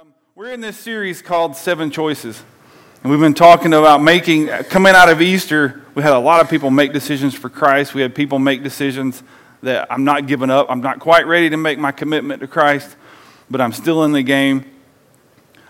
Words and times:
Um, 0.00 0.14
we're 0.34 0.52
in 0.52 0.62
this 0.62 0.78
series 0.78 1.20
called 1.20 1.54
Seven 1.54 1.90
Choices. 1.90 2.42
And 3.02 3.10
we've 3.10 3.20
been 3.20 3.34
talking 3.34 3.74
about 3.74 4.02
making, 4.02 4.46
coming 4.46 4.94
out 4.94 5.10
of 5.10 5.20
Easter, 5.20 5.82
we 5.94 6.02
had 6.02 6.14
a 6.14 6.18
lot 6.18 6.40
of 6.40 6.48
people 6.48 6.70
make 6.70 6.94
decisions 6.94 7.34
for 7.34 7.50
Christ. 7.50 7.92
We 7.92 8.00
had 8.00 8.14
people 8.14 8.38
make 8.38 8.62
decisions 8.62 9.22
that 9.62 9.92
I'm 9.92 10.04
not 10.04 10.26
giving 10.26 10.48
up. 10.48 10.68
I'm 10.70 10.80
not 10.80 11.00
quite 11.00 11.26
ready 11.26 11.50
to 11.50 11.58
make 11.58 11.78
my 11.78 11.92
commitment 11.92 12.40
to 12.40 12.46
Christ, 12.46 12.96
but 13.50 13.60
I'm 13.60 13.74
still 13.74 14.02
in 14.04 14.12
the 14.12 14.22
game. 14.22 14.64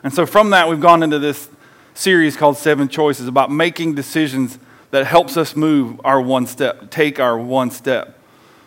And 0.05 0.15
so 0.15 0.27
from 0.27 0.51
that, 0.51 0.69
we've 0.69 0.81
gone 0.81 1.03
into 1.03 1.19
this 1.19 1.49
series 1.95 2.37
called 2.37 2.57
Seven 2.57 2.89
Choices 2.89 3.27
about 3.27 3.51
making 3.51 3.97
decisions 3.97 4.61
that 4.93 5.07
helps 5.07 5.37
us 5.37 5.57
move 5.57 6.01
our 6.05 6.21
one 6.21 6.47
step, 6.47 6.89
take 6.93 7.19
our 7.19 7.37
one 7.37 7.73
step. 7.73 8.17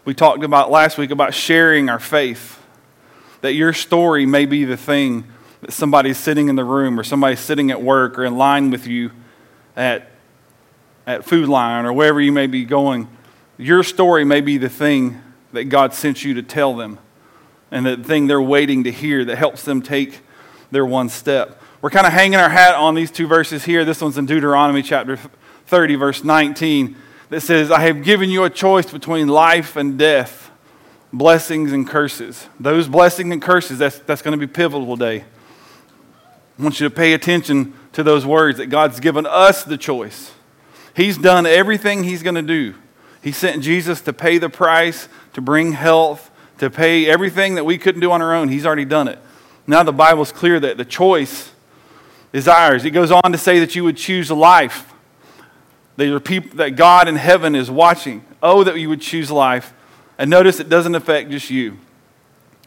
We 0.04 0.14
talked 0.14 0.43
about 0.43 0.71
last 0.71 0.98
week 0.98 1.11
about 1.11 1.34
sharing 1.34 1.88
our 1.88 2.00
faith, 2.00 2.61
that 3.39 3.54
your 3.54 3.71
story 3.71 4.25
may 4.25 4.45
be 4.45 4.66
the 4.66 4.75
thing 4.75 5.30
that 5.64 5.71
somebody's 5.71 6.18
sitting 6.18 6.50
in 6.50 6.57
the 6.57 6.64
room 6.66 7.00
or 7.00 7.04
somebody's 7.04 7.39
sitting 7.39 7.71
at 7.71 7.82
work 7.82 8.19
or 8.19 8.25
in 8.25 8.37
line 8.37 8.69
with 8.69 8.86
you 8.86 9.11
at, 9.78 10.11
at 11.07 11.24
Food 11.24 11.47
Lion 11.47 11.86
or 11.86 11.93
wherever 11.93 12.20
you 12.20 12.33
may 12.33 12.47
be 12.47 12.65
going. 12.65 13.07
Your 13.57 13.82
story 13.82 14.25
may 14.25 14.42
be 14.42 14.57
the 14.57 14.68
thing 14.68 15.21
that 15.54 15.65
God 15.65 15.93
sent 15.93 16.23
you 16.23 16.34
to 16.34 16.43
tell 16.43 16.75
them 16.75 17.00
and 17.71 17.86
the 17.86 17.96
thing 17.96 18.28
they're 18.28 18.42
waiting 18.42 18.84
to 18.84 18.92
hear 18.92 19.23
that 19.23 19.37
helps 19.37 19.64
them 19.64 19.82
take 19.82 20.20
their 20.70 20.86
one 20.86 21.07
step. 21.07 21.61
We're 21.82 21.92
kind 21.92 22.06
of 22.06 22.11
hanging 22.11 22.39
our 22.39 22.50
hat 22.50 22.75
on 22.75 22.93
these 22.93 23.09
two 23.09 23.28
verses 23.28 23.64
here. 23.64 23.86
This 23.86 24.01
one's 24.01 24.18
in 24.18 24.25
Deuteronomy 24.25 24.84
chapter 24.84 25.18
30, 25.68 25.95
verse 25.95 26.23
19, 26.25 26.98
that 27.29 27.39
says, 27.39 27.71
I 27.71 27.79
have 27.82 28.04
given 28.04 28.29
you 28.29 28.43
a 28.43 28.50
choice 28.50 28.92
between 28.92 29.29
life 29.29 29.78
and 29.78 29.98
death, 29.98 30.51
blessings 31.14 31.71
and 31.71 31.87
curses. 31.87 32.48
Those 32.59 32.89
blessings 32.89 33.31
and 33.31 33.42
curses, 33.42 33.80
that's, 33.80 34.00
that's 34.00 34.22
going 34.22 34.38
to 34.38 34.45
be 34.45 34.52
pivotal 34.52 34.98
today. 34.98 35.23
I 36.58 36.64
want 36.64 36.80
you 36.80 36.88
to 36.88 36.94
pay 36.94 37.14
attention 37.14 37.73
to 37.94 38.03
those 38.03 38.25
words 38.25 38.58
that 38.59 38.67
God's 38.67 39.00
given 39.00 39.25
us 39.25 39.64
the 39.64 39.78
choice. 39.78 40.32
He's 40.95 41.18
done 41.18 41.45
everything 41.45 42.04
He's 42.04 42.23
going 42.23 42.36
to 42.36 42.42
do. 42.42 42.76
He 43.22 43.32
sent 43.32 43.64
Jesus 43.64 44.02
to 44.02 44.14
pay 44.14 44.38
the 44.38 44.50
price, 44.50 45.08
to 45.34 45.42
bring 45.42 45.72
health, 45.72 46.30
to 46.60 46.70
pay 46.70 47.10
everything 47.10 47.56
that 47.56 47.64
we 47.64 47.78
couldn't 47.78 48.02
do 48.02 48.12
on 48.12 48.22
our 48.22 48.34
own. 48.34 48.50
He's 48.50 48.66
already 48.66 48.86
done 48.86 49.08
it. 49.08 49.18
Now 49.66 49.84
the 49.84 49.94
Bible's 49.94 50.32
clear 50.32 50.60
that 50.60 50.78
the 50.78 50.86
choice 50.86 51.52
is 52.34 52.48
ours. 52.48 52.84
It 52.84 52.92
goes 52.92 53.12
on 53.12 53.32
to 53.32 53.38
say 53.38 53.60
that 53.60 53.76
you 53.76 53.84
would 53.84 53.98
choose 53.98 54.30
life. 54.30 54.94
People, 55.98 56.58
that 56.58 56.76
God 56.76 57.08
in 57.08 57.16
heaven 57.16 57.56
is 57.56 57.72
watching. 57.72 58.26
Oh, 58.42 58.64
that 58.64 58.78
you 58.78 58.90
would 58.90 59.02
choose 59.02 59.32
life. 59.32 59.73
And 60.17 60.30
notice 60.30 60.60
it 60.60 60.67
doesn't 60.70 60.95
affect 60.95 61.30
just 61.30 61.50
you. 61.50 61.78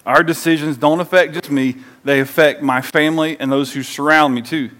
Our 0.06 0.22
decisions 0.22 0.76
don't 0.76 1.00
affect 1.00 1.34
just 1.34 1.50
me, 1.50 1.76
they 2.06 2.20
affect 2.20 2.62
my 2.62 2.80
family 2.80 3.36
and 3.38 3.50
those 3.50 3.72
who 3.72 3.82
surround 3.82 4.34
me 4.34 4.42
too. 4.42 4.70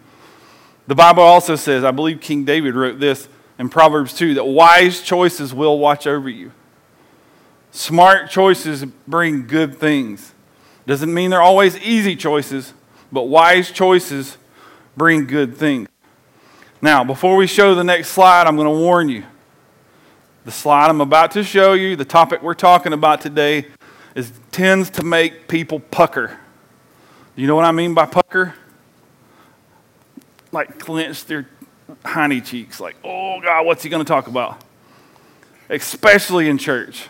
The 0.87 0.95
Bible 0.95 1.23
also 1.23 1.57
says, 1.57 1.85
I 1.85 1.91
believe 1.91 2.21
King 2.21 2.45
David 2.45 2.75
wrote 2.75 3.01
this 3.01 3.29
in 3.59 3.69
Proverbs 3.69 4.15
2, 4.15 4.35
that 4.35 4.45
wise 4.45 5.03
choices 5.03 5.53
will 5.53 5.79
watch 5.79 6.07
over 6.07 6.29
you. 6.29 6.53
Smart 7.73 8.31
choices 8.31 8.85
bring 9.07 9.47
good 9.47 9.77
things. 9.77 10.33
Doesn't 10.87 11.13
mean 11.13 11.31
they're 11.31 11.43
always 11.43 11.77
easy 11.79 12.15
choices, 12.15 12.73
but 13.11 13.25
wise 13.25 13.71
choices 13.71 14.39
bring 14.97 15.27
good 15.27 15.57
things. 15.57 15.89
Now, 16.81 17.03
before 17.03 17.37
we 17.37 17.47
show 17.47 17.75
the 17.75 17.83
next 17.83 18.11
slide, 18.11 18.47
I'm 18.47 18.57
going 18.57 18.69
to 18.69 18.81
warn 18.81 19.09
you. 19.09 19.25
The 20.45 20.53
slide 20.53 20.89
I'm 20.89 21.01
about 21.01 21.33
to 21.33 21.43
show 21.43 21.73
you, 21.73 21.97
the 21.97 22.05
topic 22.05 22.43
we're 22.43 22.55
talking 22.55 22.93
about 22.93 23.21
today, 23.21 23.67
is 24.15 24.31
tends 24.53 24.91
to 24.91 25.03
make 25.03 25.49
people 25.49 25.81
pucker. 25.81 26.39
You 27.37 27.47
know 27.47 27.55
what 27.55 27.67
I 27.67 27.73
mean 27.73 27.92
by 27.92 28.06
pucker? 28.06 28.55
Like 30.53 30.79
clench 30.79 31.27
their 31.27 31.47
hiney 32.03 32.45
cheeks, 32.45 32.81
like, 32.81 32.97
oh 33.05 33.41
God, 33.42 33.67
what's 33.67 33.83
he 33.83 33.91
going 33.91 34.05
to 34.05 34.09
talk 34.09 34.27
about? 34.27 34.62
Especially 35.69 36.48
in 36.48 36.57
church. 36.57 37.08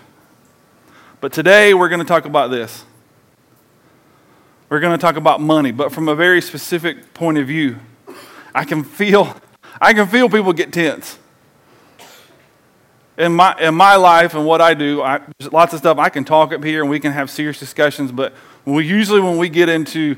But 1.20 1.32
today 1.32 1.74
we're 1.74 1.88
going 1.88 2.00
to 2.00 2.06
talk 2.06 2.24
about 2.24 2.50
this. 2.50 2.84
We're 4.68 4.80
going 4.80 4.98
to 4.98 5.00
talk 5.00 5.16
about 5.16 5.40
money, 5.40 5.70
but 5.70 5.92
from 5.92 6.08
a 6.08 6.14
very 6.16 6.42
specific 6.42 7.14
point 7.14 7.38
of 7.38 7.46
view. 7.46 7.76
I 8.52 8.64
can 8.64 8.82
feel, 8.82 9.36
I 9.80 9.94
can 9.94 10.08
feel 10.08 10.28
people 10.28 10.52
get 10.52 10.72
tense 10.72 11.18
in 13.18 13.32
my, 13.32 13.56
in 13.58 13.74
my 13.74 13.96
life 13.96 14.34
and 14.34 14.44
what 14.44 14.60
I 14.60 14.74
do, 14.74 15.02
I, 15.02 15.20
there's 15.38 15.52
lots 15.52 15.72
of 15.72 15.78
stuff 15.78 15.98
I 15.98 16.08
can 16.08 16.24
talk 16.24 16.52
up 16.52 16.62
here 16.62 16.82
and 16.82 16.90
we 16.90 17.00
can 17.00 17.12
have 17.12 17.30
serious 17.30 17.58
discussions, 17.58 18.12
but 18.12 18.34
we, 18.66 18.84
usually 18.86 19.20
when 19.20 19.38
we 19.38 19.48
get 19.48 19.68
into 19.68 20.16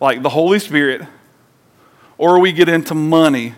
like 0.00 0.22
the 0.22 0.28
Holy 0.28 0.58
Spirit 0.58 1.02
or 2.18 2.40
we 2.40 2.52
get 2.52 2.68
into 2.68 2.94
money, 2.94 3.54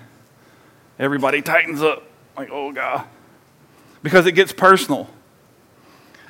everybody 0.98 1.40
tightens 1.40 1.80
up 1.80 2.02
like, 2.36 2.50
oh 2.50 2.72
God, 2.72 3.06
because 4.02 4.26
it 4.26 4.32
gets 4.32 4.52
personal. 4.52 5.08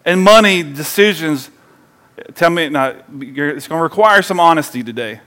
And 0.04 0.22
money 0.22 0.62
decisions, 0.62 1.50
tell 2.34 2.50
me, 2.50 2.68
now, 2.68 2.90
it's 3.20 3.66
going 3.66 3.78
to 3.78 3.82
require 3.82 4.22
some 4.22 4.38
honesty 4.38 4.82
today. 4.82 5.20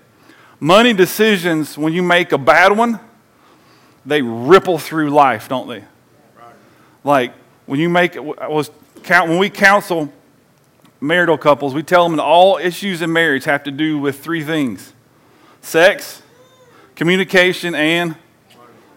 Money 0.59 0.93
decisions, 0.93 1.77
when 1.77 1.93
you 1.93 2.03
make 2.03 2.31
a 2.31 2.37
bad 2.37 2.77
one, 2.77 2.99
they 4.05 4.21
ripple 4.21 4.77
through 4.77 5.09
life, 5.09 5.49
don't 5.49 5.67
they? 5.67 5.83
Like 7.03 7.33
when 7.65 7.79
you 7.79 7.89
make 7.89 8.15
was 8.15 8.69
when 9.07 9.37
we 9.37 9.49
counsel 9.49 10.11
marital 10.99 11.37
couples, 11.37 11.73
we 11.73 11.83
tell 11.83 12.03
them 12.07 12.17
that 12.17 12.23
all 12.23 12.57
issues 12.57 13.01
in 13.01 13.11
marriage 13.11 13.45
have 13.45 13.63
to 13.63 13.71
do 13.71 13.97
with 13.99 14.19
three 14.19 14.43
things: 14.43 14.93
sex, 15.61 16.21
communication, 16.95 17.75
and 17.75 18.15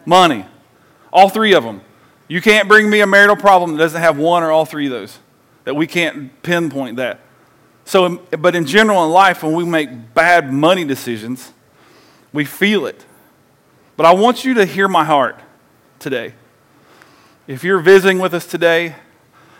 money. 0.05 0.45
All 1.13 1.29
three 1.29 1.53
of 1.53 1.63
them. 1.63 1.81
You 2.27 2.41
can't 2.41 2.67
bring 2.67 2.89
me 2.89 3.01
a 3.01 3.07
marital 3.07 3.35
problem 3.35 3.73
that 3.73 3.77
doesn't 3.77 4.01
have 4.01 4.17
one 4.17 4.41
or 4.43 4.51
all 4.51 4.65
three 4.65 4.85
of 4.85 4.91
those. 4.91 5.19
That 5.65 5.75
we 5.75 5.85
can't 5.85 6.41
pinpoint 6.43 6.97
that. 6.97 7.19
So, 7.83 8.17
but 8.17 8.55
in 8.55 8.65
general 8.65 9.03
in 9.03 9.11
life, 9.11 9.43
when 9.43 9.53
we 9.53 9.65
make 9.65 10.13
bad 10.13 10.51
money 10.51 10.85
decisions, 10.85 11.51
we 12.31 12.45
feel 12.45 12.85
it. 12.85 13.05
But 13.97 14.05
I 14.05 14.13
want 14.13 14.45
you 14.45 14.53
to 14.55 14.65
hear 14.65 14.87
my 14.87 15.03
heart 15.03 15.39
today. 15.99 16.33
If 17.47 17.63
you're 17.63 17.79
visiting 17.79 18.19
with 18.19 18.33
us 18.33 18.45
today, 18.45 18.95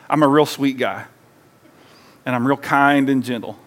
I'm 0.10 0.24
a 0.24 0.28
real 0.28 0.46
sweet 0.46 0.78
guy. 0.78 1.06
And 2.26 2.36
I'm 2.36 2.46
real 2.46 2.58
kind 2.58 3.10
and 3.10 3.24
gentle. 3.24 3.58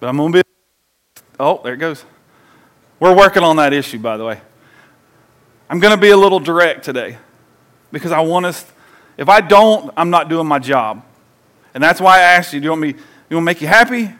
But 0.00 0.08
I'm 0.08 0.16
going 0.16 0.32
to 0.32 0.42
be. 0.42 1.22
Oh, 1.38 1.60
there 1.62 1.74
it 1.74 1.78
goes. 1.78 2.04
We're 3.00 3.14
working 3.14 3.42
on 3.42 3.56
that 3.56 3.72
issue, 3.72 3.98
by 3.98 4.16
the 4.16 4.24
way. 4.24 4.40
I'm 5.68 5.80
going 5.80 5.94
to 5.94 6.00
be 6.00 6.10
a 6.10 6.16
little 6.16 6.40
direct 6.40 6.84
today 6.84 7.18
because 7.90 8.12
I 8.12 8.20
want 8.20 8.46
us. 8.46 8.64
If 9.16 9.28
I 9.28 9.40
don't, 9.40 9.92
I'm 9.96 10.10
not 10.10 10.28
doing 10.28 10.46
my 10.46 10.58
job. 10.58 11.04
And 11.74 11.82
that's 11.82 12.00
why 12.00 12.18
I 12.18 12.22
asked 12.22 12.52
you 12.52 12.60
do 12.60 12.64
you 12.64 12.70
want 12.70 12.82
me, 12.82 12.88
you 12.88 13.36
want 13.36 13.42
to 13.42 13.46
make 13.46 13.60
you 13.60 13.68
happy? 13.68 14.10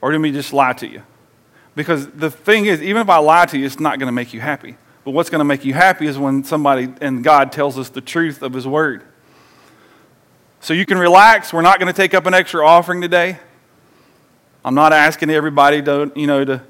Or 0.00 0.10
do 0.10 0.14
you 0.14 0.20
want 0.20 0.22
me 0.22 0.32
just 0.32 0.52
lie 0.52 0.72
to 0.74 0.86
you? 0.86 1.02
Because 1.74 2.08
the 2.08 2.30
thing 2.30 2.66
is, 2.66 2.82
even 2.82 3.02
if 3.02 3.08
I 3.08 3.18
lie 3.18 3.46
to 3.46 3.58
you, 3.58 3.64
it's 3.64 3.80
not 3.80 3.98
going 3.98 4.08
to 4.08 4.12
make 4.12 4.34
you 4.34 4.40
happy. 4.40 4.76
But 5.04 5.12
what's 5.12 5.30
going 5.30 5.40
to 5.40 5.44
make 5.44 5.64
you 5.64 5.74
happy 5.74 6.06
is 6.06 6.18
when 6.18 6.44
somebody 6.44 6.92
and 7.00 7.24
God 7.24 7.52
tells 7.52 7.78
us 7.78 7.88
the 7.88 8.00
truth 8.00 8.42
of 8.42 8.52
His 8.52 8.66
Word. 8.66 9.02
So 10.62 10.74
you 10.74 10.86
can 10.86 10.96
relax. 10.96 11.52
We're 11.52 11.60
not 11.60 11.80
going 11.80 11.92
to 11.92 11.96
take 11.96 12.14
up 12.14 12.24
an 12.24 12.34
extra 12.34 12.64
offering 12.64 13.00
today. 13.00 13.36
I'm 14.64 14.76
not 14.76 14.92
asking 14.92 15.28
everybody 15.30 15.82
to, 15.82 16.12
you 16.14 16.28
know, 16.28 16.44
to, 16.44 16.62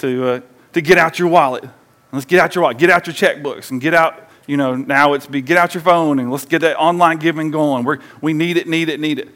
to, 0.00 0.28
uh, 0.28 0.40
to 0.74 0.82
get 0.82 0.98
out 0.98 1.18
your 1.18 1.28
wallet. 1.28 1.64
Let's 2.12 2.26
get 2.26 2.40
out 2.40 2.54
your 2.54 2.64
wallet. 2.64 2.76
Get 2.76 2.90
out 2.90 3.06
your 3.06 3.14
checkbooks 3.14 3.70
and 3.70 3.80
get 3.80 3.94
out, 3.94 4.28
you 4.46 4.58
know, 4.58 4.76
now 4.76 5.14
it's 5.14 5.26
be 5.26 5.40
get 5.40 5.56
out 5.56 5.72
your 5.72 5.82
phone 5.82 6.18
and 6.18 6.30
let's 6.30 6.44
get 6.44 6.60
that 6.60 6.76
online 6.76 7.16
giving 7.16 7.50
going. 7.50 7.84
We're, 7.84 8.00
we 8.20 8.34
need 8.34 8.58
it, 8.58 8.68
need 8.68 8.90
it, 8.90 9.00
need 9.00 9.18
it. 9.18 9.30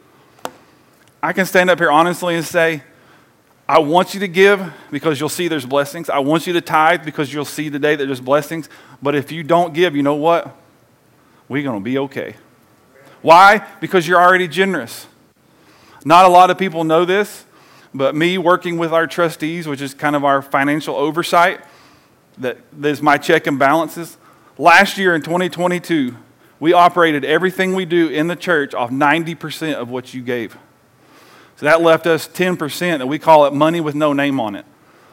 I 1.22 1.32
can 1.32 1.46
stand 1.46 1.70
up 1.70 1.78
here 1.78 1.90
honestly 1.90 2.34
and 2.34 2.44
say, 2.44 2.82
I 3.66 3.78
want 3.78 4.12
you 4.12 4.20
to 4.20 4.28
give 4.28 4.74
because 4.90 5.20
you'll 5.20 5.30
see 5.30 5.48
there's 5.48 5.64
blessings. 5.64 6.10
I 6.10 6.18
want 6.18 6.46
you 6.46 6.52
to 6.52 6.60
tithe 6.60 7.02
because 7.06 7.32
you'll 7.32 7.46
see 7.46 7.70
today 7.70 7.96
that 7.96 8.04
there's 8.04 8.20
blessings. 8.20 8.68
But 9.00 9.14
if 9.14 9.32
you 9.32 9.42
don't 9.42 9.72
give, 9.72 9.96
you 9.96 10.02
know 10.02 10.16
what? 10.16 10.54
We're 11.48 11.62
going 11.62 11.80
to 11.80 11.84
be 11.84 11.96
okay. 11.96 12.34
Why? 13.22 13.66
Because 13.80 14.06
you're 14.06 14.20
already 14.20 14.48
generous. 14.48 15.06
Not 16.04 16.24
a 16.24 16.28
lot 16.28 16.50
of 16.50 16.58
people 16.58 16.84
know 16.84 17.04
this, 17.04 17.44
but 17.94 18.14
me 18.14 18.36
working 18.38 18.78
with 18.78 18.92
our 18.92 19.06
trustees, 19.06 19.66
which 19.66 19.80
is 19.80 19.94
kind 19.94 20.16
of 20.16 20.24
our 20.24 20.42
financial 20.42 20.96
oversight, 20.96 21.60
that 22.38 22.58
is 22.82 23.00
my 23.00 23.18
check 23.18 23.46
and 23.46 23.58
balances. 23.58 24.16
Last 24.58 24.98
year 24.98 25.14
in 25.14 25.22
2022, 25.22 26.16
we 26.58 26.72
operated 26.72 27.24
everything 27.24 27.74
we 27.74 27.84
do 27.84 28.08
in 28.08 28.26
the 28.26 28.36
church 28.36 28.74
off 28.74 28.90
90% 28.90 29.74
of 29.74 29.90
what 29.90 30.14
you 30.14 30.22
gave. 30.22 30.56
So 31.56 31.66
that 31.66 31.82
left 31.82 32.06
us 32.06 32.26
10% 32.26 32.98
that 32.98 33.06
we 33.06 33.18
call 33.18 33.46
it 33.46 33.52
money 33.52 33.80
with 33.80 33.94
no 33.94 34.12
name 34.12 34.40
on 34.40 34.56
it, 34.56 34.64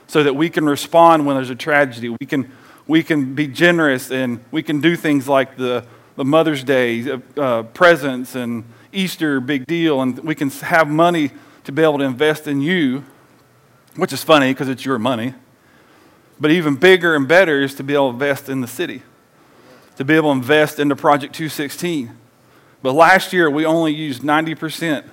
so 0.07 0.23
that 0.23 0.35
we 0.35 0.49
can 0.49 0.65
respond 0.65 1.25
when 1.25 1.35
there's 1.35 1.49
a 1.49 1.55
tragedy. 1.55 2.09
We 2.09 2.25
can, 2.25 2.51
we 2.87 3.03
can 3.03 3.35
be 3.35 3.47
generous 3.47 4.11
and 4.11 4.43
we 4.51 4.63
can 4.63 4.81
do 4.81 4.95
things 4.95 5.27
like 5.27 5.57
the, 5.57 5.85
the 6.19 6.25
Mother's 6.25 6.65
Day 6.65 7.09
uh, 7.09 7.19
uh, 7.37 7.63
presents 7.63 8.35
and 8.35 8.65
Easter, 8.91 9.39
big 9.39 9.65
deal, 9.65 10.01
and 10.01 10.19
we 10.19 10.35
can 10.35 10.49
have 10.49 10.89
money 10.89 11.31
to 11.63 11.71
be 11.71 11.81
able 11.81 11.99
to 11.99 12.03
invest 12.03 12.45
in 12.45 12.59
you 12.59 13.05
which 13.95 14.11
is 14.11 14.21
funny 14.21 14.51
because 14.51 14.67
it's 14.67 14.83
your 14.83 14.99
money. 14.99 15.33
But 16.37 16.51
even 16.51 16.75
bigger 16.75 17.15
and 17.15 17.25
better 17.25 17.61
is 17.61 17.73
to 17.75 17.83
be 17.83 17.93
able 17.93 18.09
to 18.09 18.13
invest 18.15 18.49
in 18.49 18.59
the 18.59 18.67
city, 18.67 19.01
to 19.95 20.03
be 20.03 20.13
able 20.13 20.33
to 20.33 20.37
invest 20.37 20.77
into 20.77 20.93
Project 20.93 21.33
216. 21.35 22.13
But 22.81 22.93
last 22.93 23.31
year, 23.31 23.49
we 23.49 23.65
only 23.65 23.93
used 23.93 24.21
90% 24.21 25.05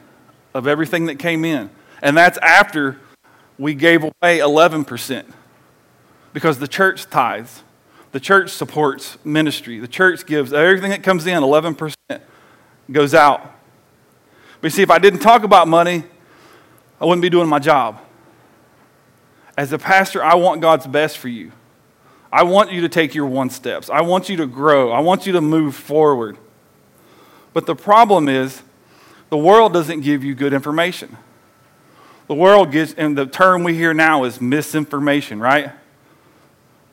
of 0.54 0.66
everything 0.66 1.06
that 1.06 1.20
came 1.20 1.44
in. 1.44 1.70
And 2.02 2.16
that's 2.16 2.38
after 2.38 2.98
we 3.58 3.74
gave 3.74 4.02
away 4.02 4.38
11% 4.38 5.24
because 6.32 6.58
the 6.58 6.68
church 6.68 7.08
tithes. 7.10 7.62
The 8.16 8.20
church 8.20 8.48
supports 8.48 9.18
ministry. 9.26 9.78
The 9.78 9.86
church 9.86 10.24
gives 10.24 10.50
everything 10.50 10.88
that 10.88 11.02
comes 11.02 11.26
in, 11.26 11.42
11% 11.42 11.94
goes 12.90 13.12
out. 13.12 13.42
But 14.58 14.68
you 14.68 14.70
see, 14.70 14.80
if 14.80 14.90
I 14.90 14.98
didn't 14.98 15.20
talk 15.20 15.42
about 15.42 15.68
money, 15.68 16.02
I 16.98 17.04
wouldn't 17.04 17.20
be 17.20 17.28
doing 17.28 17.46
my 17.46 17.58
job. 17.58 18.00
As 19.54 19.70
a 19.74 19.78
pastor, 19.78 20.24
I 20.24 20.34
want 20.36 20.62
God's 20.62 20.86
best 20.86 21.18
for 21.18 21.28
you. 21.28 21.52
I 22.32 22.44
want 22.44 22.72
you 22.72 22.80
to 22.80 22.88
take 22.88 23.14
your 23.14 23.26
one 23.26 23.50
steps. 23.50 23.90
I 23.90 24.00
want 24.00 24.30
you 24.30 24.38
to 24.38 24.46
grow. 24.46 24.92
I 24.92 25.00
want 25.00 25.26
you 25.26 25.34
to 25.34 25.42
move 25.42 25.74
forward. 25.74 26.38
But 27.52 27.66
the 27.66 27.76
problem 27.76 28.30
is, 28.30 28.62
the 29.28 29.36
world 29.36 29.74
doesn't 29.74 30.00
give 30.00 30.24
you 30.24 30.34
good 30.34 30.54
information. 30.54 31.18
The 32.28 32.34
world 32.34 32.72
gives, 32.72 32.94
and 32.94 33.18
the 33.18 33.26
term 33.26 33.62
we 33.62 33.74
hear 33.74 33.92
now 33.92 34.24
is 34.24 34.40
misinformation, 34.40 35.38
right? 35.38 35.72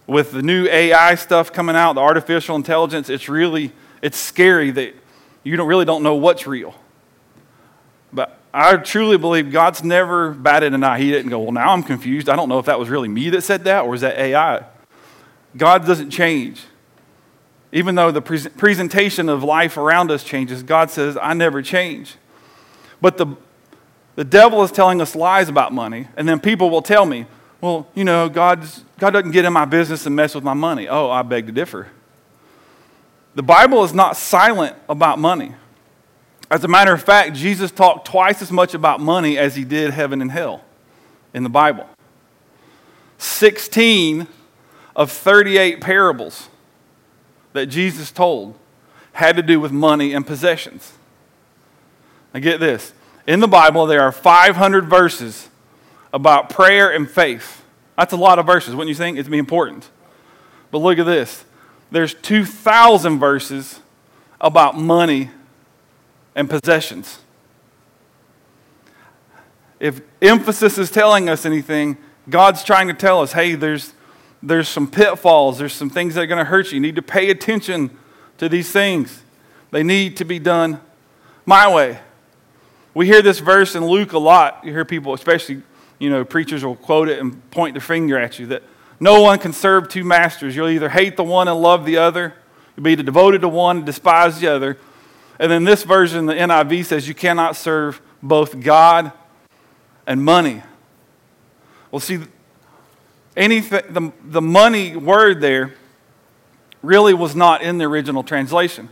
With 0.05 0.31
the 0.31 0.41
new 0.41 0.67
AI 0.67 1.15
stuff 1.15 1.53
coming 1.53 1.75
out, 1.75 1.93
the 1.93 2.01
artificial 2.01 2.55
intelligence, 2.55 3.09
it's 3.09 3.29
really, 3.29 3.71
it's 4.01 4.17
scary 4.17 4.71
that 4.71 4.93
you 5.43 5.55
don't, 5.55 5.67
really 5.67 5.85
don't 5.85 6.03
know 6.03 6.15
what's 6.15 6.45
real. 6.45 6.75
But 8.11 8.39
I 8.53 8.75
truly 8.77 9.17
believe 9.17 9.51
God's 9.51 9.83
never 9.83 10.31
batted 10.31 10.73
an 10.73 10.83
eye. 10.83 10.99
He 10.99 11.09
didn't 11.09 11.29
go, 11.29 11.39
well, 11.39 11.51
now 11.51 11.71
I'm 11.71 11.83
confused. 11.83 12.29
I 12.29 12.35
don't 12.35 12.49
know 12.49 12.59
if 12.59 12.65
that 12.65 12.77
was 12.77 12.89
really 12.89 13.07
me 13.07 13.29
that 13.31 13.41
said 13.41 13.63
that 13.63 13.85
or 13.85 13.91
was 13.91 14.01
that 14.01 14.17
AI. 14.17 14.65
God 15.57 15.85
doesn't 15.85 16.11
change. 16.11 16.63
Even 17.71 17.95
though 17.95 18.11
the 18.11 18.21
pre- 18.21 18.49
presentation 18.49 19.29
of 19.29 19.43
life 19.43 19.77
around 19.77 20.11
us 20.11 20.23
changes, 20.23 20.61
God 20.61 20.91
says, 20.91 21.17
I 21.19 21.33
never 21.33 21.61
change. 21.61 22.15
But 23.01 23.17
the, 23.17 23.35
the 24.15 24.23
devil 24.23 24.63
is 24.63 24.71
telling 24.71 25.01
us 25.01 25.15
lies 25.15 25.49
about 25.49 25.73
money, 25.73 26.07
and 26.15 26.29
then 26.29 26.39
people 26.39 26.69
will 26.69 26.83
tell 26.83 27.05
me, 27.05 27.25
well, 27.61 27.87
you 27.95 28.03
know, 28.03 28.29
God's, 28.29 28.85
God 29.03 29.11
doesn't 29.11 29.31
get 29.31 29.43
in 29.43 29.51
my 29.51 29.65
business 29.65 30.05
and 30.05 30.15
mess 30.15 30.33
with 30.33 30.45
my 30.45 30.53
money. 30.53 30.87
Oh, 30.87 31.11
I 31.11 31.23
beg 31.23 31.47
to 31.47 31.51
differ. 31.51 31.89
The 33.35 33.43
Bible 33.43 33.83
is 33.83 33.93
not 33.93 34.15
silent 34.15 34.77
about 34.87 35.19
money. 35.19 35.55
As 36.49 36.63
a 36.63 36.69
matter 36.69 36.93
of 36.93 37.03
fact, 37.03 37.35
Jesus 37.35 37.69
talked 37.69 38.07
twice 38.07 38.41
as 38.41 38.49
much 38.49 38.73
about 38.73 39.01
money 39.01 39.37
as 39.37 39.57
he 39.57 39.65
did 39.65 39.91
heaven 39.91 40.21
and 40.21 40.31
hell 40.31 40.63
in 41.33 41.43
the 41.43 41.49
Bible. 41.49 41.85
16 43.17 44.25
of 44.95 45.11
38 45.11 45.81
parables 45.81 46.47
that 47.51 47.65
Jesus 47.65 48.09
told 48.09 48.57
had 49.11 49.35
to 49.35 49.43
do 49.43 49.59
with 49.59 49.73
money 49.73 50.13
and 50.13 50.25
possessions. 50.25 50.93
Now, 52.33 52.39
get 52.39 52.61
this. 52.61 52.93
In 53.27 53.41
the 53.41 53.49
Bible, 53.49 53.85
there 53.85 54.01
are 54.01 54.13
500 54.13 54.85
verses 54.85 55.49
about 56.13 56.49
prayer 56.49 56.89
and 56.89 57.11
faith. 57.11 57.62
That's 57.97 58.13
a 58.13 58.17
lot 58.17 58.39
of 58.39 58.45
verses, 58.45 58.75
wouldn't 58.75 58.89
you 58.89 58.95
think? 58.95 59.17
It'd 59.17 59.31
be 59.31 59.37
important. 59.37 59.89
But 60.71 60.79
look 60.79 60.99
at 60.99 61.05
this 61.05 61.45
there's 61.91 62.15
2,000 62.15 63.19
verses 63.19 63.79
about 64.41 64.75
money 64.75 65.29
and 66.35 66.49
possessions. 66.49 67.19
If 69.79 70.01
emphasis 70.21 70.79
is 70.79 70.89
telling 70.89 71.29
us 71.29 71.45
anything, 71.45 71.97
God's 72.29 72.63
trying 72.63 72.87
to 72.87 72.93
tell 72.93 73.21
us 73.21 73.33
hey, 73.33 73.55
there's 73.55 73.93
there's 74.41 74.67
some 74.67 74.89
pitfalls, 74.89 75.57
there's 75.57 75.73
some 75.73 75.89
things 75.89 76.15
that 76.15 76.21
are 76.21 76.27
going 76.27 76.43
to 76.43 76.49
hurt 76.49 76.71
you. 76.71 76.75
You 76.75 76.81
need 76.81 76.97
to 76.97 77.01
pay 77.01 77.29
attention 77.29 77.97
to 78.39 78.49
these 78.49 78.71
things. 78.71 79.21
They 79.71 79.83
need 79.83 80.17
to 80.17 80.25
be 80.25 80.37
done 80.37 80.81
my 81.45 81.73
way. 81.73 81.99
We 82.93 83.05
hear 83.05 83.21
this 83.21 83.39
verse 83.39 83.73
in 83.73 83.85
Luke 83.85 84.11
a 84.13 84.19
lot. 84.19 84.61
You 84.63 84.71
hear 84.71 84.83
people, 84.83 85.13
especially, 85.13 85.63
you 85.99 86.09
know, 86.09 86.25
preachers 86.25 86.63
will 86.63 86.75
quote 86.75 87.09
it 87.09 87.19
and 87.19 87.49
point 87.51 87.73
their 87.73 87.81
finger 87.81 88.17
at 88.17 88.39
you 88.39 88.47
that 88.47 88.63
no 88.99 89.21
one 89.21 89.39
can 89.39 89.53
serve 89.53 89.89
two 89.89 90.03
masters. 90.03 90.55
You'll 90.55 90.69
either 90.69 90.89
hate 90.89 91.17
the 91.17 91.23
one 91.23 91.47
and 91.47 91.61
love 91.61 91.85
the 91.85 91.97
other, 91.97 92.33
you'll 92.75 92.83
be 92.83 92.95
devoted 92.95 93.41
to 93.41 93.49
one 93.49 93.77
and 93.77 93.85
despise 93.85 94.39
the 94.39 94.47
other. 94.47 94.77
And 95.39 95.51
then 95.51 95.63
this 95.63 95.83
version, 95.83 96.25
the 96.25 96.33
NIV 96.33 96.85
says 96.85 97.07
you 97.07 97.13
cannot 97.13 97.55
serve 97.55 98.01
both 98.21 98.59
God 98.59 99.11
and 100.05 100.23
money. 100.23 100.61
Well, 101.91 101.99
see, 101.99 102.19
anything, 103.35 103.81
the, 103.89 104.11
the 104.23 104.41
money 104.41 104.95
word 104.95 105.41
there 105.41 105.73
really 106.81 107.13
was 107.13 107.35
not 107.35 107.61
in 107.61 107.77
the 107.77 107.85
original 107.85 108.23
translation. 108.23 108.89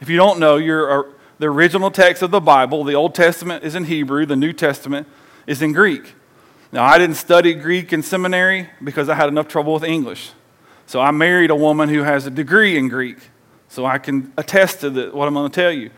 If 0.00 0.08
you 0.08 0.16
don't 0.16 0.38
know, 0.38 0.56
you're, 0.56 1.08
uh, 1.08 1.12
the 1.38 1.46
original 1.46 1.90
text 1.90 2.22
of 2.22 2.30
the 2.30 2.40
Bible, 2.40 2.84
the 2.84 2.94
Old 2.94 3.14
Testament 3.14 3.64
is 3.64 3.74
in 3.74 3.84
Hebrew, 3.84 4.26
the 4.26 4.36
New 4.36 4.52
Testament 4.52 5.08
is 5.46 5.62
in 5.62 5.72
Greek. 5.72 6.14
Now, 6.72 6.84
I 6.84 6.98
didn't 6.98 7.16
study 7.16 7.54
Greek 7.54 7.92
in 7.92 8.02
seminary 8.02 8.68
because 8.82 9.08
I 9.08 9.14
had 9.14 9.28
enough 9.28 9.48
trouble 9.48 9.74
with 9.74 9.84
English. 9.84 10.32
So 10.86 11.00
I 11.00 11.10
married 11.10 11.50
a 11.50 11.56
woman 11.56 11.88
who 11.88 12.02
has 12.02 12.26
a 12.26 12.30
degree 12.30 12.76
in 12.76 12.88
Greek. 12.88 13.18
So 13.68 13.86
I 13.86 13.98
can 13.98 14.32
attest 14.36 14.80
to 14.80 14.90
the, 14.90 15.10
what 15.10 15.26
I'm 15.26 15.34
going 15.34 15.50
to 15.50 15.54
tell 15.54 15.72
you. 15.72 15.90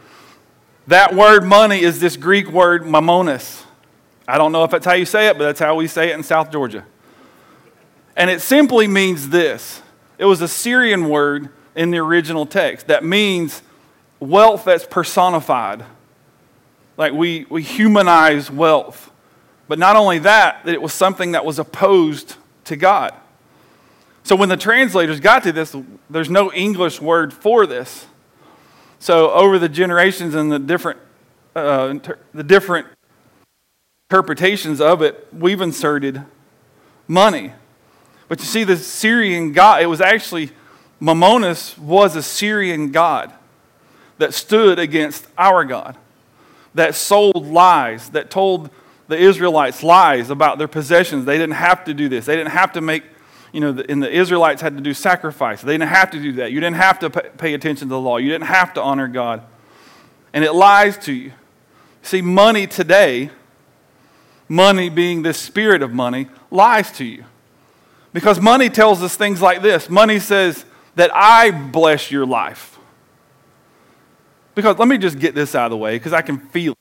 That 0.87 1.15
word 1.15 1.45
money 1.45 1.81
is 1.81 1.99
this 1.99 2.17
Greek 2.17 2.51
word 2.51 2.83
mamonis. 2.83 3.65
I 4.29 4.39
don't 4.39 4.53
know 4.53 4.65
if 4.65 4.71
that's 4.71 4.87
how 4.87 4.95
you 4.95 5.05
say 5.05 5.29
it, 5.29 5.39
but 5.39 5.45
that's 5.45 5.61
how 5.61 5.75
we 5.75 5.87
say 5.87 6.11
it 6.11 6.15
in 6.15 6.23
South 6.23 6.51
Georgia. 6.51 6.85
And 8.17 8.31
it 8.31 8.41
simply 8.41 8.87
means 8.87 9.29
this 9.29 9.83
it 10.19 10.25
was 10.25 10.41
a 10.41 10.49
Syrian 10.49 11.09
word 11.09 11.51
in 11.75 11.91
the 11.91 11.99
original 11.99 12.47
text 12.47 12.87
that 12.87 13.05
means 13.05 13.63
wealth 14.21 14.65
that's 14.65 14.87
personified. 14.87 15.85
Like 16.97 17.13
we, 17.13 17.47
we 17.51 17.63
humanize 17.63 18.51
wealth. 18.51 19.11
But 19.69 19.79
not 19.79 19.97
only 19.97 20.19
that, 20.21 20.65
that 20.65 20.75
it 20.75 20.81
was 20.81 20.93
something 20.93 21.33
that 21.33 21.45
was 21.45 21.59
opposed 21.59 22.37
to 22.65 22.77
God. 22.77 23.13
So 24.23 24.35
when 24.37 24.49
the 24.49 24.57
translators 24.57 25.21
got 25.21 25.43
to 25.45 25.53
this, 25.53 25.75
there's 26.11 26.31
no 26.31 26.53
English 26.53 27.01
word 27.01 27.33
for 27.33 27.67
this. 27.67 28.07
So 28.99 29.31
over 29.31 29.59
the 29.59 29.69
generations 29.69 30.35
and 30.35 30.51
the 30.51 30.59
different, 30.59 30.99
uh, 31.55 31.89
inter- 31.91 32.19
the 32.35 32.43
different 32.43 32.87
interpretations 34.11 34.81
of 34.81 35.03
it, 35.03 35.29
we've 35.33 35.61
inserted 35.61 36.25
money. 37.07 37.53
But 38.29 38.41
you 38.41 38.47
see, 38.47 38.65
the 38.65 38.77
Syrian 38.77 39.53
god, 39.53 39.83
it 39.83 39.87
was 39.87 40.01
actually, 40.01 40.51
Mamonis 41.01 41.79
was 41.79 42.17
a 42.17 42.23
Syrian 42.23 42.91
god 42.91 43.33
that 44.19 44.35
stood 44.35 44.79
against 44.79 45.27
our 45.37 45.65
God, 45.65 45.97
that 46.75 46.95
sold 46.95 47.47
lies, 47.47 48.11
that 48.11 48.31
told 48.31 48.71
the 49.09 49.17
Israelites 49.17 49.83
lies 49.83 50.31
about 50.31 50.59
their 50.59 50.69
possessions. 50.69 51.25
They 51.25 51.39
didn't 51.39 51.55
have 51.55 51.85
to 51.85 51.95
do 51.95 52.09
this. 52.09 52.27
They 52.27 52.37
didn't 52.37 52.51
have 52.51 52.73
to 52.73 52.81
make, 52.81 53.05
you 53.53 53.61
know, 53.61 53.85
and 53.89 54.03
the 54.03 54.11
Israelites 54.11 54.61
had 54.61 54.77
to 54.77 54.83
do 54.83 54.93
sacrifice. 54.95 55.63
They 55.63 55.75
didn't 55.75 55.91
have 55.91 56.11
to 56.11 56.21
do 56.21 56.33
that. 56.35 56.53
You 56.53 56.61
didn't 56.61 56.77
have 56.77 56.99
to 57.01 57.11
pay 57.11 57.55
attention 57.55 57.89
to 57.89 57.95
the 57.95 58.01
law. 58.01 58.17
You 58.17 58.31
didn't 58.31 58.47
have 58.47 58.75
to 58.75 58.83
honor 58.83 59.09
God. 59.09 59.43
And 60.33 60.45
it 60.45 60.53
lies 60.53 60.99
to 60.99 61.13
you. 61.13 61.33
See, 62.03 62.23
money 62.23 62.67
today, 62.67 63.31
money 64.49 64.89
being 64.89 65.23
this 65.23 65.39
spirit 65.39 65.83
of 65.83 65.93
money, 65.93 66.29
lies 66.51 66.91
to 66.93 67.05
you. 67.05 67.25
Because 68.13 68.41
money 68.41 68.71
tells 68.71 69.03
us 69.03 69.17
things 69.17 69.43
like 69.43 69.63
this 69.63 69.91
money 69.91 70.19
says 70.19 70.65
that 70.95 71.11
I 71.15 71.51
bless 71.51 72.11
your 72.11 72.27
life. 72.27 72.79
Because 74.55 74.79
let 74.79 74.89
me 74.89 74.99
just 74.99 75.19
get 75.19 75.35
this 75.35 75.55
out 75.55 75.67
of 75.67 75.71
the 75.71 75.77
way 75.77 75.97
because 75.97 76.15
I 76.15 76.23
can 76.23 76.39
feel 76.39 76.73
it. 76.73 76.79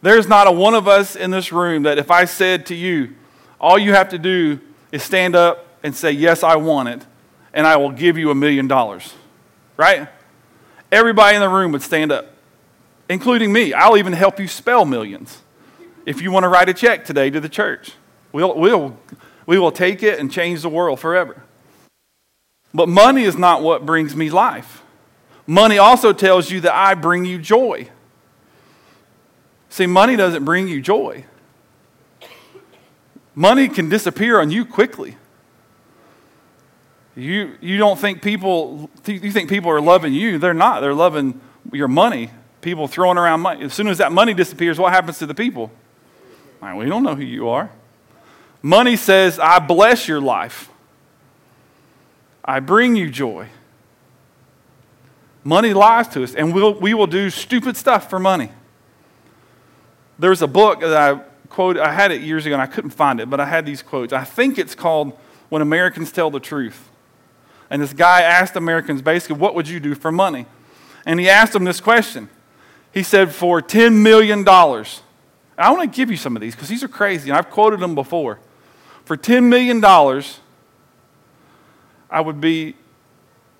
There's 0.00 0.28
not 0.28 0.46
a 0.46 0.52
one 0.52 0.74
of 0.74 0.86
us 0.86 1.16
in 1.16 1.30
this 1.30 1.52
room 1.52 1.82
that 1.84 1.98
if 1.98 2.10
I 2.10 2.24
said 2.24 2.66
to 2.66 2.74
you, 2.74 3.14
all 3.60 3.78
you 3.78 3.94
have 3.94 4.10
to 4.10 4.18
do 4.18 4.60
is 4.92 5.02
stand 5.02 5.34
up 5.34 5.66
and 5.82 5.94
say, 5.94 6.12
Yes, 6.12 6.42
I 6.42 6.56
want 6.56 6.88
it, 6.88 7.06
and 7.52 7.66
I 7.66 7.76
will 7.76 7.90
give 7.90 8.16
you 8.16 8.30
a 8.30 8.34
million 8.34 8.68
dollars. 8.68 9.14
Right? 9.76 10.08
Everybody 10.90 11.36
in 11.36 11.42
the 11.42 11.48
room 11.48 11.72
would 11.72 11.82
stand 11.82 12.12
up, 12.12 12.32
including 13.08 13.52
me. 13.52 13.72
I'll 13.72 13.96
even 13.96 14.12
help 14.12 14.40
you 14.40 14.48
spell 14.48 14.84
millions 14.84 15.42
if 16.06 16.22
you 16.22 16.30
want 16.30 16.44
to 16.44 16.48
write 16.48 16.68
a 16.68 16.74
check 16.74 17.04
today 17.04 17.30
to 17.30 17.40
the 17.40 17.48
church. 17.48 17.92
We'll, 18.32 18.54
we'll 18.54 18.98
we 19.46 19.58
will 19.58 19.72
take 19.72 20.02
it 20.02 20.18
and 20.18 20.30
change 20.30 20.62
the 20.62 20.68
world 20.68 21.00
forever. 21.00 21.42
But 22.74 22.88
money 22.88 23.24
is 23.24 23.36
not 23.36 23.62
what 23.62 23.86
brings 23.86 24.14
me 24.14 24.30
life. 24.30 24.82
Money 25.46 25.78
also 25.78 26.12
tells 26.12 26.50
you 26.50 26.60
that 26.60 26.74
I 26.74 26.94
bring 26.94 27.24
you 27.24 27.38
joy. 27.38 27.88
See, 29.68 29.86
money 29.86 30.16
doesn't 30.16 30.44
bring 30.44 30.68
you 30.68 30.80
joy. 30.80 31.24
Money 33.34 33.68
can 33.68 33.88
disappear 33.88 34.40
on 34.40 34.50
you 34.50 34.64
quickly. 34.64 35.16
You, 37.14 37.56
you 37.60 37.78
don't 37.78 37.98
think 37.98 38.22
people, 38.22 38.90
you 39.06 39.32
think 39.32 39.48
people 39.48 39.70
are 39.70 39.80
loving 39.80 40.12
you. 40.12 40.38
They're 40.38 40.54
not. 40.54 40.80
They're 40.80 40.94
loving 40.94 41.40
your 41.72 41.88
money. 41.88 42.30
People 42.60 42.88
throwing 42.88 43.18
around 43.18 43.40
money. 43.40 43.64
As 43.64 43.74
soon 43.74 43.88
as 43.88 43.98
that 43.98 44.12
money 44.12 44.34
disappears, 44.34 44.78
what 44.78 44.92
happens 44.92 45.18
to 45.18 45.26
the 45.26 45.34
people? 45.34 45.70
we 46.60 46.86
don't 46.86 47.02
know 47.02 47.14
who 47.14 47.24
you 47.24 47.48
are. 47.48 47.70
Money 48.62 48.96
says, 48.96 49.38
I 49.38 49.58
bless 49.58 50.08
your 50.08 50.20
life. 50.20 50.70
I 52.44 52.60
bring 52.60 52.96
you 52.96 53.10
joy. 53.10 53.48
Money 55.44 55.72
lies 55.72 56.08
to 56.08 56.24
us, 56.24 56.34
and 56.34 56.52
we'll, 56.52 56.74
we 56.74 56.94
will 56.94 57.06
do 57.06 57.30
stupid 57.30 57.76
stuff 57.76 58.10
for 58.10 58.18
money. 58.18 58.50
There's 60.18 60.42
a 60.42 60.46
book 60.46 60.80
that 60.80 60.96
I 60.96 61.22
quote, 61.48 61.78
I 61.78 61.92
had 61.92 62.10
it 62.10 62.22
years 62.22 62.46
ago 62.46 62.54
and 62.54 62.62
I 62.62 62.66
couldn't 62.66 62.90
find 62.90 63.20
it, 63.20 63.30
but 63.30 63.40
I 63.40 63.46
had 63.46 63.66
these 63.66 63.82
quotes. 63.82 64.12
I 64.12 64.24
think 64.24 64.58
it's 64.58 64.74
called 64.74 65.18
When 65.48 65.62
Americans 65.62 66.12
Tell 66.12 66.30
the 66.30 66.40
Truth. 66.40 66.88
And 67.70 67.82
this 67.82 67.92
guy 67.92 68.22
asked 68.22 68.56
Americans 68.56 69.02
basically, 69.02 69.36
What 69.36 69.54
would 69.54 69.68
you 69.68 69.80
do 69.80 69.94
for 69.94 70.10
money? 70.10 70.46
And 71.06 71.20
he 71.20 71.28
asked 71.28 71.52
them 71.52 71.64
this 71.64 71.80
question. 71.80 72.28
He 72.92 73.02
said, 73.02 73.32
For 73.32 73.60
$10 73.60 73.94
million, 73.94 74.46
I 74.48 75.70
want 75.70 75.92
to 75.92 75.96
give 75.96 76.10
you 76.10 76.16
some 76.16 76.36
of 76.36 76.42
these 76.42 76.54
because 76.54 76.68
these 76.68 76.82
are 76.82 76.88
crazy, 76.88 77.30
and 77.30 77.36
I've 77.36 77.50
quoted 77.50 77.80
them 77.80 77.94
before. 77.94 78.38
For 79.04 79.16
$10 79.16 79.44
million, 79.44 79.84
I 82.10 82.20
would 82.20 82.40
be 82.40 82.74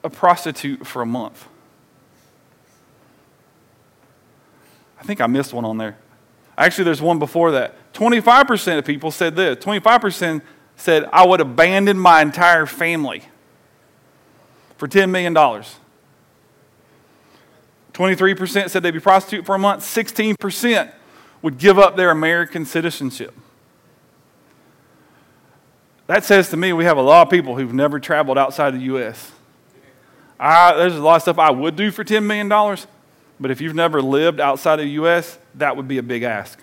a 0.04 0.10
prostitute 0.10 0.86
for 0.86 1.02
a 1.02 1.06
month. 1.06 1.46
I 5.00 5.04
think 5.04 5.20
I 5.20 5.26
missed 5.26 5.52
one 5.52 5.64
on 5.64 5.78
there. 5.78 5.96
Actually, 6.58 6.84
there's 6.84 7.00
one 7.00 7.20
before 7.20 7.52
that. 7.52 7.92
25% 7.94 8.78
of 8.78 8.84
people 8.84 9.12
said 9.12 9.36
this 9.36 9.64
25% 9.64 10.42
said, 10.76 11.08
I 11.12 11.24
would 11.26 11.40
abandon 11.40 11.98
my 11.98 12.20
entire 12.20 12.66
family 12.66 13.22
for 14.76 14.88
$10 14.88 15.10
million. 15.10 15.34
23% 17.92 18.70
said 18.70 18.82
they'd 18.82 18.90
be 18.90 19.00
prostitute 19.00 19.46
for 19.46 19.54
a 19.54 19.58
month. 19.58 19.82
16% 19.82 20.92
would 21.42 21.58
give 21.58 21.78
up 21.78 21.96
their 21.96 22.10
American 22.10 22.64
citizenship. 22.64 23.34
That 26.08 26.24
says 26.24 26.50
to 26.50 26.56
me 26.56 26.72
we 26.72 26.84
have 26.84 26.96
a 26.96 27.02
lot 27.02 27.26
of 27.26 27.30
people 27.30 27.56
who've 27.56 27.74
never 27.74 28.00
traveled 28.00 28.38
outside 28.38 28.74
the 28.74 28.80
U.S. 28.80 29.30
I, 30.40 30.74
there's 30.74 30.96
a 30.96 31.02
lot 31.02 31.16
of 31.16 31.22
stuff 31.22 31.38
I 31.38 31.50
would 31.50 31.76
do 31.76 31.90
for 31.90 32.04
$10 32.04 32.24
million, 32.24 32.48
but 33.40 33.50
if 33.50 33.60
you've 33.60 33.74
never 33.74 34.02
lived 34.02 34.40
outside 34.40 34.80
of 34.80 34.86
the 34.86 34.92
U.S., 34.92 35.38
that 35.54 35.76
would 35.76 35.88
be 35.88 35.98
a 35.98 36.02
big 36.02 36.22
ask. 36.22 36.60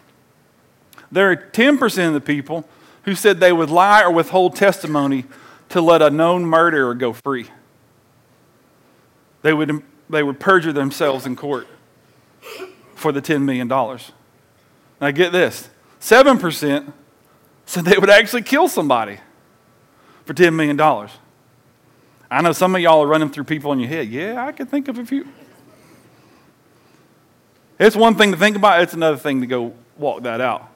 There 1.11 1.31
are 1.31 1.35
10% 1.35 2.07
of 2.07 2.13
the 2.13 2.21
people 2.21 2.67
who 3.03 3.15
said 3.15 3.39
they 3.39 3.53
would 3.53 3.69
lie 3.69 4.03
or 4.03 4.11
withhold 4.11 4.55
testimony 4.55 5.25
to 5.69 5.81
let 5.81 6.01
a 6.01 6.09
known 6.09 6.45
murderer 6.45 6.93
go 6.93 7.13
free. 7.13 7.47
They 9.41 9.53
would, 9.53 9.83
they 10.09 10.23
would 10.23 10.39
perjure 10.39 10.73
themselves 10.73 11.25
in 11.25 11.35
court 11.35 11.67
for 12.95 13.11
the 13.11 13.21
$10 13.21 13.43
million. 13.43 13.67
Now, 13.67 15.11
get 15.11 15.31
this 15.31 15.69
7% 16.01 16.93
said 17.65 17.85
they 17.85 17.97
would 17.97 18.09
actually 18.09 18.41
kill 18.41 18.67
somebody 18.67 19.19
for 20.25 20.33
$10 20.33 20.53
million. 20.53 20.79
I 22.29 22.41
know 22.41 22.51
some 22.51 22.75
of 22.75 22.81
y'all 22.81 23.03
are 23.03 23.07
running 23.07 23.29
through 23.29 23.43
people 23.45 23.71
in 23.71 23.79
your 23.79 23.89
head. 23.89 24.09
Yeah, 24.09 24.45
I 24.45 24.51
can 24.51 24.65
think 24.65 24.87
of 24.87 24.97
a 24.97 25.05
few. 25.05 25.27
It's 27.77 27.95
one 27.95 28.15
thing 28.15 28.31
to 28.31 28.37
think 28.37 28.55
about, 28.55 28.81
it's 28.81 28.93
another 28.93 29.17
thing 29.17 29.41
to 29.41 29.47
go 29.47 29.73
walk 29.97 30.23
that 30.23 30.39
out. 30.39 30.69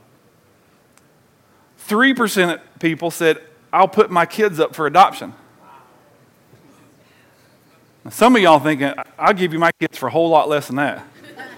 3% 1.88 2.56
of 2.56 2.80
people 2.80 3.10
said, 3.10 3.42
I'll 3.72 3.88
put 3.88 4.12
my 4.12 4.26
kids 4.26 4.60
up 4.60 4.76
for 4.76 4.86
adoption. 4.86 5.34
Now, 8.04 8.12
some 8.12 8.36
of 8.36 8.42
y'all 8.42 8.60
thinking, 8.60 8.94
I'll 9.18 9.34
give 9.34 9.54
you 9.54 9.60
my 9.60 9.72
kids 9.74 9.98
for 9.98 10.08
a 10.08 10.12
whole 10.12 10.30
lot 10.30 10.50
less 10.50 10.68
than 10.68 10.78
that. 10.78 11.06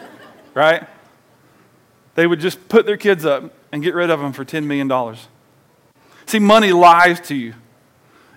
right? 0.54 0.88
They 2.16 2.28
would 2.28 2.40
just 2.40 2.68
put 2.70 2.86
their 2.86 2.98
kids 2.98 3.26
up 3.26 3.54
and 3.72 3.82
get 3.82 3.96
rid 3.96 4.10
of 4.10 4.20
them 4.20 4.34
for 4.34 4.46
$10 4.46 4.66
million. 4.66 5.18
See, 6.26 6.40
money 6.40 6.72
lies 6.72 7.20
to 7.28 7.36
you. 7.36 7.54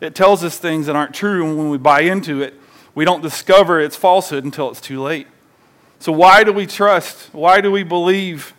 It 0.01 0.15
tells 0.15 0.45
us 0.45 0.59
things 0.59 0.87
that 0.87 0.97
aren't 0.97 1.15
true, 1.15 1.47
and 1.47 1.57
when 1.57 1.71
we 1.71 1.79
buy 1.79 2.01
into 2.01 2.43
it, 2.43 2.55
we 2.95 3.05
don't 3.05 3.23
discover 3.23 3.81
its 3.81 3.97
falsehood 3.97 4.45
until 4.45 4.71
it's 4.71 4.81
too 4.81 5.03
late. 5.03 5.27
So, 5.99 6.13
why 6.13 6.45
do 6.45 6.53
we 6.53 6.67
trust? 6.67 7.33
Why 7.33 7.61
do 7.61 7.71
we 7.71 7.83
believe 7.83 8.55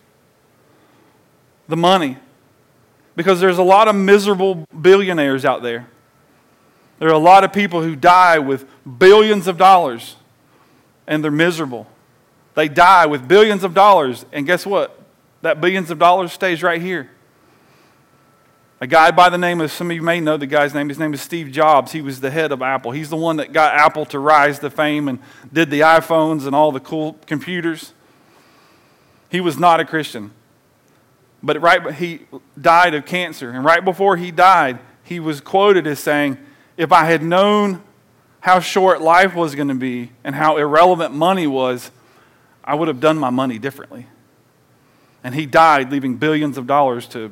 the 1.67 1.77
money? 1.77 2.17
Because 3.15 3.39
there's 3.39 3.57
a 3.57 3.63
lot 3.63 3.87
of 3.87 3.95
miserable 3.95 4.65
billionaires 4.81 5.45
out 5.45 5.61
there. 5.61 5.87
There 6.99 7.09
are 7.09 7.13
a 7.13 7.17
lot 7.17 7.43
of 7.43 7.53
people 7.53 7.81
who 7.81 7.95
die 7.95 8.39
with 8.39 8.65
billions 8.97 9.47
of 9.47 9.57
dollars 9.57 10.15
and 11.07 11.23
they're 11.23 11.31
miserable. 11.31 11.87
They 12.55 12.67
die 12.67 13.05
with 13.05 13.27
billions 13.27 13.63
of 13.63 13.73
dollars, 13.73 14.25
and 14.31 14.45
guess 14.45 14.65
what? 14.65 14.99
That 15.41 15.61
billions 15.61 15.91
of 15.91 15.99
dollars 15.99 16.31
stays 16.31 16.63
right 16.63 16.81
here. 16.81 17.09
A 18.81 18.87
guy 18.87 19.09
by 19.11 19.29
the 19.29 19.37
name 19.37 19.61
of, 19.61 19.71
some 19.71 19.89
of 19.89 19.95
you 19.95 20.01
may 20.01 20.19
know 20.19 20.35
the 20.35 20.45
guy's 20.45 20.73
name, 20.73 20.89
his 20.89 20.99
name 20.99 21.13
is 21.13 21.21
Steve 21.21 21.49
Jobs. 21.49 21.93
He 21.93 22.01
was 22.01 22.19
the 22.19 22.29
head 22.29 22.51
of 22.51 22.61
Apple. 22.61 22.91
He's 22.91 23.09
the 23.09 23.15
one 23.15 23.37
that 23.37 23.53
got 23.53 23.73
Apple 23.73 24.05
to 24.07 24.19
rise 24.19 24.59
to 24.59 24.69
fame 24.69 25.07
and 25.07 25.19
did 25.51 25.69
the 25.69 25.79
iPhones 25.79 26.45
and 26.45 26.53
all 26.53 26.73
the 26.73 26.81
cool 26.81 27.13
computers. 27.25 27.93
He 29.29 29.39
was 29.39 29.57
not 29.57 29.79
a 29.79 29.85
Christian. 29.85 30.31
But 31.41 31.61
right, 31.61 31.93
he 31.93 32.21
died 32.59 32.93
of 32.95 33.05
cancer. 33.05 33.49
And 33.49 33.63
right 33.63 33.83
before 33.83 34.17
he 34.17 34.31
died, 34.31 34.79
he 35.03 35.21
was 35.21 35.39
quoted 35.39 35.87
as 35.87 35.99
saying, 35.99 36.37
If 36.75 36.91
I 36.91 37.05
had 37.05 37.23
known 37.23 37.81
how 38.41 38.59
short 38.59 39.01
life 39.01 39.35
was 39.35 39.55
going 39.55 39.69
to 39.69 39.75
be 39.75 40.11
and 40.23 40.35
how 40.35 40.57
irrelevant 40.57 41.13
money 41.13 41.47
was, 41.47 41.91
I 42.63 42.75
would 42.75 42.89
have 42.89 42.99
done 42.99 43.17
my 43.17 43.29
money 43.29 43.57
differently. 43.57 44.07
And 45.23 45.33
he 45.33 45.45
died, 45.45 45.91
leaving 45.91 46.17
billions 46.17 46.57
of 46.57 46.67
dollars 46.67 47.07
to 47.09 47.31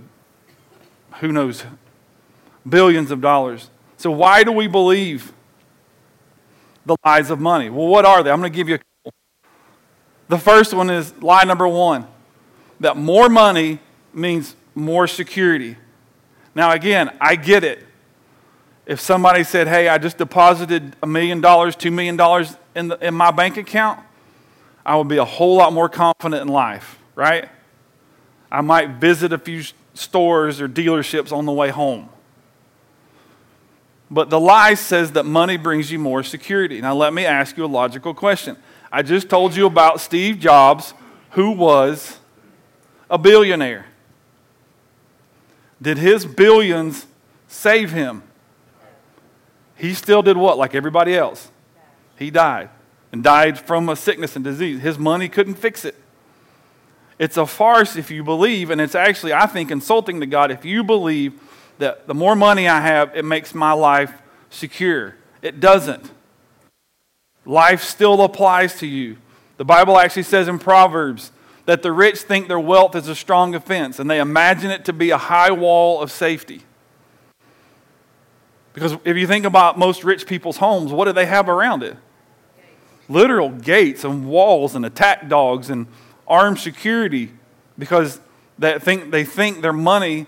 who 1.20 1.32
knows, 1.32 1.64
billions 2.68 3.12
of 3.12 3.22
dollars. 3.22 3.70
So, 3.98 4.12
why 4.12 4.44
do 4.44 4.52
we 4.52 4.68
believe 4.68 5.34
the 6.86 6.96
lies 7.06 7.30
of 7.30 7.40
money? 7.40 7.70
Well, 7.70 7.88
what 7.88 8.06
are 8.06 8.24
they? 8.24 8.32
I'm 8.32 8.40
going 8.40 8.52
to 8.52 8.56
give 8.56 8.70
you 8.70 8.76
a 8.76 8.78
couple. 8.80 9.14
The 10.28 10.38
first 10.38 10.74
one 10.74 10.90
is 10.90 11.14
lie 11.22 11.44
number 11.44 11.68
one 11.68 12.08
that 12.80 12.98
more 12.98 13.30
money 13.30 13.80
means 14.14 14.56
more 14.76 15.08
security. 15.08 15.78
Now, 16.56 16.72
again, 16.72 17.16
I 17.22 17.36
get 17.36 17.64
it. 17.64 17.86
If 18.86 19.00
somebody 19.00 19.44
said, 19.44 19.68
hey, 19.68 19.88
I 19.88 19.98
just 19.98 20.18
deposited 20.18 20.96
a 21.02 21.08
million 21.08 21.40
dollars, 21.40 21.76
two 21.76 21.92
million 21.92 22.18
dollars 22.18 22.58
in, 22.76 22.92
in 23.02 23.14
my 23.14 23.32
bank 23.32 23.58
account, 23.58 24.00
I 24.86 24.98
would 24.98 25.08
be 25.08 25.18
a 25.18 25.26
whole 25.26 25.56
lot 25.56 25.72
more 25.72 25.88
confident 25.88 26.42
in 26.42 26.50
life, 26.50 27.00
right? 27.16 27.48
I 28.52 28.62
might 28.62 28.90
visit 28.90 29.32
a 29.32 29.38
few 29.38 29.64
stores 29.94 30.60
or 30.60 30.68
dealerships 30.68 31.32
on 31.32 31.46
the 31.46 31.52
way 31.52 31.70
home. 31.70 32.10
But 34.10 34.30
the 34.30 34.40
lie 34.40 34.76
says 34.76 35.14
that 35.14 35.26
money 35.26 35.58
brings 35.58 35.92
you 35.92 35.98
more 35.98 36.24
security. 36.24 36.82
Now, 36.82 36.94
let 36.94 37.14
me 37.14 37.26
ask 37.26 37.58
you 37.58 37.66
a 37.66 37.68
logical 37.68 38.14
question. 38.14 38.58
I 38.92 39.02
just 39.02 39.30
told 39.30 39.56
you 39.56 39.66
about 39.66 40.00
Steve 40.02 40.38
Jobs, 40.40 40.94
who 41.32 41.52
was 41.52 42.20
a 43.10 43.18
billionaire. 43.18 43.88
Did 45.82 45.98
his 45.98 46.26
billions 46.26 47.08
save 47.48 47.92
him? 47.92 48.24
He 49.76 49.94
still 49.94 50.22
did 50.22 50.38
what? 50.38 50.58
Like 50.58 50.76
everybody 50.76 51.16
else. 51.16 51.50
He 52.18 52.30
died 52.30 52.70
and 53.12 53.24
died 53.24 53.60
from 53.60 53.90
a 53.90 53.96
sickness 53.96 54.36
and 54.36 54.46
disease. 54.46 54.82
His 54.82 54.98
money 55.00 55.28
couldn't 55.28 55.56
fix 55.56 55.86
it. 55.86 55.96
It's 57.20 57.38
a 57.38 57.46
farce 57.46 57.96
if 57.96 58.10
you 58.12 58.24
believe, 58.24 58.70
and 58.70 58.82
it's 58.82 58.96
actually, 58.96 59.34
I 59.34 59.46
think, 59.46 59.72
insulting 59.72 60.20
to 60.20 60.26
God 60.26 60.52
if 60.52 60.66
you 60.66 60.84
believe 60.84 61.40
that 61.78 62.08
the 62.08 62.14
more 62.14 62.36
money 62.36 62.68
I 62.68 62.82
have, 62.82 63.16
it 63.16 63.26
makes 63.26 63.54
my 63.54 63.72
life 63.72 64.14
secure. 64.50 65.16
It 65.42 65.60
doesn't. 65.60 66.12
Life 67.46 67.84
still 67.84 68.22
applies 68.22 68.80
to 68.80 68.88
you. 68.88 69.18
The 69.58 69.66
Bible 69.66 69.98
actually 69.98 70.24
says 70.24 70.48
in 70.48 70.60
Proverbs 70.60 71.32
that 71.66 71.82
the 71.82 71.92
rich 71.92 72.20
think 72.20 72.48
their 72.48 72.60
wealth 72.60 72.96
is 72.96 73.08
a 73.08 73.16
strong 73.16 73.52
defense, 73.52 74.00
and 74.00 74.10
they 74.10 74.20
imagine 74.20 74.72
it 74.72 74.86
to 74.86 74.94
be 74.94 75.12
a 75.12 75.18
high 75.18 75.52
wall 75.52 76.02
of 76.02 76.12
safety. 76.12 76.64
Because 78.74 78.98
if 79.06 79.18
you 79.18 79.28
think 79.28 79.46
about 79.46 79.78
most 79.78 80.04
rich 80.04 80.26
people's 80.26 80.58
homes, 80.58 80.92
what 80.92 81.06
do 81.06 81.14
they 81.14 81.28
have 81.28 81.48
around 81.48 81.84
it? 81.84 81.96
Literal 83.08 83.50
gates 83.50 84.04
and 84.04 84.28
walls 84.28 84.76
and 84.76 84.86
attack 84.86 85.30
dogs 85.30 85.70
and 85.70 85.88
armed 86.28 86.60
security 86.60 87.32
because 87.78 88.20
they 88.58 88.78
think, 88.80 89.12
they 89.12 89.24
think 89.24 89.62
their 89.62 89.74
money, 89.74 90.28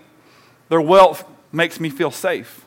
their 0.68 0.80
wealth 0.80 1.24
makes 1.52 1.80
me 1.80 1.90
feel 1.90 2.10
safe. 2.10 2.64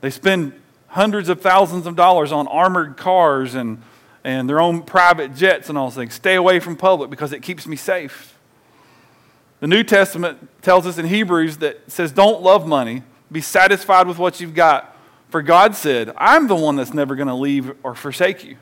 They 0.00 0.10
spend 0.10 0.52
hundreds 0.88 1.28
of 1.28 1.40
thousands 1.40 1.86
of 1.86 1.96
dollars 1.96 2.32
on 2.32 2.48
armored 2.48 2.96
cars 2.96 3.54
and, 3.54 3.82
and 4.24 4.48
their 4.48 4.60
own 4.60 4.82
private 4.82 5.34
jets 5.34 5.68
and 5.68 5.78
all 5.78 5.88
those 5.88 5.96
things. 5.96 6.14
Stay 6.14 6.34
away 6.34 6.60
from 6.60 6.76
public 6.76 7.10
because 7.10 7.32
it 7.32 7.42
keeps 7.42 7.66
me 7.66 7.76
safe. 7.76 8.36
The 9.60 9.66
New 9.66 9.84
Testament 9.84 10.48
tells 10.62 10.86
us 10.86 10.96
in 10.96 11.06
Hebrews 11.06 11.58
that 11.58 11.90
says, 11.90 12.12
Don't 12.12 12.42
love 12.42 12.66
money, 12.66 13.02
be 13.30 13.40
satisfied 13.40 14.06
with 14.06 14.18
what 14.18 14.40
you've 14.40 14.54
got. 14.54 14.96
For 15.28 15.42
God 15.42 15.76
said, 15.76 16.12
I'm 16.16 16.48
the 16.48 16.56
one 16.56 16.76
that's 16.76 16.94
never 16.94 17.14
going 17.14 17.28
to 17.28 17.34
leave 17.34 17.72
or 17.84 17.94
forsake 17.94 18.42
you. 18.42 18.56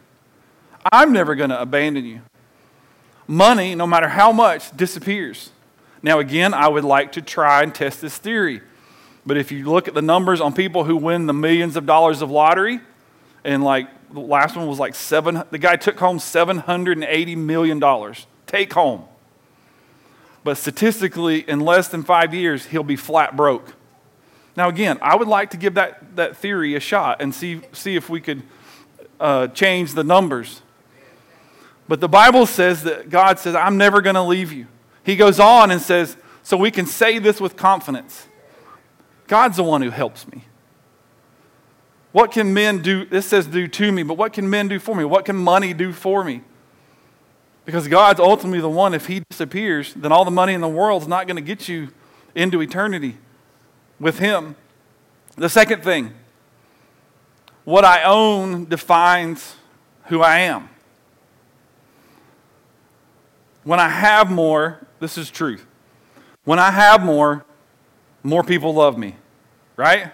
I'm 0.93 1.13
never 1.13 1.35
going 1.35 1.51
to 1.51 1.61
abandon 1.61 2.05
you 2.05 2.21
money, 3.29 3.77
no 3.77 3.87
matter 3.87 4.09
how 4.09 4.33
much, 4.33 4.77
disappears. 4.77 5.51
Now, 6.03 6.19
again, 6.19 6.55
I 6.55 6.67
would 6.67 6.85
like 6.85 7.13
to 7.13 7.23
try 7.23 7.63
and 7.63 7.73
test 7.73 8.01
this 8.01 8.19
theory. 8.19 8.63
But 9.25 9.37
if 9.37 9.53
you 9.53 9.71
look 9.71 9.87
at 9.87 9.95
the 9.95 10.03
numbers 10.03 10.41
on 10.41 10.55
people 10.55 10.85
who 10.85 10.97
win 10.97 11.27
the 11.27 11.35
millions 11.35 11.77
of 11.77 11.87
dollars 11.87 12.23
of 12.23 12.31
lottery, 12.31 12.81
and 13.45 13.63
like 13.63 13.89
the 14.13 14.21
last 14.21 14.57
one 14.57 14.67
was 14.67 14.79
like 14.79 14.95
seven, 14.95 15.45
the 15.51 15.59
guy 15.59 15.77
took 15.77 15.99
home 15.99 16.19
$780 16.19 17.37
million. 17.37 18.15
Take 18.47 18.73
home. 18.73 19.05
But 20.45 20.57
statistically, 20.57 21.41
in 21.41 21.61
less 21.61 21.89
than 21.89 22.05
five 22.05 22.33
years, 22.33 22.67
he'll 22.67 22.83
be 22.83 22.97
flat 22.97 23.37
broke. 23.37 23.75
Now, 24.57 24.69
again, 24.69 24.99
I 25.03 25.15
would 25.15 25.29
like 25.29 25.51
to 25.51 25.57
give 25.57 25.75
that, 25.75 26.17
that 26.17 26.37
theory 26.37 26.75
a 26.75 26.81
shot 26.81 27.21
and 27.21 27.35
see, 27.35 27.61
see 27.73 27.97
if 27.97 28.09
we 28.09 28.21
could 28.21 28.43
uh, 29.21 29.49
change 29.49 29.95
the 29.95 30.05
numbers. 30.05 30.63
But 31.89 32.01
the 32.01 32.09
Bible 32.09 32.45
says 32.47 32.85
that 32.85 33.09
God 33.09 33.39
says, 33.39 33.55
I'm 33.55 33.79
never 33.79 34.03
going 34.03 34.15
to 34.15 34.23
leave 34.23 34.53
you. 34.53 34.67
He 35.03 35.17
goes 35.17 35.41
on 35.41 35.71
and 35.71 35.81
says, 35.81 36.17
so 36.43 36.57
we 36.57 36.71
can 36.71 36.87
say 36.87 37.19
this 37.19 37.41
with 37.41 37.57
confidence 37.57 38.27
God's 39.27 39.57
the 39.57 39.65
one 39.65 39.83
who 39.83 39.91
helps 39.91 40.27
me. 40.29 40.45
What 42.13 42.33
can 42.33 42.55
men 42.55 42.81
do? 42.81 43.05
This 43.05 43.27
says 43.27 43.47
do 43.47 43.69
to 43.69 43.93
me, 43.93 44.03
but 44.03 44.15
what 44.15 44.33
can 44.33 44.49
men 44.49 44.69
do 44.69 44.79
for 44.79 44.95
me? 44.95 45.05
What 45.05 45.25
can 45.25 45.37
money 45.37 45.75
do 45.75 45.93
for 45.93 46.25
me? 46.25 46.43
Because 47.67 47.87
God's 47.87 48.19
ultimately 48.19 48.61
the 48.61 48.71
one, 48.71 48.95
if 48.95 49.07
He 49.07 49.21
disappears, 49.29 49.93
then 49.93 50.11
all 50.11 50.25
the 50.25 50.31
money 50.31 50.55
in 50.55 50.63
the 50.63 50.69
world 50.69 51.03
is 51.03 51.09
not 51.09 51.27
going 51.27 51.37
to 51.37 51.43
get 51.43 51.69
you 51.69 51.89
into 52.35 52.63
eternity 52.63 53.19
with 54.01 54.19
Him. 54.19 54.57
The 55.37 55.51
second 55.51 55.85
thing, 55.85 56.15
what 57.65 57.85
I 57.85 58.05
own 58.05 58.65
defines 58.65 59.57
who 60.05 60.23
I 60.23 60.39
am. 60.39 60.71
When 63.69 63.79
I 63.79 63.91
have 63.91 64.31
more, 64.31 64.79
this 64.99 65.19
is 65.19 65.31
truth. 65.31 65.67
When 66.45 66.59
I 66.59 66.71
have 66.71 67.05
more, 67.05 67.45
more 68.23 68.43
people 68.43 68.73
love 68.73 68.97
me, 68.97 69.15
right? 69.77 70.11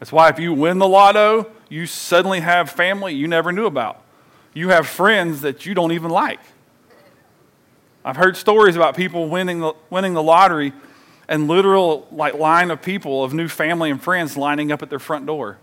That's 0.00 0.10
why 0.10 0.30
if 0.30 0.40
you 0.40 0.52
win 0.52 0.80
the 0.80 0.88
lotto, 0.88 1.48
you 1.68 1.86
suddenly 1.86 2.40
have 2.40 2.68
family 2.68 3.14
you 3.14 3.28
never 3.28 3.52
knew 3.52 3.66
about. 3.66 4.02
You 4.52 4.70
have 4.70 4.88
friends 4.88 5.42
that 5.42 5.64
you 5.64 5.74
don't 5.74 5.92
even 5.92 6.10
like. 6.10 6.40
I've 8.04 8.16
heard 8.16 8.36
stories 8.36 8.74
about 8.74 8.96
people 8.96 9.28
winning 9.28 9.60
the, 9.60 9.74
winning 9.88 10.14
the 10.14 10.22
lottery 10.24 10.72
and 11.28 11.46
literal 11.46 12.08
like 12.10 12.34
line 12.34 12.72
of 12.72 12.82
people 12.82 13.22
of 13.22 13.32
new 13.32 13.46
family 13.46 13.92
and 13.92 14.02
friends 14.02 14.36
lining 14.36 14.72
up 14.72 14.82
at 14.82 14.90
their 14.90 14.98
front 14.98 15.24
door. 15.24 15.58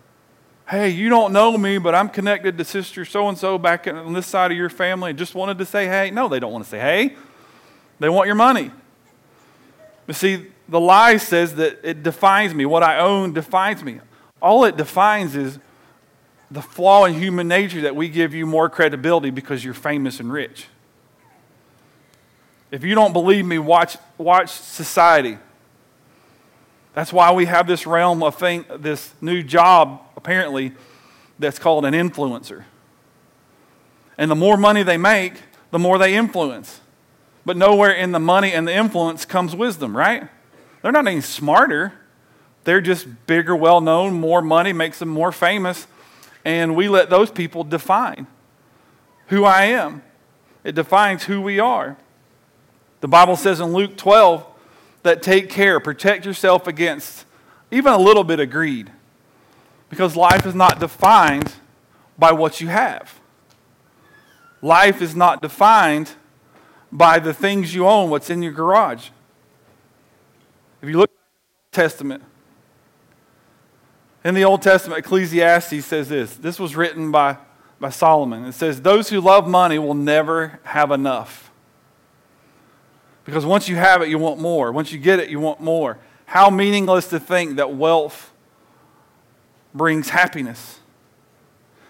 Hey, 0.70 0.90
you 0.90 1.08
don't 1.08 1.32
know 1.32 1.58
me, 1.58 1.78
but 1.78 1.96
I'm 1.96 2.10
connected 2.10 2.58
to 2.58 2.66
sister 2.66 3.06
so 3.06 3.30
and 3.30 3.38
so 3.38 3.58
back 3.58 3.88
on 3.88 4.12
this 4.12 4.28
side 4.28 4.52
of 4.52 4.58
your 4.58 4.70
family 4.70 5.12
and 5.12 5.20
just 5.20 5.34
wanted 5.34 5.58
to 5.60 5.66
say 5.66 5.86
hey. 5.86 6.12
No, 6.12 6.28
they 6.28 6.42
don't 6.42 6.52
want 6.52 6.66
to 6.66 6.70
say 6.70 6.80
hey. 6.80 7.16
They 8.00 8.10
want 8.10 8.28
your 8.28 8.36
money. 8.36 8.72
But 10.06 10.18
see, 10.18 10.48
the 10.68 10.80
lie 10.80 11.18
says 11.18 11.56
that 11.56 11.80
it 11.84 12.04
defines 12.04 12.54
me. 12.54 12.66
What 12.66 12.84
I 12.84 13.00
own 13.00 13.32
defines 13.34 13.82
me. 13.82 14.02
All 14.42 14.66
it 14.66 14.76
defines 14.76 15.38
is 15.38 15.58
the 16.52 16.62
flaw 16.62 17.06
in 17.06 17.14
human 17.14 17.48
nature 17.48 17.82
that 17.82 17.96
we 17.96 18.10
give 18.10 18.34
you 18.34 18.46
more 18.46 18.70
credibility 18.70 19.30
because 19.30 19.64
you're 19.64 19.74
famous 19.74 20.20
and 20.20 20.32
rich. 20.32 20.68
If 22.72 22.84
you 22.84 22.94
don't 22.94 23.14
believe 23.14 23.46
me, 23.46 23.58
watch, 23.58 23.98
watch 24.18 24.50
society. 24.50 25.38
That's 26.98 27.14
why 27.14 27.32
we 27.32 27.46
have 27.46 27.68
this 27.68 27.86
realm 27.86 28.24
of 28.24 28.40
thing, 28.40 28.66
this 28.76 29.14
new 29.22 29.44
job, 29.44 30.02
apparently, 30.16 30.72
that's 31.38 31.60
called 31.60 31.86
an 31.86 31.94
influencer. 31.94 32.64
And 34.18 34.32
the 34.32 34.36
more 34.36 34.58
money 34.58 34.82
they 34.82 34.98
make, 34.98 35.34
the 35.70 35.78
more 35.78 36.00
they 36.00 36.16
influence. 36.16 36.82
But 37.46 37.56
nowhere 37.56 37.92
in 37.92 38.14
the 38.14 38.20
money 38.20 38.52
and 38.52 38.68
the 38.68 38.74
influence 38.74 39.26
comes 39.26 39.56
wisdom, 39.56 39.96
right? 39.96 40.28
They're 40.82 40.92
not 40.92 41.06
any 41.06 41.22
smarter. 41.22 41.94
They're 42.64 42.82
just 42.82 43.06
bigger, 43.28 43.56
well 43.56 43.80
known, 43.80 44.16
more 44.16 44.42
money 44.42 44.74
makes 44.74 44.98
them 44.98 45.10
more 45.10 45.32
famous. 45.32 45.86
And 46.44 46.76
we 46.76 46.90
let 46.90 47.12
those 47.12 47.30
people 47.30 47.64
define 47.64 48.26
who 49.28 49.46
I 49.46 49.66
am. 49.66 50.02
It 50.64 50.74
defines 50.74 51.26
who 51.26 51.42
we 51.44 51.60
are. 51.60 51.96
The 53.02 53.08
Bible 53.08 53.36
says 53.36 53.60
in 53.60 53.72
Luke 53.72 53.98
12 53.98 54.44
that 55.04 55.22
take 55.22 55.50
care, 55.50 55.80
protect 55.80 56.26
yourself 56.26 56.68
against 56.68 57.26
even 57.72 57.94
a 57.94 57.98
little 57.98 58.24
bit 58.24 58.40
of 58.40 58.50
greed. 58.50 58.92
Because 59.90 60.16
life 60.16 60.46
is 60.46 60.56
not 60.56 60.80
defined 60.80 61.54
by 62.18 62.32
what 62.32 62.60
you 62.60 62.68
have. 62.68 63.20
Life 64.62 65.02
is 65.02 65.16
not 65.16 65.42
defined 65.42 66.12
by 66.92 67.20
the 67.20 67.34
things 67.34 67.74
you 67.74 67.88
own, 67.88 68.10
what's 68.10 68.30
in 68.30 68.42
your 68.42 68.52
garage. 68.52 69.10
If 70.82 70.90
you 70.90 70.98
look 70.98 71.10
at 71.10 71.16
the 71.16 71.80
Old 71.80 71.90
Testament, 71.90 72.24
in 74.24 74.36
the 74.36 74.44
Old 74.44 74.62
Testament, 74.62 75.00
Ecclesiastes 75.00 75.86
says 75.86 76.10
this. 76.10 76.36
This 76.36 76.60
was 76.60 76.76
written 76.76 77.12
by, 77.12 77.38
by 77.80 77.90
Solomon. 77.90 78.46
It 78.46 78.54
says, 78.54 78.82
Those 78.82 79.10
who 79.10 79.22
love 79.22 79.48
money 79.48 79.80
will 79.80 79.94
never 79.94 80.60
have 80.64 80.92
enough. 80.92 81.47
Because 83.28 83.46
once 83.46 83.68
you 83.68 83.76
have 83.76 84.02
it, 84.02 84.08
you 84.08 84.18
want 84.18 84.40
more. 84.40 84.72
Once 84.72 84.94
you 84.94 84.98
get 84.98 85.20
it, 85.20 85.30
you 85.30 85.38
want 85.38 85.60
more. 85.60 86.00
How 86.28 86.50
meaningless 86.50 87.10
to 87.10 87.20
think 87.20 87.58
that 87.58 87.74
wealth 87.74 88.32
brings 89.74 90.08
happiness. 90.08 90.80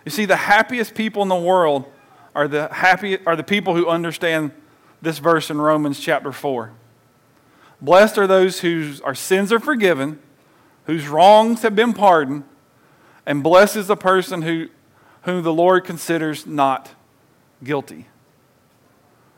You 0.04 0.10
see, 0.10 0.26
the 0.26 0.36
happiest 0.36 0.96
people 0.96 1.22
in 1.22 1.30
the 1.30 1.36
world 1.36 1.86
are 2.34 2.48
the, 2.48 2.70
happy, 2.70 3.24
are 3.28 3.36
the 3.36 3.44
people 3.44 3.76
who 3.76 3.86
understand 3.86 4.50
this 5.04 5.20
verse 5.20 5.52
in 5.52 5.62
Romans 5.62 6.00
chapter 6.00 6.32
4. 6.32 6.72
Blessed 7.82 8.18
are 8.18 8.26
those 8.26 8.62
whose 8.62 9.00
our 9.02 9.14
sins 9.14 9.54
are 9.54 9.60
forgiven, 9.60 10.18
whose 10.88 11.08
wrongs 11.08 11.62
have 11.62 11.76
been 11.76 11.94
pardoned, 11.94 12.46
and 13.28 13.44
blessed 13.44 13.76
is 13.76 13.86
the 13.86 13.96
person 13.96 14.42
who, 14.42 14.70
whom 15.22 15.44
the 15.44 15.54
Lord 15.54 15.84
considers 15.84 16.48
not 16.48 16.96
guilty. 17.64 18.08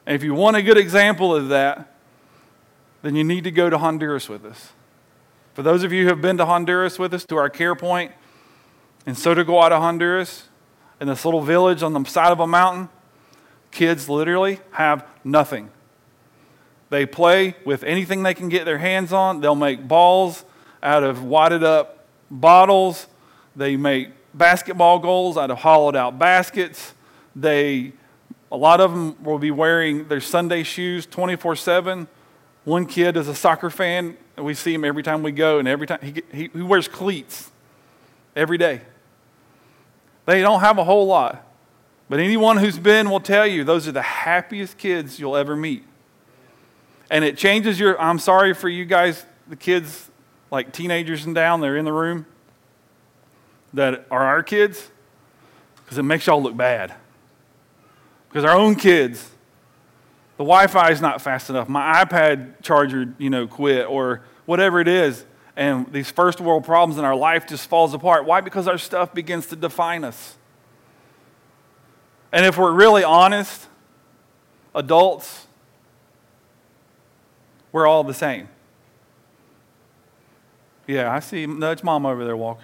And 0.09 0.15
if 0.15 0.23
you 0.23 0.33
want 0.33 0.57
a 0.57 0.63
good 0.63 0.79
example 0.79 1.35
of 1.35 1.49
that, 1.49 1.95
then 3.03 3.15
you 3.15 3.23
need 3.23 3.43
to 3.43 3.51
go 3.51 3.69
to 3.69 3.77
Honduras 3.77 4.27
with 4.27 4.43
us. 4.43 4.71
For 5.53 5.61
those 5.61 5.83
of 5.83 5.93
you 5.93 6.01
who 6.01 6.09
have 6.09 6.19
been 6.19 6.35
to 6.39 6.47
Honduras 6.47 6.97
with 6.97 7.13
us, 7.13 7.23
to 7.25 7.35
our 7.35 7.47
care 7.47 7.75
point 7.75 8.11
in 9.05 9.13
Sotoguata, 9.13 9.77
Honduras, 9.77 10.49
in 10.99 11.07
this 11.07 11.25
little 11.25 11.41
village 11.41 11.83
on 11.83 11.93
the 11.93 12.03
side 12.05 12.31
of 12.31 12.39
a 12.39 12.47
mountain, 12.47 12.89
kids 13.69 14.09
literally 14.09 14.59
have 14.71 15.05
nothing. 15.23 15.69
They 16.89 17.05
play 17.05 17.55
with 17.63 17.83
anything 17.83 18.23
they 18.23 18.33
can 18.33 18.49
get 18.49 18.65
their 18.65 18.79
hands 18.79 19.13
on. 19.13 19.41
They'll 19.41 19.53
make 19.53 19.87
balls 19.87 20.43
out 20.81 21.03
of 21.03 21.23
wadded 21.23 21.63
up 21.63 22.07
bottles. 22.31 23.05
They 23.55 23.77
make 23.77 24.09
basketball 24.33 24.97
goals 24.97 25.37
out 25.37 25.51
of 25.51 25.59
hollowed 25.59 25.95
out 25.95 26.17
baskets. 26.17 26.95
They, 27.35 27.93
a 28.51 28.57
lot 28.57 28.81
of 28.81 28.91
them 28.91 29.21
will 29.23 29.39
be 29.39 29.51
wearing 29.51 30.07
their 30.07 30.21
Sunday 30.21 30.63
shoes 30.63 31.05
24 31.05 31.55
7. 31.55 32.07
One 32.65 32.85
kid 32.85 33.17
is 33.17 33.27
a 33.27 33.35
soccer 33.35 33.69
fan, 33.69 34.17
and 34.35 34.45
we 34.45 34.53
see 34.53 34.73
him 34.73 34.83
every 34.83 35.03
time 35.03 35.23
we 35.23 35.31
go, 35.31 35.59
and 35.59 35.67
every 35.67 35.87
time 35.87 35.99
he, 36.01 36.23
he, 36.31 36.49
he 36.53 36.61
wears 36.61 36.87
cleats 36.87 37.51
every 38.35 38.57
day. 38.57 38.81
They 40.25 40.41
don't 40.41 40.59
have 40.59 40.77
a 40.77 40.83
whole 40.83 41.07
lot, 41.07 41.45
but 42.09 42.19
anyone 42.19 42.57
who's 42.57 42.77
been 42.77 43.09
will 43.09 43.19
tell 43.19 43.47
you 43.47 43.63
those 43.63 43.87
are 43.87 43.91
the 43.91 44.01
happiest 44.01 44.77
kids 44.77 45.19
you'll 45.19 45.37
ever 45.37 45.55
meet 45.55 45.83
and 47.09 47.25
it 47.25 47.37
changes 47.37 47.79
your. 47.79 47.99
I'm 47.99 48.19
sorry 48.19 48.53
for 48.53 48.69
you 48.69 48.85
guys, 48.85 49.25
the 49.47 49.55
kids, 49.55 50.09
like 50.51 50.71
teenagers 50.71 51.25
and 51.25 51.33
down, 51.33 51.61
they're 51.61 51.77
in 51.77 51.85
the 51.85 51.93
room 51.93 52.25
that 53.73 54.05
are 54.09 54.23
our 54.23 54.43
kids, 54.43 54.89
because 55.77 55.97
it 55.97 56.03
makes 56.03 56.27
y'all 56.27 56.41
look 56.41 56.55
bad. 56.55 56.93
Because 58.29 58.45
our 58.45 58.55
own 58.55 58.75
kids, 58.75 59.31
the 60.37 60.43
Wi-Fi 60.43 60.91
is 60.91 61.01
not 61.01 61.21
fast 61.21 61.49
enough. 61.49 61.67
My 61.67 62.03
iPad 62.03 62.61
charger, 62.61 63.13
you 63.17 63.29
know, 63.29 63.47
quit 63.47 63.87
or 63.87 64.21
whatever 64.45 64.79
it 64.79 64.87
is, 64.87 65.25
and 65.55 65.91
these 65.91 66.09
first 66.09 66.39
world 66.39 66.63
problems 66.63 66.97
in 66.97 67.03
our 67.03 67.15
life 67.15 67.47
just 67.47 67.67
falls 67.67 67.93
apart. 67.93 68.25
Why? 68.25 68.39
Because 68.39 68.67
our 68.67 68.77
stuff 68.77 69.13
begins 69.13 69.47
to 69.47 69.55
define 69.55 70.03
us. 70.03 70.37
And 72.31 72.45
if 72.45 72.57
we're 72.57 72.71
really 72.71 73.03
honest, 73.03 73.67
adults, 74.73 75.47
we're 77.71 77.87
all 77.87 78.03
the 78.03 78.13
same. 78.13 78.47
Yeah, 80.87 81.11
I 81.11 81.19
see 81.19 81.45
Nudge 81.45 81.83
Mom 81.83 82.05
over 82.05 82.23
there 82.23 82.37
walk. 82.37 82.61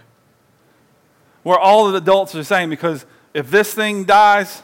We're 1.44 1.60
all 1.60 1.92
the 1.92 1.98
adults 1.98 2.34
are 2.34 2.40
the 2.40 2.46
same 2.46 2.70
because 2.70 3.06
if 3.34 3.52
this 3.52 3.74
thing 3.74 4.04
dies, 4.06 4.64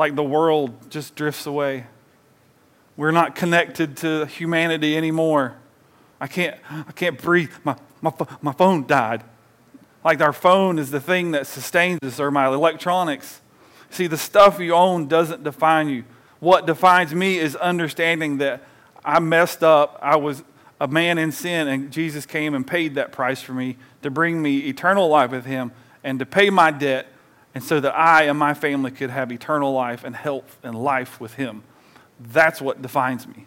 like 0.00 0.16
the 0.16 0.24
world 0.24 0.90
just 0.90 1.14
drifts 1.14 1.44
away. 1.44 1.84
We're 2.96 3.10
not 3.10 3.34
connected 3.34 3.98
to 3.98 4.24
humanity 4.24 4.96
anymore. 4.96 5.56
I 6.18 6.26
can't, 6.26 6.56
I 6.70 6.92
can't 6.92 7.20
breathe. 7.20 7.50
My, 7.64 7.76
my, 8.00 8.10
my 8.40 8.52
phone 8.52 8.86
died. 8.86 9.22
Like 10.02 10.22
our 10.22 10.32
phone 10.32 10.78
is 10.78 10.90
the 10.90 11.00
thing 11.00 11.32
that 11.32 11.46
sustains 11.46 11.98
us 12.02 12.18
or 12.18 12.30
my 12.30 12.46
electronics. 12.46 13.42
See, 13.90 14.06
the 14.06 14.16
stuff 14.16 14.58
you 14.58 14.72
own 14.72 15.06
doesn't 15.06 15.44
define 15.44 15.90
you. 15.90 16.04
What 16.38 16.64
defines 16.64 17.14
me 17.14 17.36
is 17.36 17.54
understanding 17.56 18.38
that 18.38 18.62
I 19.04 19.20
messed 19.20 19.62
up. 19.62 19.98
I 20.00 20.16
was 20.16 20.42
a 20.80 20.88
man 20.88 21.18
in 21.18 21.30
sin, 21.30 21.68
and 21.68 21.92
Jesus 21.92 22.24
came 22.24 22.54
and 22.54 22.66
paid 22.66 22.94
that 22.94 23.12
price 23.12 23.42
for 23.42 23.52
me 23.52 23.76
to 24.00 24.10
bring 24.10 24.40
me 24.40 24.60
eternal 24.60 25.08
life 25.10 25.30
with 25.30 25.44
Him 25.44 25.72
and 26.02 26.18
to 26.20 26.24
pay 26.24 26.48
my 26.48 26.70
debt, 26.70 27.06
and 27.54 27.62
so 27.64 27.80
that 27.80 27.96
I 27.96 28.24
and 28.24 28.38
my 28.38 28.54
family 28.54 28.90
could 28.90 29.10
have 29.10 29.32
eternal 29.32 29.72
life 29.72 30.04
and 30.04 30.14
health 30.14 30.58
and 30.62 30.80
life 30.80 31.20
with 31.20 31.34
Him. 31.34 31.62
That's 32.18 32.60
what 32.60 32.82
defines 32.82 33.26
me, 33.26 33.46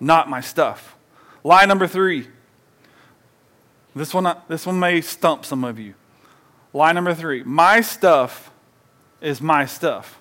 not 0.00 0.28
my 0.28 0.40
stuff. 0.40 0.96
Lie 1.42 1.66
number 1.66 1.86
three. 1.86 2.28
This 3.94 4.12
one, 4.12 4.36
this 4.48 4.66
one 4.66 4.80
may 4.80 5.00
stump 5.00 5.44
some 5.44 5.62
of 5.62 5.78
you. 5.78 5.94
Lie 6.72 6.92
number 6.92 7.14
three 7.14 7.44
My 7.44 7.80
stuff 7.80 8.50
is 9.20 9.40
my 9.40 9.66
stuff. 9.66 10.18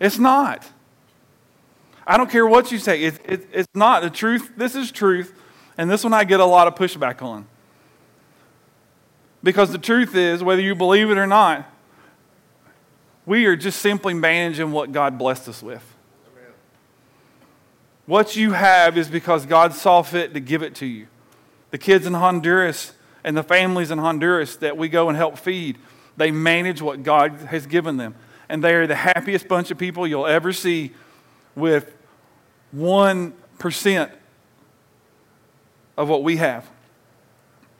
It's 0.00 0.18
not. 0.18 0.66
I 2.06 2.16
don't 2.16 2.30
care 2.30 2.46
what 2.46 2.72
you 2.72 2.78
say. 2.78 3.04
It, 3.04 3.20
it, 3.24 3.48
it's 3.52 3.68
not. 3.74 4.02
The 4.02 4.10
truth, 4.10 4.52
this 4.56 4.74
is 4.74 4.90
truth, 4.90 5.34
and 5.76 5.90
this 5.90 6.04
one 6.04 6.14
I 6.14 6.24
get 6.24 6.40
a 6.40 6.44
lot 6.44 6.66
of 6.66 6.74
pushback 6.74 7.22
on. 7.22 7.46
Because 9.48 9.72
the 9.72 9.78
truth 9.78 10.14
is, 10.14 10.44
whether 10.44 10.60
you 10.60 10.74
believe 10.74 11.08
it 11.08 11.16
or 11.16 11.26
not, 11.26 11.66
we 13.24 13.46
are 13.46 13.56
just 13.56 13.80
simply 13.80 14.12
managing 14.12 14.72
what 14.72 14.92
God 14.92 15.16
blessed 15.16 15.48
us 15.48 15.62
with. 15.62 15.82
Amen. 16.36 16.52
What 18.04 18.36
you 18.36 18.52
have 18.52 18.98
is 18.98 19.08
because 19.08 19.46
God 19.46 19.72
saw 19.72 20.02
fit 20.02 20.34
to 20.34 20.40
give 20.40 20.62
it 20.62 20.74
to 20.74 20.86
you. 20.86 21.06
The 21.70 21.78
kids 21.78 22.04
in 22.04 22.12
Honduras 22.12 22.92
and 23.24 23.34
the 23.38 23.42
families 23.42 23.90
in 23.90 23.96
Honduras 23.96 24.56
that 24.56 24.76
we 24.76 24.90
go 24.90 25.08
and 25.08 25.16
help 25.16 25.38
feed, 25.38 25.78
they 26.18 26.30
manage 26.30 26.82
what 26.82 27.02
God 27.02 27.32
has 27.48 27.64
given 27.64 27.96
them. 27.96 28.16
And 28.50 28.62
they 28.62 28.74
are 28.74 28.86
the 28.86 28.96
happiest 28.96 29.48
bunch 29.48 29.70
of 29.70 29.78
people 29.78 30.06
you'll 30.06 30.26
ever 30.26 30.52
see 30.52 30.92
with 31.54 31.96
1% 32.76 34.10
of 35.96 36.08
what 36.10 36.22
we 36.22 36.36
have. 36.36 36.68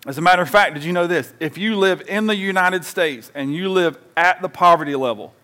As 0.07 0.17
a 0.17 0.21
matter 0.21 0.43
of 0.43 0.49
fact, 0.49 0.75
did 0.75 0.85
you 0.85 0.93
know 0.93 1.07
this? 1.07 1.33
If 1.41 1.59
you 1.59 1.77
live 1.77 2.03
in 2.09 2.27
the 2.27 2.37
United 2.37 2.85
States 2.85 3.33
and 3.35 3.55
you 3.55 3.69
live 3.69 3.99
at 4.17 4.41
the 4.41 4.49
poverty 4.49 4.95
level, 4.95 5.35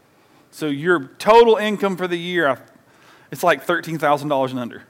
so 0.50 0.68
your 0.68 1.10
total 1.18 1.56
income 1.56 1.96
for 1.96 2.06
the 2.06 2.18
year, 2.18 2.58
it's 3.32 3.42
like 3.42 3.66
$13,000 3.66 4.50
and 4.50 4.58
under. 4.60 4.84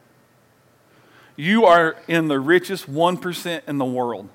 You 1.36 1.64
are 1.64 1.96
in 2.06 2.28
the 2.28 2.38
richest 2.38 2.90
1% 2.90 3.62
in 3.66 3.78
the 3.78 3.84
world, 3.84 4.28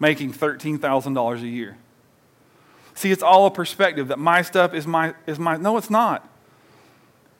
making 0.00 0.32
$13,000 0.32 1.42
a 1.42 1.46
year. 1.46 1.76
See, 2.94 3.12
it's 3.12 3.22
all 3.22 3.46
a 3.46 3.50
perspective 3.50 4.08
that 4.08 4.18
my 4.18 4.40
stuff 4.40 4.72
is 4.72 4.86
my, 4.86 5.14
is 5.26 5.38
my. 5.38 5.58
No, 5.58 5.76
it's 5.76 5.90
not. 5.90 6.26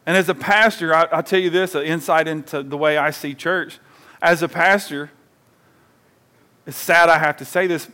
And 0.05 0.17
as 0.17 0.29
a 0.29 0.35
pastor, 0.35 0.95
I, 0.95 1.17
will 1.17 1.23
tell 1.23 1.41
you 1.41 1.49
this 1.49 1.75
an 1.75 1.83
insight 1.83 2.29
into 2.29 2.63
the 2.63 2.77
way 2.77 2.99
I 2.99 3.11
see 3.11 3.35
church. 3.35 3.79
As 4.21 4.43
a 4.43 4.49
pastor, 4.49 5.11
it's 6.67 6.77
sad 6.77 7.09
I 7.09 7.19
have 7.19 7.37
to 7.39 7.45
say 7.45 7.67
this, 7.67 7.89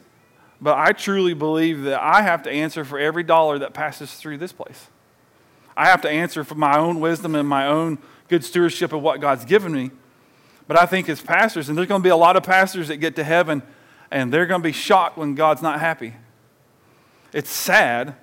but 0.61 0.78
I 0.78 0.92
truly 0.92 1.35
believe 1.35 1.82
that 1.82 2.00
I 2.00 2.22
have 2.22 2.42
to 2.44 2.50
answer 2.50 2.85
for 2.85 2.98
every 2.98 3.22
dollar 3.22 3.58
that 3.58 3.74
passes 3.74 4.14
through 4.14 4.38
this 4.38 4.52
place. 4.52 4.88
I 5.76 5.87
have 5.87 6.02
to 6.02 6.11
answer 6.11 6.44
for 6.44 6.54
my 6.54 6.78
own 6.78 7.00
wisdom 7.00 7.35
and 7.35 7.48
my 7.48 7.66
own 7.66 7.98
good 8.28 8.44
stewardship 8.44 8.92
of 8.92 9.02
what 9.02 9.20
God's 9.20 9.44
given 9.44 9.72
me. 9.72 9.90
But 10.68 10.78
I 10.78 10.87
think 10.87 11.08
as 11.08 11.20
pastors, 11.20 11.68
and 11.68 11.76
there's 11.76 11.88
going 11.88 12.00
to 12.00 12.04
be 12.04 12.11
a 12.11 12.16
lot 12.16 12.37
of 12.37 12.42
pastors 12.42 12.88
that 12.88 12.98
get 12.98 13.16
to 13.16 13.24
heaven 13.24 13.62
and 14.11 14.32
they're 14.32 14.46
going 14.46 14.61
to 14.61 14.68
be 14.68 14.72
shocked 14.72 15.16
when 15.16 15.35
God's 15.35 15.62
not 15.62 15.80
happy. 15.80 16.14
It's 17.32 17.50
sad 17.50 18.14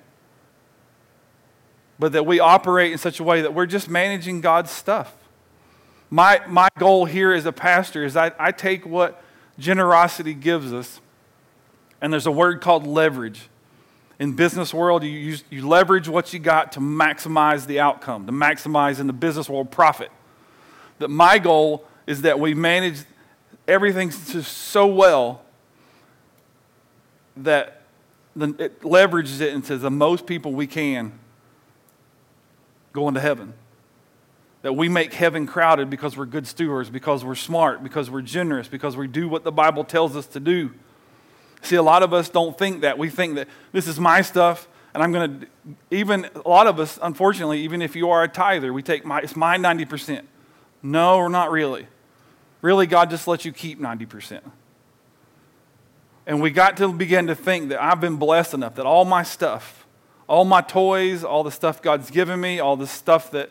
but 2.00 2.12
that 2.12 2.24
we 2.24 2.40
operate 2.40 2.92
in 2.92 2.98
such 2.98 3.20
a 3.20 3.22
way 3.22 3.42
that 3.42 3.52
we're 3.52 3.66
just 3.66 3.88
managing 3.88 4.40
God's 4.40 4.70
stuff. 4.70 5.14
My, 6.08 6.40
my 6.48 6.68
goal 6.78 7.04
here 7.04 7.32
as 7.32 7.44
a 7.44 7.52
pastor 7.52 8.04
is 8.04 8.16
I, 8.16 8.32
I 8.38 8.52
take 8.52 8.86
what 8.86 9.22
generosity 9.60 10.34
gives 10.34 10.72
us, 10.72 11.00
and 12.00 12.12
there's 12.12 12.26
a 12.26 12.32
word 12.32 12.60
called 12.60 12.86
leverage. 12.86 13.48
In 14.18 14.34
business 14.34 14.74
world, 14.74 15.02
you, 15.02 15.10
use, 15.10 15.44
you 15.48 15.66
leverage 15.66 16.08
what 16.08 16.32
you 16.32 16.38
got 16.38 16.72
to 16.72 16.80
maximize 16.80 17.66
the 17.66 17.80
outcome, 17.80 18.26
to 18.26 18.32
maximize 18.32 19.00
in 19.00 19.06
the 19.06 19.12
business 19.12 19.48
world 19.48 19.70
profit. 19.70 20.10
That 20.98 21.08
my 21.08 21.38
goal 21.38 21.86
is 22.06 22.22
that 22.22 22.38
we 22.38 22.52
manage 22.52 22.98
everything 23.66 24.10
so 24.10 24.86
well 24.86 25.42
that 27.36 27.82
it 28.36 28.80
leverages 28.82 29.40
it 29.40 29.54
into 29.54 29.78
the 29.78 29.90
most 29.90 30.26
people 30.26 30.52
we 30.52 30.66
can 30.66 31.12
going 32.92 33.14
to 33.14 33.20
heaven. 33.20 33.54
That 34.62 34.74
we 34.74 34.88
make 34.88 35.14
heaven 35.14 35.46
crowded 35.46 35.88
because 35.88 36.16
we're 36.16 36.26
good 36.26 36.46
stewards, 36.46 36.90
because 36.90 37.24
we're 37.24 37.34
smart, 37.34 37.82
because 37.82 38.10
we're 38.10 38.20
generous, 38.20 38.68
because 38.68 38.96
we 38.96 39.06
do 39.06 39.28
what 39.28 39.42
the 39.42 39.52
Bible 39.52 39.84
tells 39.84 40.16
us 40.16 40.26
to 40.28 40.40
do. 40.40 40.72
See, 41.62 41.76
a 41.76 41.82
lot 41.82 42.02
of 42.02 42.12
us 42.12 42.28
don't 42.28 42.56
think 42.58 42.82
that. 42.82 42.98
We 42.98 43.08
think 43.08 43.36
that 43.36 43.48
this 43.72 43.86
is 43.86 43.98
my 43.98 44.22
stuff, 44.22 44.68
and 44.92 45.02
I'm 45.02 45.12
going 45.12 45.40
to, 45.40 45.46
even 45.90 46.28
a 46.44 46.48
lot 46.48 46.66
of 46.66 46.78
us, 46.78 46.98
unfortunately, 47.02 47.60
even 47.60 47.80
if 47.80 47.96
you 47.96 48.10
are 48.10 48.22
a 48.22 48.28
tither, 48.28 48.72
we 48.72 48.82
take 48.82 49.04
my, 49.04 49.20
it's 49.20 49.36
my 49.36 49.56
90%. 49.56 50.22
No, 50.82 51.16
or 51.16 51.28
not 51.28 51.50
really. 51.50 51.86
Really, 52.62 52.86
God 52.86 53.10
just 53.10 53.26
lets 53.28 53.44
you 53.44 53.52
keep 53.52 53.80
90%. 53.80 54.40
And 56.26 56.40
we 56.40 56.50
got 56.50 56.76
to 56.78 56.92
begin 56.92 57.26
to 57.26 57.34
think 57.34 57.70
that 57.70 57.82
I've 57.82 58.00
been 58.00 58.16
blessed 58.16 58.54
enough 58.54 58.74
that 58.76 58.86
all 58.86 59.04
my 59.04 59.22
stuff, 59.22 59.86
all 60.28 60.44
my 60.44 60.60
toys, 60.60 61.24
all 61.24 61.42
the 61.42 61.50
stuff 61.50 61.82
God's 61.82 62.10
given 62.10 62.40
me, 62.40 62.60
all 62.60 62.76
the 62.76 62.86
stuff 62.86 63.30
that 63.32 63.50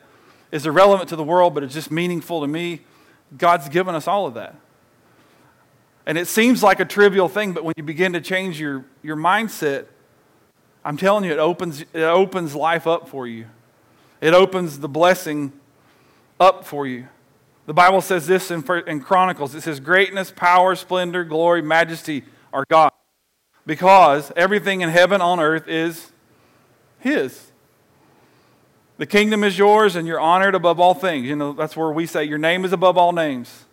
is 0.51 0.65
irrelevant 0.65 1.09
to 1.09 1.15
the 1.15 1.23
world 1.23 1.53
but 1.53 1.63
it's 1.63 1.73
just 1.73 1.91
meaningful 1.91 2.41
to 2.41 2.47
me, 2.47 2.81
God's 3.37 3.69
given 3.69 3.95
us 3.95 4.07
all 4.07 4.25
of 4.25 4.33
that. 4.33 4.55
And 6.05 6.17
it 6.17 6.27
seems 6.27 6.63
like 6.63 6.79
a 6.79 6.85
trivial 6.85 7.29
thing, 7.29 7.53
but 7.53 7.63
when 7.63 7.75
you 7.77 7.83
begin 7.83 8.13
to 8.13 8.21
change 8.21 8.59
your, 8.59 8.83
your 9.03 9.15
mindset, 9.15 9.85
I'm 10.83 10.97
telling 10.97 11.23
you, 11.23 11.31
it 11.31 11.39
opens, 11.39 11.81
it 11.81 12.01
opens 12.01 12.55
life 12.55 12.87
up 12.87 13.07
for 13.07 13.27
you. 13.27 13.45
It 14.21 14.33
opens 14.33 14.79
the 14.79 14.89
blessing 14.89 15.53
up 16.39 16.65
for 16.65 16.87
you. 16.87 17.07
The 17.67 17.73
Bible 17.73 18.01
says 18.01 18.25
this 18.25 18.49
in, 18.49 18.63
in 18.87 19.01
Chronicles 19.01 19.53
it 19.53 19.61
says, 19.61 19.79
Greatness, 19.79 20.31
power, 20.31 20.75
splendor, 20.75 21.23
glory, 21.23 21.61
majesty 21.61 22.23
are 22.51 22.65
God. 22.69 22.91
Because 23.65 24.31
everything 24.35 24.81
in 24.81 24.89
heaven 24.89 25.21
on 25.21 25.39
earth 25.39 25.67
is 25.67 26.11
his. 26.97 27.48
The 28.99 29.05
kingdom 29.05 29.45
is 29.45 29.57
yours 29.57 29.95
and 29.95 30.05
you're 30.05 30.19
honored 30.19 30.55
above 30.55 30.77
all 30.77 30.93
things. 30.93 31.25
You 31.25 31.37
know, 31.37 31.53
that's 31.53 31.75
where 31.77 31.89
we 31.89 32.05
say 32.05 32.25
your 32.25 32.37
name 32.37 32.65
is 32.65 32.73
above 32.73 32.97
all 32.97 33.13
names. 33.13 33.65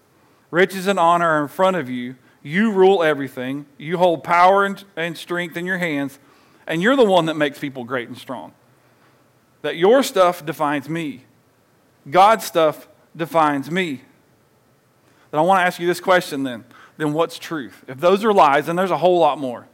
Riches 0.52 0.86
and 0.86 1.00
honor 1.00 1.28
are 1.28 1.42
in 1.42 1.48
front 1.48 1.76
of 1.76 1.90
you. 1.90 2.14
You 2.44 2.70
rule 2.70 3.02
everything. 3.02 3.66
You 3.76 3.98
hold 3.98 4.22
power 4.22 4.64
and, 4.64 4.82
and 4.94 5.18
strength 5.18 5.56
in 5.56 5.66
your 5.66 5.78
hands. 5.78 6.20
And 6.64 6.80
you're 6.80 6.94
the 6.94 7.04
one 7.04 7.26
that 7.26 7.34
makes 7.34 7.58
people 7.58 7.82
great 7.82 8.06
and 8.06 8.16
strong. 8.16 8.52
That 9.62 9.76
your 9.76 10.04
stuff 10.04 10.46
defines 10.46 10.88
me. 10.88 11.24
God's 12.08 12.44
stuff 12.44 12.86
defines 13.16 13.68
me. 13.68 14.02
Then 15.32 15.40
I 15.40 15.42
want 15.42 15.58
to 15.58 15.64
ask 15.64 15.80
you 15.80 15.88
this 15.88 15.98
question 15.98 16.44
then. 16.44 16.64
Then 16.98 17.12
what's 17.12 17.36
truth? 17.36 17.84
If 17.88 17.98
those 17.98 18.24
are 18.24 18.32
lies, 18.32 18.66
then 18.66 18.76
there's 18.76 18.92
a 18.92 18.98
whole 18.98 19.18
lot 19.18 19.40
more. 19.40 19.66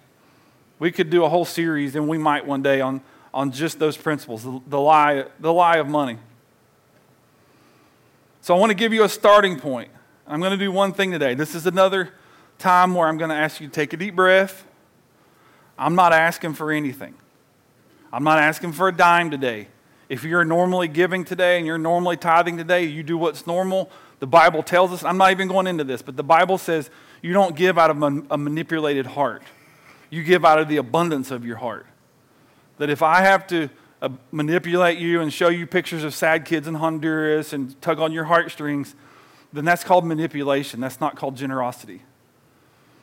We 0.79 0.91
could 0.91 1.11
do 1.11 1.25
a 1.25 1.29
whole 1.29 1.45
series, 1.45 1.95
and 1.95 2.09
we 2.09 2.17
might 2.17 2.47
one 2.47 2.63
day 2.63 2.81
on 2.81 3.03
on 3.35 3.51
just 3.51 3.79
those 3.79 3.97
principles 3.97 4.47
the, 4.67 4.81
lie, 4.81 5.25
the 5.41 5.53
lie 5.53 5.77
of 5.77 5.89
money. 5.89 6.19
So 8.41 8.55
I 8.55 8.59
want 8.59 8.71
to 8.71 8.75
give 8.75 8.93
you 8.93 9.05
a 9.05 9.09
starting 9.09 9.59
point. 9.59 9.91
I'm 10.27 10.41
going 10.41 10.53
to 10.53 10.59
do 10.59 10.73
one 10.73 10.93
thing 10.93 11.11
today. 11.13 11.35
This 11.35 11.55
is 11.55 11.67
another 11.67 12.13
time 12.59 12.95
where 12.95 13.09
I'm 13.09 13.19
going 13.19 13.31
to 13.31 13.37
ask 13.37 13.61
you 13.61 13.69
to 13.69 13.73
take 13.73 13.93
a 13.93 13.97
deep 13.97 14.17
breath. 14.17 14.65
I'm 15.79 15.95
not 15.95 16.13
asking 16.13 16.55
for 16.55 16.71
anything. 16.71 17.15
I'm 18.13 18.25
not 18.25 18.39
asking 18.39 18.73
for 18.73 18.89
a 18.89 18.93
dime 18.93 19.31
today. 19.31 19.69
If 20.09 20.25
you're 20.25 20.45
normally 20.45 20.89
giving 20.89 21.25
today 21.25 21.57
and 21.57 21.67
you're 21.67 21.79
normally 21.79 22.17
tithing 22.17 22.59
today, 22.59 22.85
you 22.85 23.03
do 23.03 23.17
what's 23.17 23.47
normal. 23.47 23.91
The 24.19 24.27
Bible 24.27 24.63
tells 24.63 24.93
us, 24.93 25.03
I'm 25.03 25.17
not 25.17 25.31
even 25.31 25.49
going 25.49 25.67
into 25.67 25.85
this, 25.85 26.03
but 26.03 26.17
the 26.17 26.23
Bible 26.23 26.59
says 26.59 26.91
you 27.23 27.33
don't 27.33 27.57
give 27.57 27.79
out 27.79 27.91
of 27.91 28.03
a 28.31 28.39
manipulated 28.39 29.07
heart. 29.07 29.43
You 30.11 30.23
give 30.23 30.45
out 30.45 30.59
of 30.59 30.69
the 30.69 30.77
abundance 30.77 31.31
of 31.31 31.47
your 31.47 31.57
heart. 31.57 31.87
That 32.79 32.91
if 32.91 33.03
I 33.03 33.21
have 33.21 33.47
to 33.49 33.69
uh, 34.01 34.09
manipulate 34.31 34.99
you 34.99 35.21
and 35.21 35.33
show 35.33 35.49
you 35.49 35.67
pictures 35.67 36.05
of 36.05 36.15
sad 36.15 36.45
kids 36.45 36.67
in 36.67 36.75
Honduras 36.75 37.53
and 37.53 37.81
tug 37.81 38.01
on 38.01 38.13
your 38.13 38.25
heartstrings, 38.25 38.95
then 39.53 39.65
that's 39.65 39.85
called 39.85 40.05
manipulation. 40.05 40.81
That's 40.81 41.01
not 41.01 41.17
called 41.17 41.37
generosity. 41.37 42.03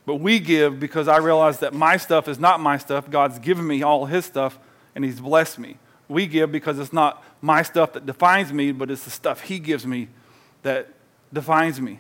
But 0.06 0.16
we 0.16 0.40
give 0.40 0.80
because 0.80 1.08
I 1.08 1.18
realize 1.18 1.60
that 1.60 1.74
my 1.74 1.98
stuff 1.98 2.28
is 2.28 2.40
not 2.40 2.60
my 2.60 2.78
stuff. 2.78 3.10
God's 3.10 3.40
given 3.40 3.68
me 3.68 3.84
all 3.84 4.08
his 4.08 4.26
stuff 4.26 4.58
and 4.96 5.06
he's 5.06 5.20
blessed 5.20 5.60
me. 5.60 5.78
We 6.08 6.26
give 6.26 6.52
because 6.52 6.80
it's 6.80 6.92
not 6.92 7.24
my 7.42 7.62
stuff 7.62 7.94
that 7.94 8.06
defines 8.06 8.52
me, 8.52 8.72
but 8.72 8.90
it's 8.90 9.04
the 9.04 9.12
stuff 9.12 9.42
he 9.42 9.60
gives 9.60 9.86
me 9.86 10.08
that 10.64 10.90
defines 11.32 11.80
me. 11.80 12.00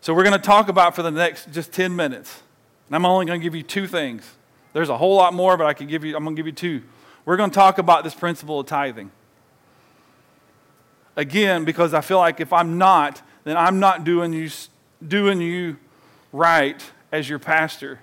So 0.00 0.14
we're 0.14 0.22
going 0.22 0.38
to 0.38 0.38
talk 0.38 0.68
about 0.68 0.94
for 0.94 1.02
the 1.02 1.10
next 1.10 1.52
just 1.52 1.72
10 1.72 1.94
minutes. 1.94 2.42
And 2.86 2.96
I'm 2.96 3.04
only 3.04 3.26
going 3.26 3.40
to 3.40 3.44
give 3.44 3.54
you 3.54 3.62
two 3.62 3.86
things. 3.86 4.36
There's 4.72 4.88
a 4.88 4.96
whole 4.96 5.16
lot 5.16 5.34
more, 5.34 5.56
but 5.56 5.66
I 5.66 5.74
could 5.74 5.88
give 5.88 6.04
you, 6.04 6.16
I'm 6.16 6.24
going 6.24 6.36
to 6.36 6.40
give 6.40 6.46
you 6.46 6.52
two. 6.52 6.82
We're 7.24 7.36
going 7.36 7.50
to 7.50 7.54
talk 7.54 7.78
about 7.78 8.04
this 8.04 8.14
principle 8.14 8.60
of 8.60 8.66
tithing. 8.66 9.10
Again, 11.16 11.64
because 11.64 11.92
I 11.92 12.00
feel 12.00 12.18
like 12.18 12.40
if 12.40 12.52
I'm 12.52 12.78
not, 12.78 13.22
then 13.44 13.56
I'm 13.56 13.80
not 13.80 14.04
doing 14.04 14.32
you, 14.32 14.48
doing 15.06 15.40
you 15.40 15.76
right 16.32 16.82
as 17.12 17.28
your 17.28 17.38
pastor. 17.38 18.00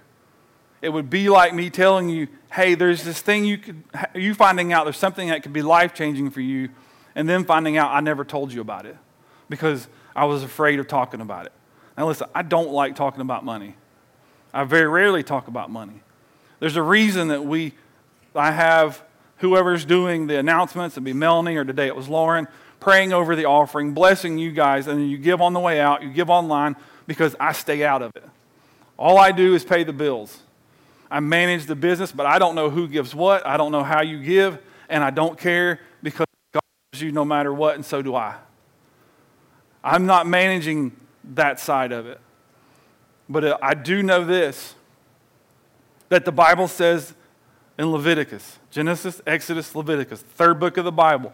It 0.81 0.89
would 0.89 1.09
be 1.09 1.29
like 1.29 1.53
me 1.53 1.69
telling 1.69 2.09
you, 2.09 2.27
hey, 2.51 2.75
there's 2.75 3.03
this 3.03 3.21
thing 3.21 3.45
you 3.45 3.57
could, 3.57 3.83
you 4.13 4.33
finding 4.33 4.73
out 4.73 4.83
there's 4.83 4.97
something 4.97 5.29
that 5.29 5.41
could 5.43 5.53
be 5.53 5.61
life 5.61 5.93
changing 5.93 6.29
for 6.29 6.41
you, 6.41 6.69
and 7.15 7.27
then 7.27 7.45
finding 7.45 7.77
out 7.77 7.91
I 7.91 7.99
never 8.01 8.23
told 8.23 8.53
you 8.53 8.61
about 8.61 8.85
it 8.85 8.97
because 9.49 9.87
I 10.15 10.25
was 10.25 10.43
afraid 10.43 10.79
of 10.79 10.87
talking 10.87 11.21
about 11.21 11.47
it. 11.47 11.53
Now, 11.97 12.07
listen, 12.07 12.27
I 12.35 12.43
don't 12.43 12.69
like 12.69 12.95
talking 12.95 13.21
about 13.21 13.43
money. 13.43 13.75
I 14.53 14.63
very 14.65 14.87
rarely 14.87 15.23
talk 15.23 15.47
about 15.47 15.71
money. 15.71 16.01
There's 16.59 16.75
a 16.75 16.83
reason 16.83 17.27
that 17.29 17.45
we, 17.45 17.73
I 18.35 18.51
have 18.51 19.03
whoever's 19.37 19.85
doing 19.85 20.27
the 20.27 20.39
announcements, 20.39 20.95
it'd 20.95 21.03
be 21.03 21.13
Melanie 21.13 21.55
or 21.55 21.63
today 21.63 21.87
it 21.87 21.95
was 21.95 22.07
Lauren, 22.07 22.47
praying 22.79 23.13
over 23.13 23.35
the 23.35 23.45
offering, 23.45 23.93
blessing 23.93 24.37
you 24.37 24.51
guys, 24.51 24.87
and 24.87 24.99
then 24.99 25.07
you 25.07 25.17
give 25.17 25.41
on 25.41 25.53
the 25.53 25.59
way 25.59 25.79
out, 25.79 26.01
you 26.01 26.11
give 26.11 26.29
online 26.29 26.75
because 27.05 27.35
I 27.39 27.51
stay 27.51 27.83
out 27.83 28.01
of 28.01 28.11
it. 28.15 28.23
All 28.97 29.17
I 29.17 29.31
do 29.31 29.53
is 29.53 29.63
pay 29.63 29.83
the 29.83 29.93
bills. 29.93 30.39
I 31.09 31.19
manage 31.19 31.65
the 31.65 31.75
business, 31.75 32.11
but 32.11 32.25
I 32.25 32.39
don't 32.39 32.55
know 32.55 32.69
who 32.69 32.87
gives 32.87 33.13
what. 33.15 33.45
I 33.45 33.57
don't 33.57 33.71
know 33.71 33.83
how 33.83 34.01
you 34.01 34.21
give, 34.21 34.59
and 34.89 35.03
I 35.03 35.11
don't 35.11 35.37
care 35.37 35.79
because 36.03 36.25
God 36.51 36.61
gives 36.91 37.01
you 37.01 37.11
no 37.11 37.23
matter 37.23 37.53
what, 37.53 37.75
and 37.75 37.85
so 37.85 38.01
do 38.01 38.15
I. 38.15 38.35
I'm 39.83 40.05
not 40.05 40.27
managing 40.27 40.91
that 41.35 41.59
side 41.59 41.91
of 41.91 42.07
it. 42.07 42.19
But 43.29 43.43
uh, 43.43 43.57
I 43.61 43.73
do 43.73 44.03
know 44.03 44.25
this 44.25 44.75
that 46.09 46.25
the 46.25 46.31
Bible 46.31 46.67
says 46.67 47.13
in 47.77 47.91
Leviticus, 47.91 48.59
Genesis, 48.71 49.21
Exodus, 49.27 49.75
Leviticus, 49.75 50.21
third 50.21 50.59
book 50.59 50.77
of 50.77 50.85
the 50.85 50.91
Bible, 50.91 51.33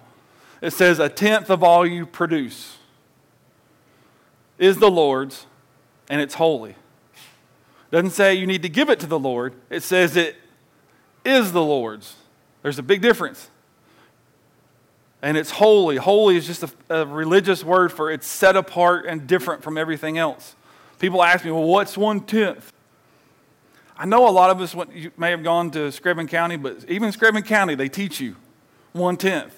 it 0.61 0.71
says, 0.71 0.99
A 0.99 1.09
tenth 1.09 1.49
of 1.49 1.63
all 1.63 1.85
you 1.85 2.05
produce 2.05 2.77
is 4.57 4.77
the 4.77 4.89
Lord's, 4.89 5.45
and 6.09 6.21
it's 6.21 6.35
holy 6.35 6.75
doesn't 7.93 8.09
say 8.09 8.33
you 8.33 8.47
need 8.47 8.63
to 8.63 8.69
give 8.69 8.89
it 8.89 8.99
to 9.01 9.05
the 9.05 9.19
Lord, 9.19 9.53
it 9.69 9.83
says 9.83 10.17
it 10.17 10.35
is 11.23 11.51
the 11.51 11.61
Lord's. 11.61 12.15
There's 12.63 12.79
a 12.79 12.83
big 12.83 13.03
difference. 13.03 13.51
And 15.21 15.37
it's 15.37 15.51
holy. 15.51 15.97
Holy 15.97 16.35
is 16.35 16.47
just 16.47 16.63
a, 16.63 16.71
a, 16.89 17.05
religious 17.05 17.63
word 17.63 17.93
for 17.93 18.09
it's 18.09 18.25
set 18.25 18.55
apart 18.55 19.05
and 19.05 19.27
different 19.27 19.61
from 19.61 19.77
everything 19.77 20.17
else. 20.17 20.55
People 20.97 21.21
ask 21.21 21.45
me, 21.45 21.51
well, 21.51 21.63
what's 21.63 21.95
one 21.95 22.19
tenth? 22.21 22.73
I 23.97 24.05
know 24.05 24.27
a 24.27 24.31
lot 24.31 24.49
of 24.49 24.59
us 24.59 24.73
went, 24.73 24.93
you 24.93 25.11
may 25.17 25.29
have 25.31 25.43
gone 25.43 25.69
to 25.71 25.89
Screven 25.89 26.27
County, 26.27 26.57
but 26.57 26.85
even 26.89 27.11
Screven 27.11 27.45
County, 27.45 27.75
they 27.75 27.89
teach 27.89 28.19
you 28.19 28.35
one 28.91 29.17
tenth. 29.17 29.55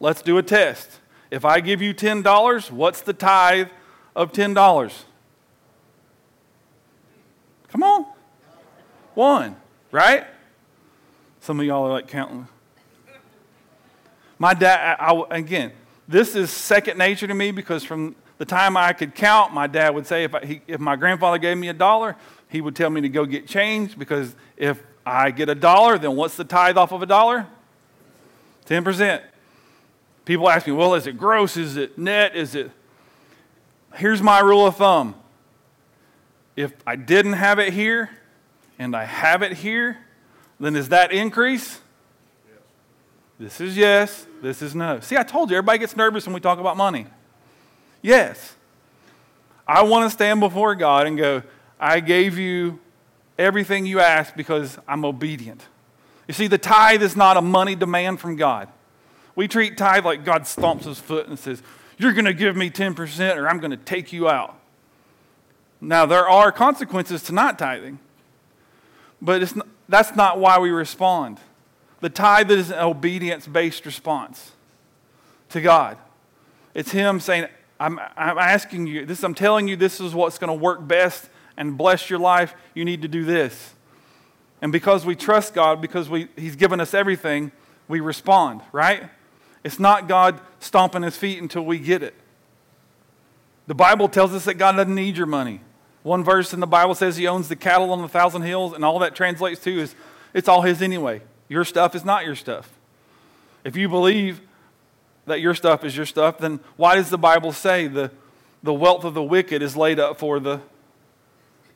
Let's 0.00 0.22
do 0.22 0.38
a 0.38 0.42
test. 0.42 1.00
If 1.30 1.44
I 1.44 1.60
give 1.60 1.82
you 1.82 1.94
$10, 1.94 2.70
what's 2.70 3.00
the 3.00 3.12
tithe 3.12 3.68
of 4.14 4.32
$10? 4.32 4.92
Come 7.68 7.82
on. 7.82 8.06
One, 9.14 9.56
right? 9.90 10.26
Some 11.40 11.60
of 11.60 11.66
y'all 11.66 11.86
are 11.86 11.92
like 11.92 12.08
counting. 12.08 12.46
My 14.38 14.54
dad, 14.54 14.96
I, 15.00 15.12
I, 15.12 15.36
again, 15.36 15.72
this 16.06 16.36
is 16.36 16.50
second 16.50 16.96
nature 16.96 17.26
to 17.26 17.34
me 17.34 17.50
because 17.50 17.84
from 17.84 18.14
the 18.38 18.44
time 18.44 18.76
I 18.76 18.92
could 18.92 19.14
count, 19.14 19.52
my 19.52 19.66
dad 19.66 19.94
would 19.94 20.06
say 20.06 20.24
if, 20.24 20.34
I, 20.34 20.44
he, 20.44 20.60
if 20.66 20.78
my 20.80 20.94
grandfather 20.94 21.38
gave 21.38 21.58
me 21.58 21.68
a 21.68 21.74
dollar, 21.74 22.16
he 22.48 22.60
would 22.60 22.74
tell 22.74 22.90
me 22.90 23.00
to 23.02 23.08
go 23.08 23.24
get 23.26 23.46
change 23.46 23.98
because 23.98 24.34
if 24.56 24.82
I 25.04 25.30
get 25.30 25.48
a 25.48 25.54
dollar, 25.54 25.98
then 25.98 26.16
what's 26.16 26.36
the 26.36 26.44
tithe 26.44 26.76
off 26.76 26.92
of 26.92 27.02
a 27.02 27.06
dollar? 27.06 27.46
10%. 28.66 29.22
People 30.24 30.48
ask 30.48 30.66
me, 30.66 30.72
well, 30.72 30.94
is 30.94 31.06
it 31.06 31.16
gross? 31.16 31.56
Is 31.56 31.76
it 31.76 31.96
net? 31.96 32.36
Is 32.36 32.54
it. 32.54 32.70
Here's 33.94 34.20
my 34.20 34.40
rule 34.40 34.66
of 34.66 34.76
thumb 34.76 35.14
if 36.58 36.72
I 36.84 36.96
didn't 36.96 37.34
have 37.34 37.60
it 37.60 37.72
here 37.72 38.10
and 38.80 38.96
I 38.96 39.04
have 39.04 39.42
it 39.42 39.52
here, 39.52 39.96
then 40.58 40.74
is 40.74 40.88
that 40.88 41.12
increase? 41.12 41.80
Yes. 42.48 42.58
This 43.38 43.60
is 43.60 43.76
yes, 43.76 44.26
this 44.42 44.60
is 44.60 44.74
no. 44.74 44.98
See, 44.98 45.16
I 45.16 45.22
told 45.22 45.50
you, 45.50 45.56
everybody 45.56 45.78
gets 45.78 45.96
nervous 45.96 46.26
when 46.26 46.34
we 46.34 46.40
talk 46.40 46.58
about 46.58 46.76
money. 46.76 47.06
Yes. 48.02 48.56
I 49.68 49.82
want 49.82 50.06
to 50.06 50.10
stand 50.10 50.40
before 50.40 50.74
God 50.74 51.06
and 51.06 51.16
go, 51.16 51.42
I 51.80 52.00
gave 52.00 52.38
you 52.38 52.80
everything 53.38 53.86
you 53.86 54.00
asked 54.00 54.36
because 54.36 54.78
I'm 54.88 55.04
obedient. 55.04 55.66
You 56.26 56.34
see, 56.34 56.46
the 56.46 56.58
tithe 56.58 57.02
is 57.02 57.16
not 57.16 57.36
a 57.36 57.40
money 57.40 57.74
demand 57.74 58.20
from 58.20 58.36
God. 58.36 58.68
We 59.34 59.48
treat 59.48 59.78
tithe 59.78 60.04
like 60.04 60.24
God 60.24 60.42
stomps 60.42 60.84
his 60.84 60.98
foot 60.98 61.28
and 61.28 61.38
says, 61.38 61.62
You're 61.96 62.12
going 62.12 62.24
to 62.24 62.34
give 62.34 62.56
me 62.56 62.70
10% 62.70 63.36
or 63.36 63.48
I'm 63.48 63.58
going 63.58 63.70
to 63.70 63.76
take 63.76 64.12
you 64.12 64.28
out. 64.28 64.58
Now, 65.80 66.06
there 66.06 66.28
are 66.28 66.50
consequences 66.50 67.22
to 67.24 67.32
not 67.32 67.58
tithing, 67.58 68.00
but 69.22 69.54
not, 69.54 69.68
that's 69.88 70.16
not 70.16 70.38
why 70.38 70.58
we 70.58 70.70
respond. 70.70 71.38
The 72.00 72.10
tithe 72.10 72.50
is 72.50 72.70
an 72.70 72.80
obedience 72.80 73.46
based 73.46 73.86
response 73.86 74.52
to 75.50 75.60
God. 75.60 75.96
It's 76.74 76.90
Him 76.90 77.20
saying, 77.20 77.46
I'm, 77.80 77.98
I'm 78.16 78.38
asking 78.38 78.88
you, 78.88 79.06
this, 79.06 79.22
I'm 79.22 79.34
telling 79.34 79.68
you, 79.68 79.76
this 79.76 80.00
is 80.00 80.14
what's 80.14 80.38
going 80.38 80.48
to 80.48 80.54
work 80.54 80.86
best 80.86 81.28
and 81.58 81.76
bless 81.76 82.08
your 82.08 82.20
life. 82.20 82.54
You 82.72 82.86
need 82.86 83.02
to 83.02 83.08
do 83.08 83.24
this. 83.24 83.74
And 84.62 84.72
because 84.72 85.04
we 85.04 85.14
trust 85.14 85.52
God, 85.52 85.82
because 85.82 86.08
we, 86.08 86.28
He's 86.36 86.56
given 86.56 86.80
us 86.80 86.94
everything, 86.94 87.52
we 87.88 88.00
respond, 88.00 88.62
right? 88.72 89.10
It's 89.62 89.78
not 89.78 90.08
God 90.08 90.40
stomping 90.60 91.02
His 91.02 91.16
feet 91.16 91.42
until 91.42 91.64
we 91.64 91.78
get 91.78 92.02
it. 92.02 92.14
The 93.66 93.74
Bible 93.74 94.08
tells 94.08 94.32
us 94.32 94.46
that 94.46 94.54
God 94.54 94.72
doesn't 94.72 94.94
need 94.94 95.18
your 95.18 95.26
money. 95.26 95.60
One 96.02 96.24
verse 96.24 96.54
in 96.54 96.60
the 96.60 96.66
Bible 96.66 96.94
says 96.94 97.16
he 97.16 97.26
owns 97.26 97.48
the 97.48 97.56
cattle 97.56 97.92
on 97.92 98.00
the 98.00 98.08
thousand 98.08 98.42
hills, 98.42 98.72
and 98.72 98.84
all 98.84 99.00
that 99.00 99.14
translates 99.14 99.60
to 99.64 99.80
is 99.80 99.94
it's 100.32 100.48
all 100.48 100.62
his 100.62 100.80
anyway. 100.80 101.20
Your 101.48 101.64
stuff 101.64 101.94
is 101.94 102.04
not 102.04 102.24
your 102.24 102.36
stuff. 102.36 102.70
If 103.64 103.76
you 103.76 103.88
believe 103.88 104.40
that 105.26 105.40
your 105.40 105.54
stuff 105.54 105.84
is 105.84 105.96
your 105.96 106.06
stuff, 106.06 106.38
then 106.38 106.60
why 106.76 106.94
does 106.94 107.10
the 107.10 107.18
Bible 107.18 107.52
say 107.52 107.88
the, 107.88 108.10
the 108.62 108.72
wealth 108.72 109.04
of 109.04 109.12
the 109.12 109.22
wicked 109.22 109.60
is 109.60 109.76
laid 109.76 109.98
up 109.98 110.18
for 110.18 110.40
the 110.40 110.60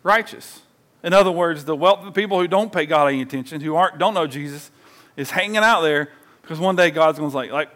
righteous? 0.02 0.62
In 1.02 1.12
other 1.12 1.32
words, 1.32 1.64
the 1.64 1.76
wealth 1.76 2.00
of 2.00 2.04
the 2.06 2.12
people 2.12 2.38
who 2.38 2.46
don't 2.46 2.72
pay 2.72 2.86
God 2.86 3.08
any 3.08 3.22
attention, 3.22 3.60
who 3.60 3.74
aren't, 3.74 3.98
don't 3.98 4.14
know 4.14 4.26
Jesus, 4.26 4.70
is 5.16 5.30
hanging 5.30 5.56
out 5.56 5.82
there 5.82 6.10
because 6.42 6.58
one 6.58 6.76
day 6.76 6.90
God's 6.90 7.18
going 7.18 7.30
to 7.30 7.36
say, 7.36 7.52
like, 7.52 7.70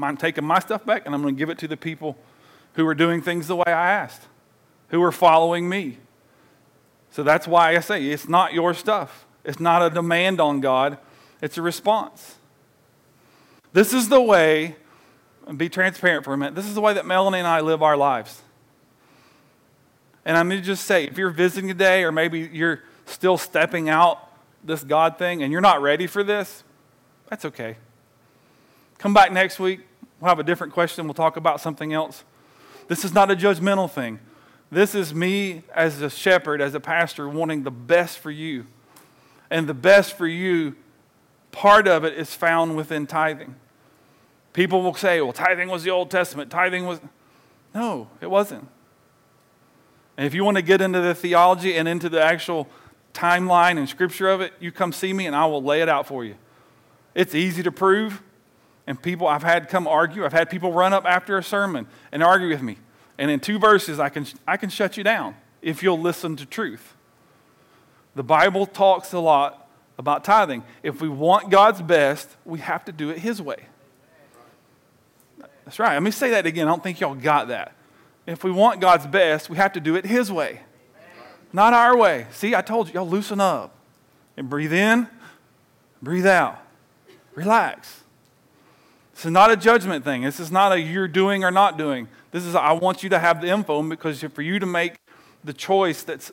I'm 0.00 0.16
taking 0.16 0.44
my 0.44 0.58
stuff 0.58 0.84
back 0.84 1.06
and 1.06 1.14
I'm 1.14 1.22
going 1.22 1.34
to 1.34 1.38
give 1.38 1.50
it 1.50 1.58
to 1.58 1.68
the 1.68 1.76
people 1.76 2.16
who 2.74 2.86
are 2.86 2.94
doing 2.94 3.22
things 3.22 3.46
the 3.46 3.56
way 3.56 3.64
I 3.66 3.90
asked 3.90 4.22
who 4.88 5.02
are 5.02 5.12
following 5.12 5.68
me. 5.68 5.98
So 7.10 7.22
that's 7.22 7.48
why 7.48 7.76
I 7.76 7.80
say 7.80 8.06
it's 8.06 8.28
not 8.28 8.54
your 8.54 8.74
stuff. 8.74 9.26
It's 9.44 9.60
not 9.60 9.82
a 9.82 9.90
demand 9.90 10.40
on 10.40 10.60
God, 10.60 10.98
it's 11.42 11.58
a 11.58 11.62
response. 11.62 12.36
This 13.72 13.92
is 13.92 14.08
the 14.08 14.20
way, 14.20 14.76
be 15.56 15.68
transparent 15.68 16.24
for 16.24 16.32
a 16.32 16.38
minute, 16.38 16.54
this 16.54 16.66
is 16.66 16.74
the 16.74 16.80
way 16.80 16.94
that 16.94 17.04
Melanie 17.04 17.38
and 17.38 17.46
I 17.46 17.60
live 17.60 17.82
our 17.82 17.96
lives. 17.96 18.40
And 20.24 20.36
I'm 20.36 20.48
going 20.48 20.60
to 20.60 20.66
just 20.66 20.84
say, 20.84 21.04
if 21.04 21.18
you're 21.18 21.30
visiting 21.30 21.68
today, 21.68 22.04
or 22.04 22.12
maybe 22.12 22.48
you're 22.52 22.82
still 23.06 23.36
stepping 23.36 23.88
out 23.88 24.30
this 24.62 24.82
God 24.82 25.18
thing 25.18 25.42
and 25.42 25.52
you're 25.52 25.60
not 25.60 25.82
ready 25.82 26.06
for 26.06 26.24
this, 26.24 26.64
that's 27.28 27.44
okay. 27.44 27.76
Come 28.98 29.12
back 29.12 29.32
next 29.32 29.58
week. 29.58 29.80
We'll 30.20 30.30
have 30.30 30.38
a 30.38 30.44
different 30.44 30.72
question. 30.72 31.04
We'll 31.06 31.14
talk 31.14 31.36
about 31.36 31.60
something 31.60 31.92
else. 31.92 32.24
This 32.88 33.04
is 33.04 33.12
not 33.12 33.30
a 33.30 33.36
judgmental 33.36 33.90
thing. 33.90 34.20
This 34.70 34.94
is 34.94 35.14
me 35.14 35.62
as 35.74 36.00
a 36.00 36.08
shepherd, 36.08 36.60
as 36.60 36.74
a 36.74 36.80
pastor, 36.80 37.28
wanting 37.28 37.62
the 37.62 37.70
best 37.70 38.18
for 38.18 38.30
you. 38.30 38.66
And 39.50 39.68
the 39.68 39.74
best 39.74 40.16
for 40.16 40.26
you, 40.26 40.74
part 41.52 41.86
of 41.86 42.04
it 42.04 42.14
is 42.14 42.34
found 42.34 42.76
within 42.76 43.06
tithing. 43.06 43.56
People 44.52 44.82
will 44.82 44.94
say, 44.94 45.20
well, 45.20 45.32
tithing 45.32 45.68
was 45.68 45.82
the 45.82 45.90
Old 45.90 46.10
Testament. 46.10 46.50
Tithing 46.50 46.86
was. 46.86 47.00
No, 47.74 48.08
it 48.20 48.30
wasn't. 48.30 48.68
And 50.16 50.26
if 50.26 50.34
you 50.34 50.44
want 50.44 50.56
to 50.56 50.62
get 50.62 50.80
into 50.80 51.00
the 51.00 51.14
theology 51.14 51.76
and 51.76 51.88
into 51.88 52.08
the 52.08 52.22
actual 52.22 52.68
timeline 53.12 53.78
and 53.78 53.88
scripture 53.88 54.28
of 54.28 54.40
it, 54.40 54.52
you 54.60 54.70
come 54.72 54.92
see 54.92 55.12
me 55.12 55.26
and 55.26 55.34
I 55.34 55.46
will 55.46 55.62
lay 55.62 55.80
it 55.82 55.88
out 55.88 56.06
for 56.06 56.24
you. 56.24 56.36
It's 57.14 57.34
easy 57.34 57.62
to 57.62 57.72
prove. 57.72 58.22
And 58.86 59.00
people 59.00 59.26
I've 59.26 59.42
had 59.42 59.68
come 59.68 59.86
argue. 59.86 60.24
I've 60.24 60.32
had 60.32 60.50
people 60.50 60.72
run 60.72 60.92
up 60.92 61.06
after 61.06 61.38
a 61.38 61.42
sermon 61.42 61.86
and 62.12 62.22
argue 62.22 62.48
with 62.48 62.60
me. 62.60 62.76
And 63.16 63.30
in 63.30 63.40
two 63.40 63.58
verses, 63.58 63.98
I 63.98 64.08
can, 64.08 64.26
I 64.46 64.56
can 64.56 64.68
shut 64.68 64.96
you 64.96 65.04
down 65.04 65.36
if 65.62 65.82
you'll 65.82 66.00
listen 66.00 66.36
to 66.36 66.46
truth. 66.46 66.94
The 68.14 68.22
Bible 68.22 68.66
talks 68.66 69.12
a 69.12 69.18
lot 69.18 69.68
about 69.96 70.24
tithing. 70.24 70.64
If 70.82 71.00
we 71.00 71.08
want 71.08 71.50
God's 71.50 71.80
best, 71.80 72.28
we 72.44 72.58
have 72.58 72.84
to 72.84 72.92
do 72.92 73.10
it 73.10 73.18
His 73.18 73.40
way. 73.40 73.66
That's 75.64 75.78
right. 75.78 75.94
Let 75.94 76.02
me 76.02 76.10
say 76.10 76.30
that 76.30 76.44
again. 76.44 76.68
I 76.68 76.70
don't 76.70 76.82
think 76.82 77.00
y'all 77.00 77.14
got 77.14 77.48
that. 77.48 77.74
If 78.26 78.42
we 78.42 78.50
want 78.50 78.80
God's 78.80 79.06
best, 79.06 79.50
we 79.50 79.56
have 79.56 79.72
to 79.74 79.80
do 79.80 79.96
it 79.96 80.06
His 80.06 80.32
way, 80.32 80.60
not 81.52 81.72
our 81.74 81.96
way. 81.96 82.26
See, 82.32 82.54
I 82.54 82.62
told 82.62 82.88
you, 82.88 82.94
y'all 82.94 83.08
loosen 83.08 83.40
up 83.40 83.74
and 84.36 84.48
breathe 84.48 84.72
in, 84.72 85.08
breathe 86.02 86.26
out, 86.26 86.58
relax. 87.34 88.02
This 89.14 89.26
is 89.26 89.30
not 89.30 89.52
a 89.52 89.56
judgment 89.56 90.04
thing. 90.04 90.22
This 90.22 90.40
is 90.40 90.50
not 90.50 90.72
a 90.72 90.80
you're 90.80 91.06
doing 91.06 91.44
or 91.44 91.50
not 91.50 91.78
doing. 91.78 92.08
This 92.32 92.44
is 92.44 92.54
I 92.54 92.72
want 92.72 93.02
you 93.02 93.08
to 93.10 93.18
have 93.18 93.40
the 93.40 93.48
info 93.48 93.82
because 93.82 94.22
for 94.22 94.42
you 94.42 94.58
to 94.58 94.66
make 94.66 94.96
the 95.44 95.52
choice 95.52 96.02
that's, 96.02 96.32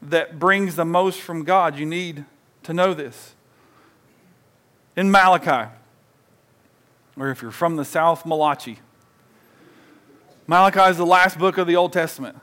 that 0.00 0.38
brings 0.38 0.76
the 0.76 0.84
most 0.84 1.20
from 1.20 1.44
God, 1.44 1.78
you 1.78 1.84
need 1.84 2.24
to 2.62 2.72
know 2.72 2.94
this. 2.94 3.34
In 4.96 5.10
Malachi, 5.10 5.70
or 7.18 7.30
if 7.30 7.42
you're 7.42 7.50
from 7.50 7.76
the 7.76 7.84
South, 7.84 8.24
Malachi. 8.24 8.78
Malachi 10.46 10.90
is 10.90 10.96
the 10.96 11.06
last 11.06 11.38
book 11.38 11.58
of 11.58 11.66
the 11.66 11.76
Old 11.76 11.92
Testament. 11.92 12.38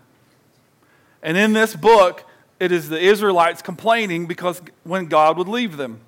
And 1.22 1.38
in 1.38 1.54
this 1.54 1.76
book, 1.76 2.26
it 2.60 2.72
is 2.72 2.90
the 2.90 3.00
Israelites 3.00 3.62
complaining 3.62 4.26
because 4.26 4.62
when 4.84 5.06
God 5.08 5.38
would 5.38 5.48
leave 5.48 5.78
them. 5.78 6.02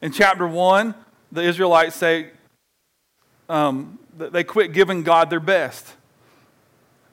In 0.00 0.12
chapter 0.12 0.46
1, 0.46 0.94
the 1.30 1.42
Israelites 1.42 1.96
say 1.96 2.30
um, 3.48 3.98
they 4.16 4.44
quit 4.44 4.72
giving 4.72 5.02
God 5.02 5.30
their 5.30 5.40
best. 5.40 5.94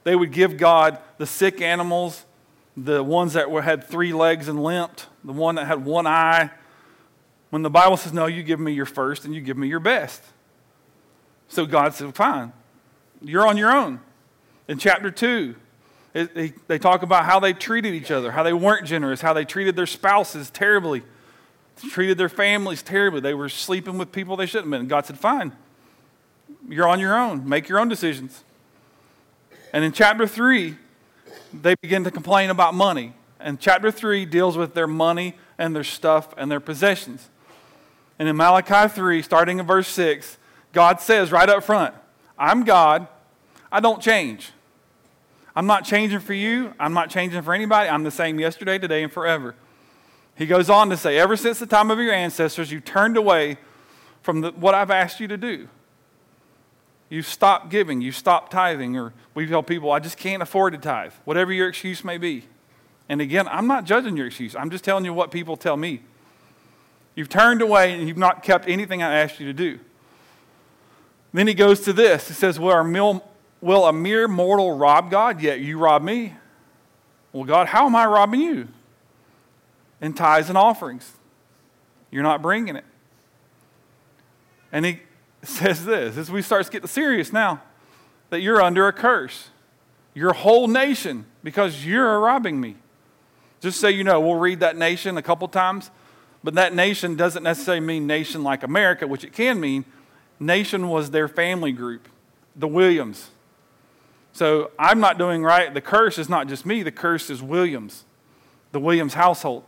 They 0.04 0.15
would 0.15 0.32
give 0.32 0.58
God 0.58 0.99
the 1.17 1.25
sick 1.25 1.62
animals, 1.62 2.25
the 2.75 3.04
ones 3.04 3.34
that 3.34 3.52
were, 3.52 3.62
had 3.62 3.84
three 3.84 4.13
legs 4.13 4.47
and 4.47 4.63
limped, 4.63 5.08
the 5.23 5.34
one 5.34 5.56
that 5.56 5.67
had 5.67 5.86
one 5.86 6.08
eye. 6.08 6.52
When 7.49 7.62
the 7.62 7.69
Bible 7.69 7.97
says, 7.97 8.13
No, 8.13 8.25
you 8.25 8.43
give 8.43 8.60
me 8.60 8.71
your 8.73 8.86
first 8.86 9.25
and 9.25 9.36
you 9.36 9.41
give 9.41 9.58
me 9.58 9.67
your 9.67 9.80
best. 9.80 10.21
So 11.47 11.65
God 11.65 11.93
said, 11.93 12.15
Fine, 12.15 12.54
you're 13.21 13.47
on 13.47 13.58
your 13.58 13.71
own. 13.71 13.99
In 14.67 14.77
chapter 14.77 15.12
2, 15.12 15.55
it, 16.13 16.38
it, 16.38 16.67
they 16.67 16.79
talk 16.79 17.03
about 17.03 17.25
how 17.25 17.39
they 17.39 17.53
treated 17.53 17.93
each 17.93 18.12
other, 18.12 18.32
how 18.32 18.43
they 18.43 18.53
weren't 18.53 18.86
generous, 18.86 19.21
how 19.21 19.34
they 19.34 19.45
treated 19.45 19.75
their 19.75 19.86
spouses 19.86 20.49
terribly, 20.49 21.03
treated 21.91 22.17
their 22.17 22.29
families 22.29 22.82
terribly. 22.82 23.19
They 23.19 23.34
were 23.34 23.49
sleeping 23.49 23.97
with 23.97 24.12
people 24.12 24.36
they 24.36 24.45
shouldn't 24.45 24.65
have 24.65 24.71
been. 24.71 24.82
And 24.82 24.89
God 24.89 25.05
said, 25.05 25.19
Fine, 25.19 25.53
you're 26.67 26.88
on 26.88 26.99
your 26.99 27.17
own. 27.17 27.47
Make 27.47 27.69
your 27.69 27.79
own 27.79 27.89
decisions. 27.89 28.43
And 29.71 29.84
in 29.84 29.91
chapter 29.91 30.25
3, 30.25 30.75
they 31.53 31.75
begin 31.82 32.03
to 32.03 32.12
complain 32.12 32.49
about 32.49 32.73
money. 32.73 33.13
And 33.39 33.60
chapter 33.60 33.91
3 33.91 34.25
deals 34.25 34.58
with 34.58 34.73
their 34.73 34.88
money 34.88 35.36
and 35.58 35.75
their 35.75 35.84
stuff 35.84 36.34
and 36.38 36.51
their 36.51 36.60
possessions. 36.60 37.29
And 38.17 38.27
in 38.27 38.36
Malachi 38.36 38.93
3, 38.93 39.21
starting 39.21 39.60
in 39.60 39.65
verse 39.65 39.88
6, 39.88 40.38
God 40.73 40.99
says 40.99 41.32
right 41.32 41.47
up 41.47 41.63
front, 41.63 41.95
I'm 42.39 42.63
God. 42.63 43.08
I 43.71 43.80
don't 43.82 44.02
change. 44.02 44.52
I'm 45.56 45.67
not 45.67 45.84
changing 45.84 46.21
for 46.21 46.34
you. 46.34 46.73
I'm 46.80 46.93
not 46.93 47.10
changing 47.10 47.41
for 47.41 47.54
anybody. 47.54 47.89
I'm 47.89 48.04
the 48.04 48.12
same 48.12 48.39
yesterday, 48.39 48.80
today, 48.80 49.04
and 49.04 49.12
forever. 49.12 49.56
He 50.36 50.45
goes 50.45 50.69
on 50.69 50.89
to 50.89 50.97
say, 50.97 51.17
Ever 51.17 51.36
since 51.36 51.60
the 51.60 51.65
time 51.65 51.91
of 51.91 51.99
your 51.99 52.13
ancestors, 52.13 52.71
you 52.71 52.80
turned 52.80 53.17
away 53.17 53.58
from 54.21 54.41
the, 54.41 54.52
what 54.52 54.73
I've 54.73 54.89
asked 54.89 55.19
you 55.19 55.28
to 55.28 55.38
do. 55.38 55.67
You 57.10 57.23
stopped 57.23 57.69
giving, 57.69 58.02
you 58.02 58.12
stopped 58.12 58.52
tithing, 58.52 58.95
or 58.95 59.13
we 59.34 59.47
tell 59.47 59.63
people, 59.63 59.91
I 59.91 59.99
just 59.99 60.17
can't 60.17 60.41
afford 60.41 60.73
to 60.73 60.80
tithe, 60.80 61.12
whatever 61.25 61.52
your 61.52 61.67
excuse 61.67 62.04
may 62.04 62.17
be. 62.17 62.45
And 63.10 63.19
again, 63.19 63.47
I'm 63.47 63.65
not 63.65 63.84
judging 63.84 64.15
your 64.15 64.28
excuse. 64.28 64.56
I'm 64.56 64.69
just 64.69 64.84
telling 64.84 65.04
you 65.04 65.13
what 65.13 65.32
people 65.32 65.58
tell 65.58 65.75
me. 65.75 66.02
You've 67.15 67.30
turned 67.30 67.62
away 67.62 67.93
and 67.93 68.08
you've 68.08 68.17
not 68.17 68.43
kept 68.43 68.69
anything 68.69 69.02
I 69.02 69.15
asked 69.15 69.39
you 69.39 69.47
to 69.47 69.54
do. 69.54 69.80
Then 71.33 71.47
he 71.47 71.53
goes 71.53 71.81
to 71.81 71.93
this. 71.93 72.27
He 72.27 72.33
says, 72.33 72.59
Will, 72.59 73.21
a 73.85 73.93
mere 73.93 74.27
mortal 74.27 74.77
rob 74.77 75.11
God? 75.11 75.41
Yet 75.41 75.59
you 75.59 75.77
rob 75.77 76.01
me. 76.01 76.33
Well, 77.31 77.43
God, 77.43 77.67
how 77.67 77.85
am 77.85 77.95
I 77.95 78.05
robbing 78.05 78.41
you? 78.41 78.67
In 80.01 80.13
tithes 80.13 80.49
and 80.49 80.57
offerings. 80.57 81.11
You're 82.09 82.23
not 82.23 82.41
bringing 82.41 82.75
it. 82.75 82.85
And 84.71 84.85
he 84.85 85.01
says 85.43 85.85
this 85.85 86.17
as 86.17 86.31
we 86.31 86.41
start 86.41 86.69
getting 86.71 86.87
serious 86.87 87.31
now 87.31 87.61
that 88.29 88.41
you're 88.41 88.61
under 88.61 88.87
a 88.87 88.93
curse. 88.93 89.49
Your 90.13 90.33
whole 90.33 90.67
nation, 90.67 91.25
because 91.43 91.85
you're 91.85 92.19
robbing 92.19 92.59
me. 92.59 92.75
Just 93.61 93.79
so 93.79 93.87
you 93.87 94.03
know, 94.03 94.19
we'll 94.19 94.35
read 94.35 94.59
that 94.61 94.77
nation 94.77 95.17
a 95.17 95.21
couple 95.21 95.47
times, 95.47 95.91
but 96.43 96.55
that 96.55 96.73
nation 96.73 97.15
doesn't 97.15 97.43
necessarily 97.43 97.85
mean 97.85 98.07
nation 98.07 98.43
like 98.43 98.63
America, 98.63 99.07
which 99.07 99.23
it 99.23 99.33
can 99.33 99.59
mean. 99.59 99.85
Nation 100.39 100.88
was 100.89 101.12
their 101.12 101.28
family 101.28 101.71
group, 101.71 102.08
the 102.56 102.67
Williams. 102.67 103.32
So 104.32 104.71
I'm 104.80 104.99
not 104.99 105.17
doing 105.17 105.43
right. 105.43 105.73
The 105.73 105.82
curse 105.82 106.17
is 106.17 106.30
not 106.30 106.47
just 106.47 106.65
me, 106.65 106.84
the 106.84 106.91
curse 106.91 107.30
is 107.30 107.41
Williams, 107.41 108.06
the 108.71 108.80
Williams 108.80 109.15
household. 109.15 109.63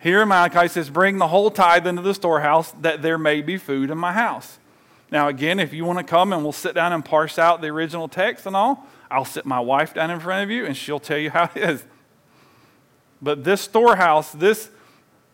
Here 0.00 0.24
Malachi 0.24 0.68
says, 0.68 0.90
Bring 0.90 1.18
the 1.18 1.28
whole 1.28 1.50
tithe 1.50 1.86
into 1.86 2.02
the 2.02 2.14
storehouse 2.14 2.72
that 2.80 3.02
there 3.02 3.18
may 3.18 3.42
be 3.42 3.56
food 3.56 3.90
in 3.90 3.98
my 3.98 4.12
house. 4.12 4.58
Now, 5.10 5.28
again, 5.28 5.58
if 5.58 5.72
you 5.72 5.84
want 5.84 5.98
to 5.98 6.04
come 6.04 6.32
and 6.32 6.42
we'll 6.42 6.52
sit 6.52 6.74
down 6.74 6.92
and 6.92 7.04
parse 7.04 7.38
out 7.38 7.60
the 7.60 7.68
original 7.68 8.08
text 8.08 8.46
and 8.46 8.54
all, 8.54 8.86
I'll 9.10 9.24
sit 9.24 9.46
my 9.46 9.60
wife 9.60 9.94
down 9.94 10.10
in 10.10 10.20
front 10.20 10.44
of 10.44 10.50
you 10.50 10.66
and 10.66 10.76
she'll 10.76 11.00
tell 11.00 11.18
you 11.18 11.30
how 11.30 11.50
it 11.54 11.62
is. 11.62 11.84
But 13.20 13.42
this 13.44 13.60
storehouse, 13.60 14.32
this 14.32 14.70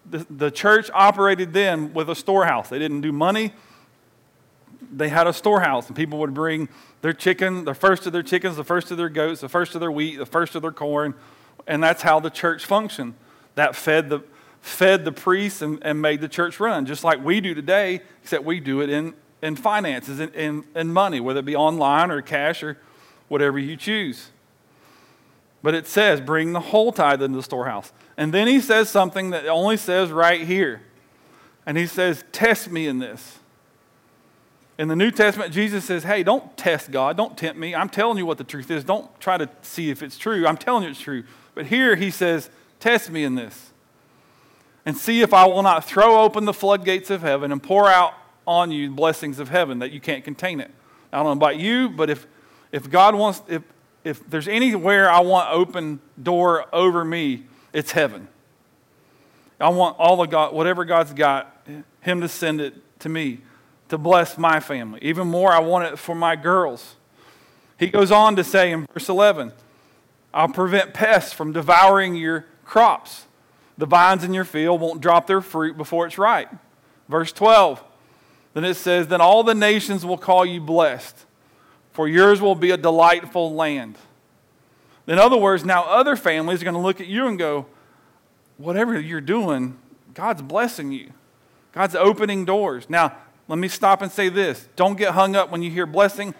the, 0.08 0.26
the 0.30 0.50
church 0.50 0.90
operated 0.92 1.52
then 1.52 1.94
with 1.94 2.10
a 2.10 2.14
storehouse. 2.14 2.68
They 2.68 2.78
didn't 2.78 3.00
do 3.00 3.12
money. 3.12 3.52
They 4.92 5.08
had 5.08 5.26
a 5.26 5.32
storehouse, 5.32 5.88
and 5.88 5.96
people 5.96 6.18
would 6.18 6.34
bring 6.34 6.68
their 7.02 7.12
chicken, 7.12 7.64
the 7.64 7.74
first 7.74 8.06
of 8.06 8.12
their 8.12 8.22
chickens, 8.22 8.56
the 8.56 8.64
first 8.64 8.90
of 8.90 8.96
their 8.96 9.08
goats, 9.08 9.40
the 9.40 9.48
first 9.48 9.74
of 9.74 9.80
their 9.80 9.92
wheat, 9.92 10.16
the 10.16 10.26
first 10.26 10.54
of 10.54 10.62
their 10.62 10.72
corn, 10.72 11.14
and 11.66 11.82
that's 11.82 12.02
how 12.02 12.20
the 12.20 12.30
church 12.30 12.64
functioned. 12.64 13.14
That 13.54 13.76
fed 13.76 14.08
the 14.08 14.22
fed 14.64 15.04
the 15.04 15.12
priests 15.12 15.60
and, 15.60 15.78
and 15.82 16.00
made 16.00 16.22
the 16.22 16.28
church 16.28 16.58
run, 16.58 16.86
just 16.86 17.04
like 17.04 17.22
we 17.22 17.38
do 17.40 17.54
today, 17.54 18.00
except 18.22 18.44
we 18.44 18.60
do 18.60 18.80
it 18.80 18.88
in, 18.88 19.12
in 19.42 19.56
finances 19.56 20.20
and 20.20 20.34
in, 20.34 20.62
in, 20.62 20.64
in 20.74 20.92
money, 20.92 21.20
whether 21.20 21.40
it 21.40 21.44
be 21.44 21.54
online 21.54 22.10
or 22.10 22.22
cash 22.22 22.62
or 22.62 22.78
whatever 23.28 23.58
you 23.58 23.76
choose. 23.76 24.30
But 25.62 25.74
it 25.74 25.86
says, 25.86 26.20
bring 26.20 26.54
the 26.54 26.60
whole 26.60 26.92
tithe 26.92 27.22
into 27.22 27.36
the 27.36 27.42
storehouse. 27.42 27.92
And 28.16 28.32
then 28.32 28.46
he 28.46 28.58
says 28.58 28.88
something 28.88 29.30
that 29.30 29.46
only 29.46 29.76
says 29.76 30.10
right 30.10 30.40
here. 30.40 30.80
And 31.66 31.76
he 31.76 31.86
says, 31.86 32.24
test 32.32 32.70
me 32.70 32.86
in 32.86 33.00
this. 33.00 33.38
In 34.76 34.88
the 34.88 34.96
New 34.96 35.12
Testament, 35.12 35.52
Jesus 35.52 35.84
says, 35.84 36.02
hey, 36.02 36.24
don't 36.24 36.56
test 36.56 36.90
God. 36.90 37.16
Don't 37.16 37.38
tempt 37.38 37.58
me. 37.58 37.74
I'm 37.74 37.88
telling 37.88 38.18
you 38.18 38.26
what 38.26 38.38
the 38.38 38.44
truth 38.44 38.70
is. 38.70 38.82
Don't 38.82 39.08
try 39.20 39.38
to 39.38 39.48
see 39.62 39.90
if 39.90 40.02
it's 40.02 40.18
true. 40.18 40.46
I'm 40.46 40.56
telling 40.56 40.82
you 40.82 40.90
it's 40.90 41.00
true. 41.00 41.24
But 41.54 41.66
here 41.66 41.94
he 41.94 42.10
says, 42.10 42.50
test 42.80 43.10
me 43.10 43.22
in 43.22 43.36
this. 43.36 43.70
And 44.84 44.96
see 44.96 45.22
if 45.22 45.32
I 45.32 45.46
will 45.46 45.62
not 45.62 45.84
throw 45.84 46.22
open 46.22 46.44
the 46.44 46.52
floodgates 46.52 47.08
of 47.08 47.22
heaven 47.22 47.52
and 47.52 47.62
pour 47.62 47.88
out 47.88 48.14
on 48.46 48.72
you 48.72 48.90
blessings 48.90 49.38
of 49.38 49.48
heaven 49.48 49.78
that 49.78 49.92
you 49.92 50.00
can't 50.00 50.24
contain 50.24 50.60
it. 50.60 50.70
I 51.12 51.18
don't 51.18 51.26
know 51.26 51.32
about 51.32 51.56
you, 51.56 51.88
but 51.88 52.10
if, 52.10 52.26
if 52.72 52.90
God 52.90 53.14
wants, 53.14 53.42
if, 53.48 53.62
if 54.02 54.28
there's 54.28 54.48
anywhere 54.48 55.08
I 55.08 55.20
want 55.20 55.50
open 55.52 56.00
door 56.20 56.66
over 56.74 57.04
me, 57.04 57.44
it's 57.72 57.92
heaven. 57.92 58.28
I 59.60 59.68
want 59.68 59.96
all 59.98 60.16
the 60.16 60.26
God, 60.26 60.52
whatever 60.52 60.84
God's 60.84 61.12
got, 61.12 61.66
Him 62.00 62.20
to 62.20 62.28
send 62.28 62.60
it 62.60 62.74
to 63.00 63.08
me 63.08 63.40
to 63.94 63.98
bless 63.98 64.36
my 64.36 64.58
family. 64.58 64.98
Even 65.02 65.28
more, 65.28 65.52
I 65.52 65.60
want 65.60 65.86
it 65.86 65.98
for 65.98 66.16
my 66.16 66.34
girls. 66.34 66.96
He 67.78 67.86
goes 67.86 68.10
on 68.10 68.34
to 68.34 68.42
say 68.42 68.72
in 68.72 68.86
verse 68.92 69.08
11, 69.08 69.52
I'll 70.32 70.48
prevent 70.48 70.92
pests 70.92 71.32
from 71.32 71.52
devouring 71.52 72.16
your 72.16 72.46
crops. 72.64 73.26
The 73.78 73.86
vines 73.86 74.24
in 74.24 74.34
your 74.34 74.44
field 74.44 74.80
won't 74.80 75.00
drop 75.00 75.28
their 75.28 75.40
fruit 75.40 75.76
before 75.76 76.06
it's 76.06 76.18
ripe. 76.18 76.50
Verse 77.08 77.30
12, 77.32 77.84
then 78.54 78.64
it 78.64 78.74
says, 78.74 79.06
Then 79.06 79.20
all 79.20 79.44
the 79.44 79.54
nations 79.54 80.04
will 80.04 80.18
call 80.18 80.44
you 80.44 80.60
blessed, 80.60 81.24
for 81.92 82.08
yours 82.08 82.40
will 82.40 82.56
be 82.56 82.72
a 82.72 82.76
delightful 82.76 83.54
land. 83.54 83.96
In 85.06 85.18
other 85.20 85.36
words, 85.36 85.64
now 85.64 85.84
other 85.84 86.16
families 86.16 86.62
are 86.62 86.64
going 86.64 86.74
to 86.74 86.80
look 86.80 87.00
at 87.00 87.06
you 87.06 87.28
and 87.28 87.38
go, 87.38 87.66
Whatever 88.56 88.98
you're 88.98 89.20
doing, 89.20 89.78
God's 90.14 90.42
blessing 90.42 90.90
you. 90.90 91.12
God's 91.72 91.96
opening 91.96 92.44
doors. 92.44 92.88
Now, 92.88 93.16
let 93.48 93.58
me 93.58 93.68
stop 93.68 94.02
and 94.02 94.10
say 94.10 94.28
this. 94.28 94.66
Don't 94.76 94.96
get 94.96 95.12
hung 95.12 95.36
up 95.36 95.50
when 95.50 95.62
you 95.62 95.70
hear 95.70 95.86
blessing. 95.86 96.34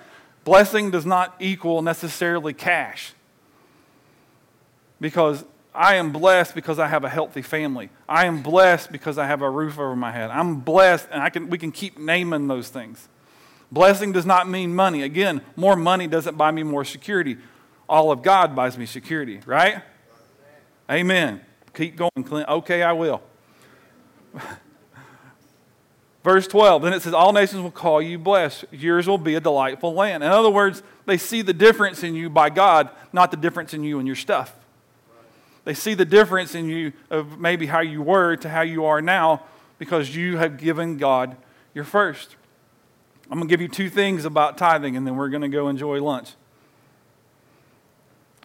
Blessing 0.45 0.91
does 0.91 1.07
not 1.07 1.35
equal 1.39 1.83
necessarily 1.83 2.53
cash. 2.53 3.13
Because 5.01 5.45
I 5.75 5.97
am 5.97 6.13
blessed 6.13 6.55
because 6.55 6.79
I 6.79 6.87
have 6.87 7.05
a 7.05 7.09
healthy 7.09 7.43
family. 7.43 7.91
I 8.09 8.27
am 8.27 8.43
blessed 8.43 8.93
because 8.93 9.19
I 9.19 9.27
have 9.27 9.43
a 9.43 9.51
roof 9.51 9.79
over 9.79 9.97
my 9.97 10.13
head. 10.13 10.31
I'm 10.31 10.61
blessed, 10.61 11.09
and 11.11 11.23
I 11.23 11.31
can, 11.31 11.51
we 11.51 11.59
can 11.59 11.73
keep 11.73 11.99
naming 11.99 12.47
those 12.47 12.69
things. 12.69 13.09
Blessing 13.73 14.13
does 14.13 14.25
not 14.25 14.49
mean 14.49 14.75
money. 14.75 15.03
Again, 15.03 15.41
more 15.57 15.75
money 15.75 16.07
doesn't 16.07 16.39
buy 16.39 16.53
me 16.53 16.63
more 16.63 16.85
security. 16.85 17.39
All 17.89 18.13
of 18.13 18.23
God 18.23 18.55
buys 18.55 18.79
me 18.79 18.87
security, 18.87 19.41
right? 19.47 19.83
Amen. 20.89 21.41
Keep 21.75 21.97
going, 21.97 22.25
Clint. 22.25 22.49
Okay, 22.49 22.83
I 22.83 22.93
will. 22.93 23.21
Verse 26.25 26.49
12, 26.49 26.81
then 26.81 26.95
it 26.95 27.03
says, 27.03 27.13
All 27.13 27.35
nations 27.35 27.61
will 27.61 27.71
call 27.71 28.01
you 28.01 28.19
blessed. 28.19 28.65
Yours 28.73 29.07
will 29.07 29.19
be 29.19 29.35
a 29.35 29.41
delightful 29.41 29.93
land. 29.93 30.25
In 30.25 30.31
other 30.31 30.49
words, 30.49 30.83
they 31.05 31.19
see 31.19 31.43
the 31.43 31.53
difference 31.53 32.03
in 32.03 32.15
you 32.15 32.31
by 32.31 32.49
God, 32.49 32.89
not 33.13 33.31
the 33.31 33.37
difference 33.37 33.75
in 33.75 33.85
you 33.85 33.99
and 33.99 34.07
your 34.07 34.17
stuff. 34.17 34.57
They 35.65 35.75
see 35.75 35.93
the 35.93 36.07
difference 36.07 36.55
in 36.55 36.69
you 36.69 36.95
of 37.11 37.39
maybe 37.39 37.67
how 37.67 37.81
you 37.81 38.01
were 38.01 38.37
to 38.37 38.49
how 38.49 38.63
you 38.63 38.87
are 38.87 39.03
now 39.03 39.43
because 39.79 40.17
you 40.17 40.39
have 40.39 40.57
given 40.57 40.97
God 40.97 41.37
your 41.75 41.85
first. 41.85 42.37
I'm 43.31 43.39
going 43.39 43.49
to 43.49 43.53
give 43.53 43.61
you 43.61 43.69
two 43.69 43.91
things 43.91 44.25
about 44.25 44.57
tithing, 44.57 44.97
and 44.97 45.07
then 45.07 45.17
we're 45.17 45.29
going 45.29 45.43
to 45.43 45.49
go 45.49 45.69
enjoy 45.69 46.03
lunch. 46.03 46.31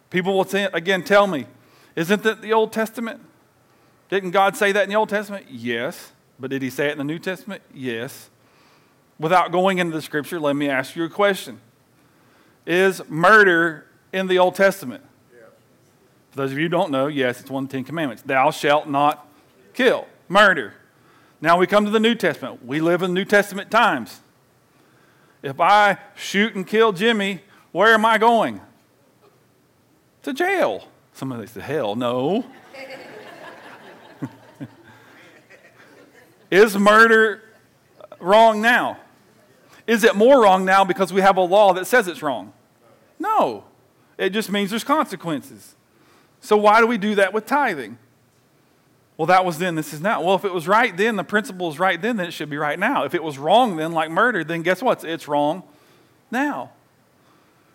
People 0.09 0.35
will, 0.35 0.43
say, 0.45 0.67
again, 0.73 1.03
tell 1.03 1.27
me, 1.27 1.45
isn't 1.95 2.23
that 2.23 2.41
the 2.41 2.51
Old 2.51 2.73
Testament? 2.73 3.21
Didn't 4.09 4.31
God 4.31 4.57
say 4.57 4.71
that 4.73 4.83
in 4.83 4.89
the 4.89 4.95
Old 4.95 5.09
Testament? 5.09 5.45
Yes. 5.49 6.11
But 6.39 6.51
did 6.51 6.61
he 6.61 6.69
say 6.69 6.87
it 6.87 6.93
in 6.93 6.97
the 6.97 7.03
New 7.03 7.19
Testament? 7.19 7.61
Yes. 7.73 8.29
Without 9.19 9.51
going 9.51 9.79
into 9.79 9.95
the 9.95 10.01
scripture, 10.01 10.39
let 10.39 10.55
me 10.55 10.69
ask 10.69 10.95
you 10.95 11.03
a 11.03 11.09
question 11.09 11.59
Is 12.65 13.01
murder 13.09 13.85
in 14.13 14.27
the 14.27 14.39
Old 14.39 14.55
Testament? 14.55 15.03
For 16.31 16.37
those 16.37 16.51
of 16.51 16.57
you 16.57 16.65
who 16.65 16.69
don't 16.69 16.91
know, 16.91 17.07
yes, 17.07 17.41
it's 17.41 17.49
one 17.49 17.63
of 17.63 17.69
the 17.69 17.77
Ten 17.77 17.83
Commandments. 17.83 18.21
Thou 18.23 18.51
shalt 18.51 18.87
not 18.87 19.27
kill, 19.73 20.07
murder. 20.27 20.73
Now 21.41 21.57
we 21.57 21.67
come 21.67 21.85
to 21.85 21.91
the 21.91 21.99
New 21.99 22.15
Testament. 22.15 22.65
We 22.65 22.81
live 22.81 23.01
in 23.01 23.13
New 23.13 23.25
Testament 23.25 23.71
times. 23.71 24.21
If 25.41 25.59
I 25.59 25.97
shoot 26.15 26.53
and 26.55 26.67
kill 26.67 26.91
Jimmy, 26.91 27.41
where 27.71 27.93
am 27.93 28.05
I 28.05 28.17
going? 28.17 28.61
To 30.23 30.33
jail. 30.33 30.87
Somebody 31.13 31.47
says, 31.47 31.63
hell, 31.63 31.95
no. 31.95 32.45
Is 36.51 36.77
murder 36.77 37.43
wrong 38.19 38.61
now? 38.61 38.97
Is 39.87 40.03
it 40.03 40.15
more 40.15 40.41
wrong 40.43 40.65
now 40.65 40.83
because 40.83 41.11
we 41.11 41.21
have 41.21 41.37
a 41.37 41.41
law 41.41 41.73
that 41.73 41.85
says 41.85 42.07
it's 42.07 42.21
wrong? 42.21 42.53
No. 43.17 43.63
It 44.17 44.31
just 44.31 44.51
means 44.51 44.69
there's 44.69 44.83
consequences. 44.83 45.75
So 46.41 46.57
why 46.57 46.79
do 46.79 46.87
we 46.87 46.97
do 46.97 47.15
that 47.15 47.33
with 47.33 47.45
tithing? 47.45 47.97
Well, 49.17 49.25
that 49.25 49.43
was 49.43 49.57
then, 49.57 49.75
this 49.75 49.93
is 49.93 49.99
now. 49.99 50.23
Well, 50.23 50.35
if 50.35 50.45
it 50.45 50.53
was 50.53 50.67
right 50.67 50.95
then, 50.95 51.17
the 51.17 51.23
principle 51.23 51.69
is 51.69 51.77
right 51.77 52.01
then, 52.01 52.15
then 52.17 52.27
it 52.27 52.31
should 52.31 52.49
be 52.49 52.57
right 52.57 52.79
now. 52.79 53.03
If 53.03 53.13
it 53.13 53.21
was 53.21 53.37
wrong 53.37 53.75
then, 53.75 53.91
like 53.91 54.09
murder, 54.09 54.43
then 54.43 54.61
guess 54.61 54.81
what? 54.81 55.03
It's 55.03 55.27
wrong 55.27 55.63
now. 56.31 56.71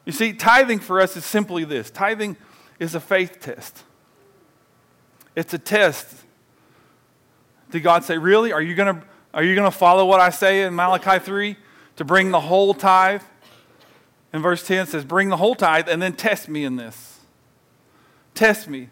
You 0.07 0.13
see, 0.13 0.33
tithing 0.33 0.81
for 0.81 1.01
us 1.01 1.17
is 1.17 1.25
simply 1.25 1.65
this 1.65 1.91
tithing 1.91 2.37
is 2.79 2.95
a 2.95 3.01
faith 3.01 3.41
test. 3.41 3.83
It's 5.37 5.53
a 5.53 5.59
test. 5.59 6.24
Did 7.75 7.83
God 7.83 8.05
say, 8.05 8.19
Really? 8.19 8.53
Are 8.53 8.63
you 8.63 8.77
going 8.77 8.95
to 8.95 9.03
are 9.35 9.43
you 9.43 9.57
going 9.57 9.69
to 9.69 9.77
follow 9.77 10.07
what 10.07 10.21
I 10.21 10.31
say 10.31 10.63
in 10.63 10.77
Malachi 10.77 11.19
3 11.19 11.57
to 11.97 12.05
bring 12.05 12.31
the 12.31 12.39
whole 12.39 12.73
tithe? 12.73 13.23
In 14.33 14.43
verse 14.43 14.65
10 14.65 14.87
says, 14.87 15.05
Bring 15.05 15.29
the 15.29 15.39
whole 15.39 15.57
tithe 15.57 15.89
and 15.89 16.01
then 16.01 16.13
test 16.13 16.49
me 16.49 16.65
in 16.65 16.77
this. 16.77 17.19
Test 18.33 18.69
me. 18.69 18.91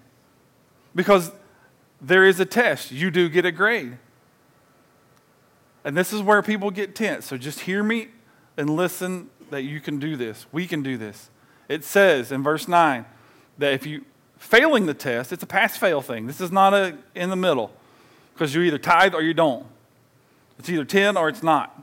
Because 0.97 1.31
there 2.01 2.25
is 2.25 2.41
a 2.41 2.45
test. 2.45 2.91
You 2.91 3.13
do 3.13 3.29
get 3.29 3.45
a 3.45 3.53
grade. 3.53 3.99
And 5.85 5.97
this 5.97 6.13
is 6.13 6.21
where 6.21 6.43
people 6.43 6.73
get 6.73 6.97
tense. 6.97 7.27
So 7.27 7.37
just 7.37 7.61
hear 7.61 7.85
me 7.85 8.09
and 8.57 8.69
listen 8.69 9.31
that 9.51 9.63
you 9.63 9.81
can 9.81 10.01
do 10.01 10.17
this. 10.17 10.47
We 10.51 10.67
can 10.67 10.83
do 10.83 10.97
this. 10.97 11.31
It 11.69 11.85
says 11.85 12.33
in 12.33 12.43
verse 12.43 12.67
9 12.67 13.05
that 13.59 13.75
if 13.75 13.87
you 13.87 14.07
failing 14.39 14.87
the 14.87 14.95
test, 14.95 15.33
it's 15.33 15.45
a 15.45 15.47
pass 15.47 15.77
fail 15.77 16.01
thing. 16.01 16.27
This 16.27 16.41
is 16.41 16.51
not 16.51 16.75
a 16.75 16.99
in 17.15 17.31
the 17.31 17.37
middle 17.37 17.71
because 18.43 18.57
you 18.57 18.63
either 18.63 18.79
tithe 18.79 19.15
or 19.15 19.23
you 19.23 19.33
don't. 19.33 19.65
It's 20.59 20.69
either 20.69 20.85
10 20.85 21.17
or 21.17 21.29
it's 21.29 21.45
not. 21.45 21.81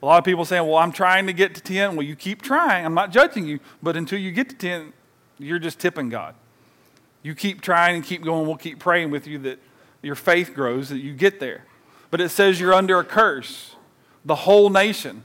A 0.00 0.06
lot 0.06 0.18
of 0.18 0.24
people 0.24 0.44
saying, 0.44 0.64
Well, 0.64 0.76
I'm 0.76 0.92
trying 0.92 1.26
to 1.26 1.32
get 1.32 1.56
to 1.56 1.60
10. 1.60 1.96
Well, 1.96 2.06
you 2.06 2.14
keep 2.14 2.40
trying. 2.40 2.86
I'm 2.86 2.94
not 2.94 3.10
judging 3.10 3.46
you, 3.48 3.58
but 3.82 3.96
until 3.96 4.20
you 4.20 4.30
get 4.30 4.48
to 4.50 4.54
10, 4.54 4.92
you're 5.40 5.58
just 5.58 5.80
tipping 5.80 6.08
God. 6.08 6.36
You 7.24 7.34
keep 7.34 7.62
trying 7.62 7.96
and 7.96 8.04
keep 8.04 8.22
going. 8.22 8.46
We'll 8.46 8.56
keep 8.56 8.78
praying 8.78 9.10
with 9.10 9.26
you 9.26 9.38
that 9.38 9.58
your 10.02 10.14
faith 10.14 10.54
grows, 10.54 10.88
that 10.90 10.98
you 10.98 11.12
get 11.12 11.40
there. 11.40 11.64
But 12.12 12.20
it 12.20 12.28
says 12.28 12.60
you're 12.60 12.72
under 12.72 13.00
a 13.00 13.04
curse, 13.04 13.74
the 14.24 14.36
whole 14.36 14.70
nation. 14.70 15.24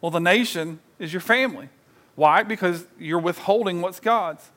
Well, 0.00 0.12
the 0.12 0.20
nation 0.20 0.78
is 1.00 1.12
your 1.12 1.22
family. 1.22 1.70
Why? 2.14 2.44
Because 2.44 2.84
you're 3.00 3.18
withholding 3.18 3.82
what's 3.82 3.98
God's. 3.98 4.48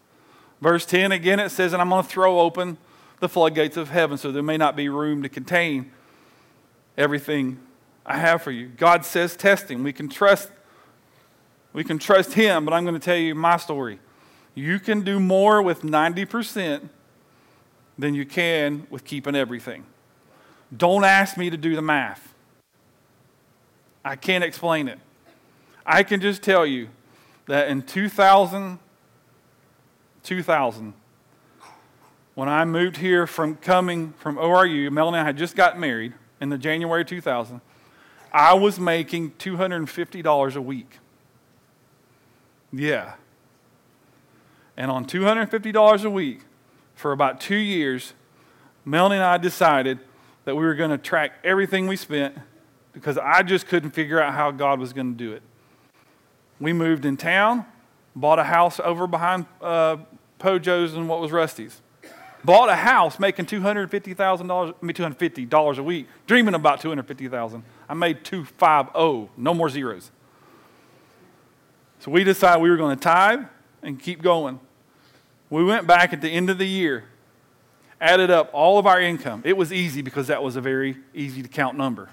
Verse 0.62 0.86
10 0.86 1.12
again, 1.12 1.40
it 1.40 1.50
says, 1.50 1.74
And 1.74 1.82
I'm 1.82 1.90
going 1.90 2.04
to 2.04 2.08
throw 2.08 2.40
open 2.40 2.78
the 3.20 3.30
floodgates 3.30 3.78
of 3.78 3.90
heaven 3.90 4.18
so 4.18 4.32
there 4.32 4.44
may 4.44 4.58
not 4.58 4.76
be 4.76 4.90
room 4.90 5.24
to 5.24 5.30
contain 5.30 5.92
everything 6.98 7.60
I 8.06 8.18
have 8.18 8.42
for 8.42 8.52
you. 8.52 8.68
God 8.68 9.06
says 9.06 9.36
testing. 9.36 9.84
We 9.84 9.94
can 9.94 10.10
trust 10.10 10.52
we 11.72 11.84
can 11.84 12.00
trust 12.00 12.34
him, 12.34 12.66
but 12.66 12.74
I'm 12.74 12.84
going 12.84 12.96
to 12.96 13.00
tell 13.00 13.16
you 13.16 13.36
my 13.36 13.58
story. 13.58 14.00
You 14.56 14.80
can 14.80 15.02
do 15.02 15.20
more 15.20 15.62
with 15.62 15.82
90% 15.82 16.90
than 17.98 18.16
you 18.16 18.26
can 18.26 18.88
with 18.90 19.06
keeping 19.06 19.36
everything. 19.36 19.86
Don't 20.76 21.04
ask 21.04 21.38
me 21.38 21.50
to 21.50 21.58
do 21.58 21.76
the 21.76 21.82
math. 21.82 22.34
I 24.04 24.16
can't 24.16 24.44
explain 24.44 24.88
it. 24.88 25.00
I 25.86 26.04
can 26.04 26.22
just 26.22 26.42
tell 26.42 26.66
you 26.66 26.90
that 27.48 27.68
in 27.68 27.82
2000, 27.82 28.80
2000, 30.24 30.94
when 32.40 32.48
I 32.48 32.64
moved 32.64 32.96
here 32.96 33.28
from 33.28 33.58
coming 33.58 34.14
from 34.14 34.38
ORU, 34.38 34.90
Melanie 34.94 35.18
and 35.18 35.24
I 35.24 35.26
had 35.26 35.36
just 35.36 35.58
got 35.58 35.78
married 35.78 36.14
in 36.40 36.48
the 36.48 36.58
January 36.58 37.04
2000, 37.04 37.60
I 38.32 38.54
was 38.54 38.80
making 38.80 39.32
$250 39.32 40.56
a 40.56 40.62
week. 40.62 41.00
Yeah. 42.72 43.16
And 44.78 44.90
on 44.90 45.04
$250 45.06 46.06
a 46.06 46.10
week 46.10 46.40
for 46.96 47.12
about 47.12 47.42
two 47.42 47.58
years, 47.58 48.14
Melanie 48.86 49.16
and 49.16 49.26
I 49.26 49.38
decided 49.38 50.00
that 50.46 50.56
we 50.56 50.64
were 50.64 50.76
going 50.76 50.92
to 50.92 50.98
track 50.98 51.34
everything 51.44 51.88
we 51.88 51.98
spent 51.98 52.38
because 52.94 53.18
I 53.18 53.44
just 53.44 53.68
couldn't 53.68 53.92
figure 53.92 54.22
out 54.22 54.34
how 54.34 54.52
God 54.52 54.80
was 54.80 54.94
going 54.94 55.12
to 55.12 55.18
do 55.18 55.34
it. 55.34 55.42
We 56.58 56.72
moved 56.72 57.04
in 57.04 57.18
town, 57.18 57.66
bought 58.16 58.40
a 58.40 58.46
house 58.46 58.80
over 58.80 59.08
behind 59.08 59.46
uh, 59.60 59.98
Pojo's 60.40 60.94
and 60.94 61.10
what 61.10 61.20
was 61.20 61.34
Rusty's. 61.34 61.82
Bought 62.44 62.70
a 62.70 62.76
house 62.76 63.20
making 63.20 63.46
$250,000, 63.46 64.74
I 64.82 64.86
mean 64.86 64.96
$250 64.96 65.78
a 65.78 65.84
week, 65.84 66.08
dreaming 66.26 66.54
about 66.54 66.80
250000 66.82 67.64
I 67.90 67.94
made 67.94 68.24
250, 68.24 69.30
no 69.36 69.54
more 69.54 69.70
zeros. 69.70 70.12
So 72.00 72.12
we 72.12 72.24
decided 72.24 72.62
we 72.62 72.70
were 72.70 72.78
going 72.78 72.98
to 72.98 73.02
tithe 73.02 73.42
and 73.84 74.00
keep 74.00 74.22
going. 74.22 74.60
We 75.50 75.64
went 75.64 75.86
back 75.88 76.14
at 76.14 76.22
the 76.22 76.30
end 76.30 76.50
of 76.50 76.58
the 76.58 76.68
year, 76.68 77.06
added 78.00 78.32
up 78.32 78.50
all 78.54 78.78
of 78.78 78.86
our 78.86 79.02
income. 79.02 79.42
It 79.44 79.58
was 79.58 79.74
easy 79.74 80.02
because 80.02 80.28
that 80.28 80.42
was 80.42 80.56
a 80.56 80.62
very 80.62 80.98
easy 81.14 81.42
to 81.42 81.50
count 81.50 81.78
number. 81.78 82.10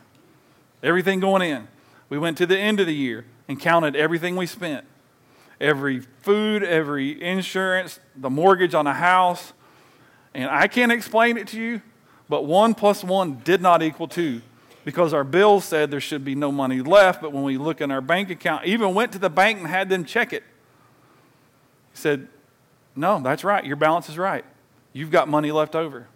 Everything 0.83 1.21
going 1.21 1.43
in. 1.43 1.69
We 2.09 2.19
went 2.19 2.39
to 2.39 2.47
the 2.47 2.59
end 2.59 2.81
of 2.81 2.87
the 2.87 2.95
year 2.95 3.27
and 3.47 3.61
counted 3.61 3.95
everything 3.95 4.37
we 4.37 4.47
spent 4.47 4.85
every 5.61 6.01
food, 6.01 6.63
every 6.63 7.23
insurance, 7.23 8.01
the 8.15 8.31
mortgage 8.31 8.75
on 8.75 8.87
a 8.87 8.95
house. 8.95 9.53
And 10.37 10.51
I 10.51 10.69
can't 10.69 10.93
explain 10.93 11.39
it 11.39 11.49
to 11.49 11.61
you, 11.61 11.81
but 12.29 12.45
one 12.45 12.75
plus 12.75 13.03
one 13.03 13.41
did 13.43 13.63
not 13.63 13.83
equal 13.83 14.07
two 14.07 14.43
because 14.85 15.15
our 15.15 15.25
bills 15.25 15.65
said 15.65 15.91
there 15.91 15.99
should 15.99 16.27
be 16.27 16.35
no 16.35 16.53
money 16.53 16.83
left. 16.83 17.23
But 17.23 17.33
when 17.33 17.43
we 17.43 17.57
look 17.57 17.81
in 17.81 17.91
our 17.91 18.03
bank 18.03 18.29
account, 18.29 18.67
even 18.67 18.95
went 18.95 19.13
to 19.13 19.19
the 19.19 19.31
bank 19.31 19.61
and 19.61 19.67
had 19.67 19.89
them 19.89 20.05
check 20.05 20.35
it. 20.35 20.43
He 21.93 21.99
said, 21.99 22.29
no, 22.95 23.19
that's 23.19 23.45
right. 23.45 23.65
Your 23.65 23.77
balance 23.77 24.11
is 24.11 24.19
right. 24.19 24.45
You've 24.93 25.11
got 25.11 25.27
money 25.27 25.51
left 25.53 25.75
over. 25.75 26.07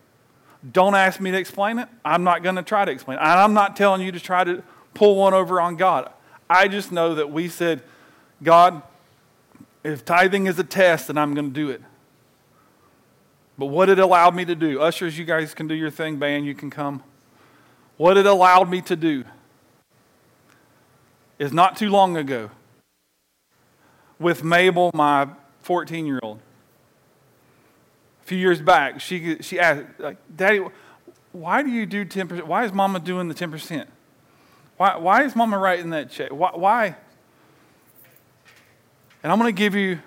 Don't 0.70 0.94
ask 0.94 1.18
me 1.18 1.30
to 1.30 1.38
explain 1.38 1.78
it. 1.78 1.88
I'm 2.04 2.22
not 2.22 2.42
going 2.42 2.56
to 2.56 2.62
try 2.62 2.84
to 2.84 2.92
explain 2.92 3.16
it. 3.16 3.22
I'm 3.22 3.54
not 3.54 3.74
telling 3.74 4.02
you 4.02 4.12
to 4.12 4.20
try 4.20 4.44
to 4.44 4.62
pull 4.92 5.16
one 5.16 5.32
over 5.32 5.62
on 5.62 5.76
God. 5.76 6.12
I 6.50 6.68
just 6.68 6.92
know 6.92 7.14
that 7.14 7.32
we 7.32 7.48
said, 7.48 7.82
God, 8.42 8.82
if 9.82 10.04
tithing 10.04 10.46
is 10.46 10.58
a 10.58 10.64
test, 10.64 11.06
then 11.06 11.16
I'm 11.16 11.32
going 11.32 11.48
to 11.48 11.54
do 11.54 11.70
it. 11.70 11.80
But 13.60 13.66
what 13.66 13.90
it 13.90 13.98
allowed 13.98 14.34
me 14.34 14.46
to 14.46 14.54
do, 14.54 14.80
ushers, 14.80 15.18
you 15.18 15.26
guys 15.26 15.52
can 15.52 15.68
do 15.68 15.74
your 15.74 15.90
thing, 15.90 16.16
band, 16.16 16.46
you 16.46 16.54
can 16.54 16.70
come. 16.70 17.02
What 17.98 18.16
it 18.16 18.24
allowed 18.24 18.70
me 18.70 18.80
to 18.80 18.96
do 18.96 19.24
is 21.38 21.52
not 21.52 21.76
too 21.76 21.90
long 21.90 22.16
ago 22.16 22.50
with 24.18 24.42
Mabel, 24.42 24.90
my 24.94 25.28
14 25.60 26.06
year 26.06 26.20
old 26.22 26.38
A 28.22 28.24
few 28.24 28.38
years 28.38 28.62
back, 28.62 28.98
she, 28.98 29.36
she 29.42 29.60
asked, 29.60 29.84
like, 29.98 30.16
Daddy, 30.34 30.64
why 31.32 31.62
do 31.62 31.68
you 31.68 31.84
do 31.84 32.06
10%? 32.06 32.44
Why 32.44 32.64
is 32.64 32.72
mama 32.72 32.98
doing 32.98 33.28
the 33.28 33.34
10%? 33.34 33.86
Why, 34.78 34.96
why 34.96 35.24
is 35.24 35.36
mama 35.36 35.58
writing 35.58 35.90
that 35.90 36.10
check? 36.10 36.30
Why? 36.32 36.52
why? 36.54 36.96
And 39.22 39.30
I'm 39.30 39.38
going 39.38 39.54
to 39.54 39.58
give 39.58 39.74
you 39.74 39.98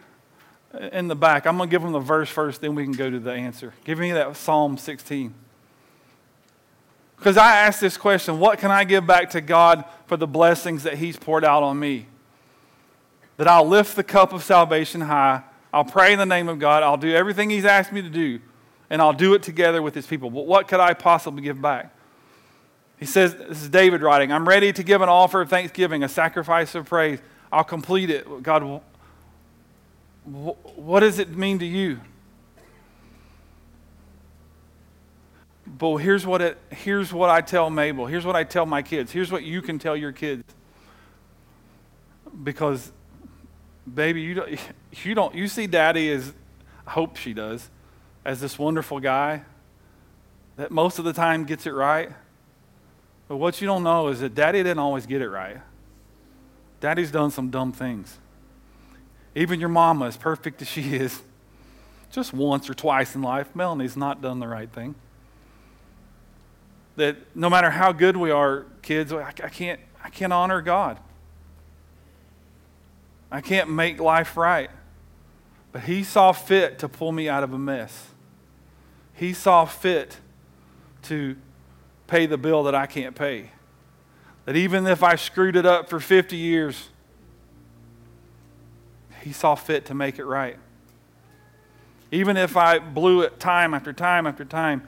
in 0.91 1.07
the 1.07 1.15
back, 1.15 1.45
I'm 1.45 1.57
going 1.57 1.69
to 1.69 1.71
give 1.71 1.81
them 1.81 1.91
the 1.91 1.99
verse 1.99 2.29
first, 2.29 2.61
then 2.61 2.75
we 2.75 2.83
can 2.83 2.93
go 2.93 3.09
to 3.09 3.19
the 3.19 3.31
answer. 3.31 3.73
Give 3.83 3.99
me 3.99 4.11
that 4.11 4.35
Psalm 4.35 4.77
16. 4.77 5.33
Because 7.17 7.37
I 7.37 7.55
asked 7.57 7.79
this 7.79 7.95
question 7.95 8.39
what 8.39 8.59
can 8.59 8.71
I 8.71 8.83
give 8.83 9.07
back 9.07 9.29
to 9.31 9.41
God 9.41 9.85
for 10.07 10.17
the 10.17 10.27
blessings 10.27 10.83
that 10.83 10.95
He's 10.95 11.15
poured 11.15 11.45
out 11.45 11.63
on 11.63 11.79
me? 11.79 12.07
That 13.37 13.47
I'll 13.47 13.67
lift 13.67 13.95
the 13.95 14.03
cup 14.03 14.33
of 14.33 14.43
salvation 14.43 15.01
high 15.01 15.43
I'll 15.73 15.83
pray 15.83 16.13
in 16.13 16.19
the 16.19 16.25
name 16.25 16.47
of 16.47 16.59
God. 16.59 16.83
I'll 16.83 16.97
do 16.97 17.11
everything 17.11 17.49
He's 17.49 17.65
asked 17.65 17.91
me 17.91 18.03
to 18.03 18.09
do, 18.09 18.39
and 18.91 19.01
I'll 19.01 19.11
do 19.11 19.33
it 19.33 19.41
together 19.41 19.81
with 19.81 19.95
His 19.95 20.05
people. 20.05 20.29
But 20.29 20.45
what 20.45 20.67
could 20.67 20.79
I 20.79 20.93
possibly 20.93 21.41
give 21.41 21.59
back? 21.59 21.93
He 22.97 23.07
says, 23.07 23.33
This 23.33 23.63
is 23.63 23.69
David 23.69 24.03
writing, 24.03 24.31
I'm 24.31 24.47
ready 24.47 24.71
to 24.71 24.83
give 24.83 25.01
an 25.01 25.09
offer 25.09 25.41
of 25.41 25.49
thanksgiving, 25.49 26.03
a 26.03 26.09
sacrifice 26.09 26.75
of 26.75 26.85
praise. 26.85 27.19
I'll 27.51 27.63
complete 27.63 28.11
it. 28.11 28.43
God, 28.43 28.81
what 30.25 31.01
does 31.01 31.19
it 31.19 31.29
mean 31.29 31.59
to 31.59 31.65
you? 31.65 31.99
But 35.65 35.97
here's 35.97 36.25
what, 36.25 36.41
it, 36.41 36.57
here's 36.69 37.13
what 37.13 37.29
I 37.29 37.41
tell 37.41 37.69
Mabel. 37.69 38.05
Here's 38.05 38.25
what 38.25 38.35
I 38.35 38.43
tell 38.43 38.65
my 38.65 38.81
kids. 38.81 39.11
Here's 39.11 39.31
what 39.31 39.43
you 39.43 39.61
can 39.61 39.79
tell 39.79 39.95
your 39.95 40.11
kids. 40.11 40.43
Because, 42.43 42.91
baby, 43.91 44.21
you 44.21 44.33
don't, 44.35 44.59
you 45.03 45.15
don't, 45.15 45.33
you 45.35 45.47
see 45.47 45.67
daddy 45.67 46.11
as, 46.11 46.33
I 46.85 46.91
hope 46.91 47.17
she 47.17 47.33
does, 47.33 47.69
as 48.23 48.39
this 48.39 48.57
wonderful 48.59 48.99
guy 48.99 49.43
that 50.55 50.71
most 50.71 50.99
of 50.99 51.05
the 51.05 51.13
time 51.13 51.45
gets 51.45 51.65
it 51.65 51.71
right. 51.71 52.11
But 53.27 53.37
what 53.37 53.59
you 53.61 53.67
don't 53.67 53.83
know 53.83 54.09
is 54.09 54.19
that 54.19 54.35
daddy 54.35 54.59
didn't 54.59 54.79
always 54.79 55.05
get 55.05 55.21
it 55.21 55.29
right. 55.29 55.57
Daddy's 56.79 57.11
done 57.11 57.31
some 57.31 57.49
dumb 57.49 57.71
things. 57.71 58.19
Even 59.35 59.59
your 59.59 59.69
mama, 59.69 60.05
as 60.05 60.17
perfect 60.17 60.61
as 60.61 60.67
she 60.67 60.95
is, 60.95 61.21
just 62.11 62.33
once 62.33 62.69
or 62.69 62.73
twice 62.73 63.15
in 63.15 63.21
life, 63.21 63.55
Melanie's 63.55 63.97
not 63.97 64.21
done 64.21 64.39
the 64.39 64.47
right 64.47 64.71
thing. 64.71 64.93
That 66.95 67.17
no 67.35 67.49
matter 67.49 67.71
how 67.71 67.91
good 67.91 68.15
we 68.15 68.29
are, 68.29 68.65
kids, 68.83 69.11
I, 69.11 69.27
I 69.27 69.49
can't, 69.49 69.79
I 70.03 70.09
can't 70.09 70.31
honor 70.31 70.61
God. 70.61 70.99
I 73.31 73.41
can't 73.41 73.69
make 73.69 73.99
life 73.99 74.37
right. 74.37 74.69
But 75.71 75.83
He 75.83 76.03
saw 76.03 76.31
fit 76.33 76.77
to 76.79 76.87
pull 76.87 77.11
me 77.11 77.27
out 77.27 77.43
of 77.43 77.51
a 77.51 77.57
mess. 77.57 78.09
He 79.15 79.33
saw 79.33 79.65
fit 79.65 80.17
to 81.03 81.35
pay 82.05 82.27
the 82.27 82.37
bill 82.37 82.63
that 82.63 82.75
I 82.75 82.85
can't 82.85 83.15
pay. 83.15 83.49
That 84.45 84.55
even 84.55 84.85
if 84.85 85.01
I 85.01 85.15
screwed 85.15 85.55
it 85.55 85.65
up 85.65 85.89
for 85.89 85.99
50 85.99 86.35
years, 86.35 86.89
He 89.23 89.31
saw 89.31 89.55
fit 89.55 89.85
to 89.85 89.93
make 89.93 90.19
it 90.19 90.25
right. 90.25 90.57
Even 92.11 92.35
if 92.35 92.57
I 92.57 92.79
blew 92.79 93.21
it 93.21 93.39
time 93.39 93.73
after 93.73 93.93
time 93.93 94.27
after 94.27 94.43
time, 94.43 94.83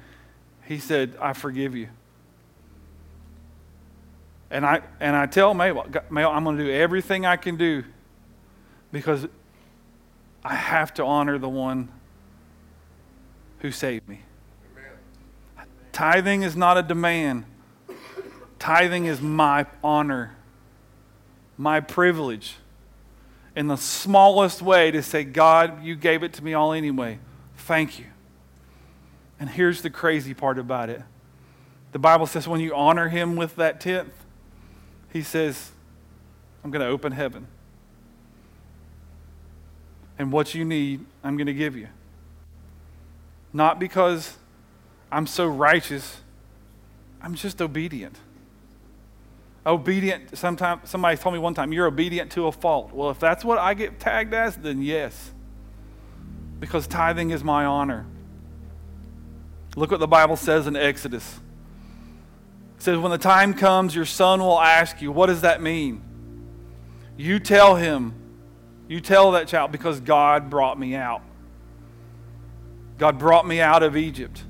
He 0.65 0.77
said, 0.77 1.15
I 1.21 1.33
forgive 1.33 1.75
you. 1.75 1.87
And 4.51 4.65
I, 4.65 4.81
and 4.99 5.15
I 5.15 5.25
tell 5.25 5.53
Mabel, 5.53 5.85
Mabel, 6.09 6.31
I'm 6.31 6.43
going 6.43 6.57
to 6.57 6.63
do 6.65 6.71
everything 6.71 7.25
I 7.25 7.35
can 7.35 7.55
do 7.55 7.83
because 8.91 9.27
I 10.43 10.55
have 10.55 10.93
to 10.95 11.03
honor 11.03 11.37
the 11.37 11.49
one 11.49 11.89
who 13.59 13.71
saved 13.71 14.07
me. 14.07 14.21
Tithing 15.91 16.43
is 16.43 16.55
not 16.55 16.77
a 16.77 16.83
demand. 16.83 17.45
Tithing 18.59 19.05
is 19.05 19.21
my 19.21 19.65
honor, 19.83 20.35
my 21.57 21.79
privilege. 21.79 22.57
In 23.55 23.67
the 23.67 23.77
smallest 23.77 24.61
way 24.61 24.91
to 24.91 25.01
say, 25.01 25.23
God, 25.23 25.83
you 25.83 25.95
gave 25.95 26.23
it 26.23 26.33
to 26.33 26.43
me 26.43 26.53
all 26.53 26.73
anyway. 26.73 27.19
Thank 27.57 27.99
you. 27.99 28.05
And 29.39 29.49
here's 29.49 29.81
the 29.81 29.89
crazy 29.89 30.33
part 30.33 30.59
about 30.59 30.89
it 30.89 31.01
the 31.91 31.99
Bible 31.99 32.25
says 32.25 32.45
when 32.45 32.59
you 32.59 32.75
honor 32.75 33.07
Him 33.07 33.37
with 33.37 33.55
that 33.55 33.79
tenth, 33.79 34.13
He 35.13 35.21
says, 35.21 35.71
I'm 36.63 36.71
going 36.71 36.81
to 36.81 36.91
open 36.91 37.13
heaven. 37.13 37.47
And 40.17 40.31
what 40.31 40.53
you 40.53 40.65
need, 40.65 41.05
I'm 41.23 41.37
going 41.37 41.47
to 41.47 41.53
give 41.53 41.77
you. 41.77 41.87
Not 43.53 43.79
because 43.79 44.35
I'm 45.11 45.27
so 45.27 45.47
righteous. 45.47 46.17
I'm 47.21 47.35
just 47.35 47.61
obedient. 47.61 48.17
Obedient, 49.65 50.37
sometimes 50.37 50.89
somebody 50.89 51.17
told 51.17 51.33
me 51.33 51.39
one 51.39 51.55
time, 51.55 51.73
you're 51.73 51.87
obedient 51.87 52.31
to 52.33 52.47
a 52.47 52.51
fault. 52.51 52.93
Well, 52.93 53.09
if 53.09 53.19
that's 53.19 53.43
what 53.43 53.57
I 53.57 53.73
get 53.73 53.99
tagged 53.99 54.33
as, 54.33 54.55
then 54.55 54.81
yes. 54.81 55.31
Because 56.59 56.85
tithing 56.85 57.31
is 57.31 57.43
my 57.43 57.65
honor. 57.65 58.05
Look 59.75 59.91
what 59.91 59.99
the 59.99 60.07
Bible 60.07 60.35
says 60.35 60.67
in 60.67 60.75
Exodus. 60.75 61.39
It 62.77 62.83
says, 62.83 62.97
When 62.99 63.11
the 63.11 63.17
time 63.17 63.53
comes, 63.53 63.95
your 63.95 64.05
son 64.05 64.39
will 64.39 64.59
ask 64.59 65.01
you, 65.01 65.11
What 65.11 65.27
does 65.27 65.41
that 65.41 65.61
mean? 65.61 66.01
You 67.17 67.39
tell 67.39 67.75
him, 67.75 68.13
you 68.87 69.01
tell 69.01 69.31
that 69.31 69.47
child, 69.47 69.71
because 69.71 69.99
God 69.99 70.49
brought 70.49 70.77
me 70.77 70.95
out. 70.95 71.21
God 72.97 73.17
brought 73.17 73.47
me 73.47 73.61
out 73.61 73.83
of 73.83 73.97
Egypt. 73.97 74.43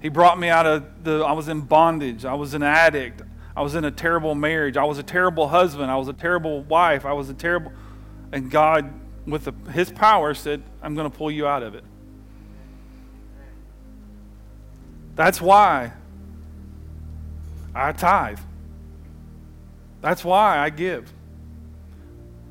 He 0.00 0.08
brought 0.08 0.38
me 0.38 0.48
out 0.48 0.66
of 0.66 1.04
the, 1.04 1.24
I 1.24 1.32
was 1.32 1.48
in 1.48 1.62
bondage. 1.62 2.24
I 2.24 2.34
was 2.34 2.54
an 2.54 2.62
addict. 2.62 3.22
I 3.56 3.62
was 3.62 3.74
in 3.74 3.84
a 3.84 3.90
terrible 3.90 4.34
marriage. 4.34 4.76
I 4.76 4.84
was 4.84 4.98
a 4.98 5.02
terrible 5.02 5.48
husband. 5.48 5.90
I 5.90 5.96
was 5.96 6.08
a 6.08 6.12
terrible 6.12 6.62
wife. 6.62 7.06
I 7.06 7.12
was 7.12 7.28
a 7.30 7.34
terrible, 7.34 7.72
and 8.32 8.50
God, 8.50 8.92
with 9.26 9.44
the, 9.44 9.52
His 9.70 9.90
power, 9.92 10.34
said, 10.34 10.62
I'm 10.82 10.94
going 10.94 11.10
to 11.10 11.16
pull 11.16 11.30
you 11.30 11.46
out 11.46 11.62
of 11.62 11.74
it. 11.74 11.84
That's 15.14 15.40
why 15.40 15.92
I 17.74 17.92
tithe. 17.92 18.40
That's 20.00 20.24
why 20.24 20.58
I 20.58 20.70
give. 20.70 21.12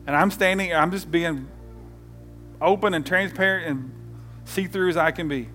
And 0.08 0.16
I'm 0.16 0.32
standing, 0.32 0.74
I'm 0.74 0.92
just 0.92 1.12
being 1.12 1.50
open 2.62 2.94
and 2.94 3.06
transparent 3.06 3.68
and 3.68 3.92
see 4.46 4.68
through 4.68 4.90
as 4.90 4.98
I 4.98 5.12
can 5.12 5.28
be. 5.28 5.50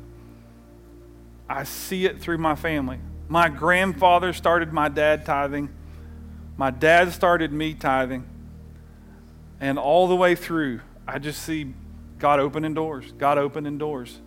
I 1.48 1.64
see 1.64 2.04
it 2.04 2.20
through 2.20 2.38
my 2.38 2.54
family. 2.54 3.00
My 3.28 3.50
grandfather 3.50 4.32
started 4.32 4.72
my 4.72 4.88
dad 4.88 5.26
tithing. 5.26 5.68
My 6.56 6.70
dad 6.70 7.12
started 7.12 7.52
me 7.52 7.74
tithing. 7.74 8.26
And 9.60 9.78
all 9.78 10.08
the 10.08 10.16
way 10.16 10.34
through, 10.34 10.80
I 11.06 11.18
just 11.18 11.42
see 11.42 11.74
God 12.18 12.40
opening 12.40 12.74
doors, 12.74 13.12
God 13.18 13.38
opening 13.38 13.76
doors. 13.76 14.20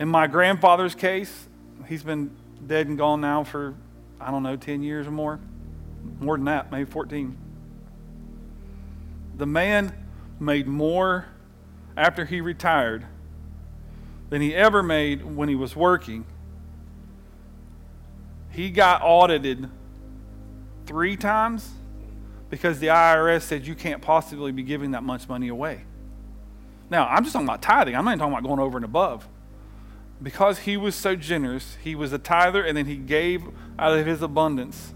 In 0.00 0.08
my 0.08 0.26
grandfather's 0.26 0.94
case, 0.94 1.48
he's 1.86 2.02
been 2.02 2.30
dead 2.66 2.86
and 2.86 2.96
gone 2.96 3.20
now 3.20 3.44
for, 3.44 3.74
I 4.20 4.30
don't 4.30 4.42
know, 4.42 4.56
10 4.56 4.82
years 4.82 5.06
or 5.06 5.10
more. 5.10 5.38
More 6.20 6.36
than 6.36 6.46
that, 6.46 6.72
maybe 6.72 6.90
14. 6.90 7.36
The 9.36 9.46
man 9.46 9.92
made 10.40 10.66
more 10.66 11.26
after 11.96 12.24
he 12.24 12.40
retired 12.40 13.06
than 14.30 14.40
he 14.40 14.54
ever 14.54 14.82
made 14.82 15.24
when 15.24 15.48
he 15.48 15.54
was 15.54 15.76
working. 15.76 16.24
He 18.58 18.70
got 18.70 19.02
audited 19.04 19.70
three 20.84 21.16
times 21.16 21.70
because 22.50 22.80
the 22.80 22.88
IRS 22.88 23.42
said 23.42 23.64
you 23.64 23.76
can't 23.76 24.02
possibly 24.02 24.50
be 24.50 24.64
giving 24.64 24.90
that 24.90 25.04
much 25.04 25.28
money 25.28 25.46
away. 25.46 25.84
Now, 26.90 27.06
I'm 27.06 27.22
just 27.22 27.34
talking 27.34 27.46
about 27.46 27.62
tithing. 27.62 27.94
I'm 27.94 28.04
not 28.04 28.10
even 28.10 28.18
talking 28.18 28.32
about 28.32 28.42
going 28.42 28.58
over 28.58 28.76
and 28.76 28.84
above. 28.84 29.28
Because 30.20 30.58
he 30.58 30.76
was 30.76 30.96
so 30.96 31.14
generous, 31.14 31.76
he 31.84 31.94
was 31.94 32.12
a 32.12 32.18
tither 32.18 32.60
and 32.64 32.76
then 32.76 32.86
he 32.86 32.96
gave 32.96 33.44
out 33.78 33.96
of 33.96 34.04
his 34.04 34.22
abundance. 34.22 34.92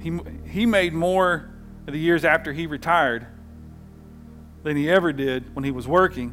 He, 0.00 0.18
he 0.46 0.64
made 0.64 0.94
more 0.94 1.50
the 1.84 1.98
years 1.98 2.24
after 2.24 2.54
he 2.54 2.66
retired 2.66 3.26
than 4.62 4.78
he 4.78 4.88
ever 4.88 5.12
did 5.12 5.54
when 5.54 5.64
he 5.64 5.70
was 5.70 5.86
working 5.86 6.32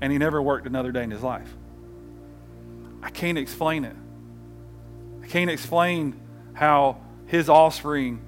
and 0.00 0.10
he 0.10 0.18
never 0.18 0.42
worked 0.42 0.66
another 0.66 0.90
day 0.90 1.04
in 1.04 1.12
his 1.12 1.22
life. 1.22 1.54
I 3.04 3.10
can't 3.10 3.38
explain 3.38 3.84
it. 3.84 3.94
I 5.26 5.28
can't 5.28 5.50
explain 5.50 6.14
how 6.52 6.98
his 7.26 7.48
offspring 7.48 8.20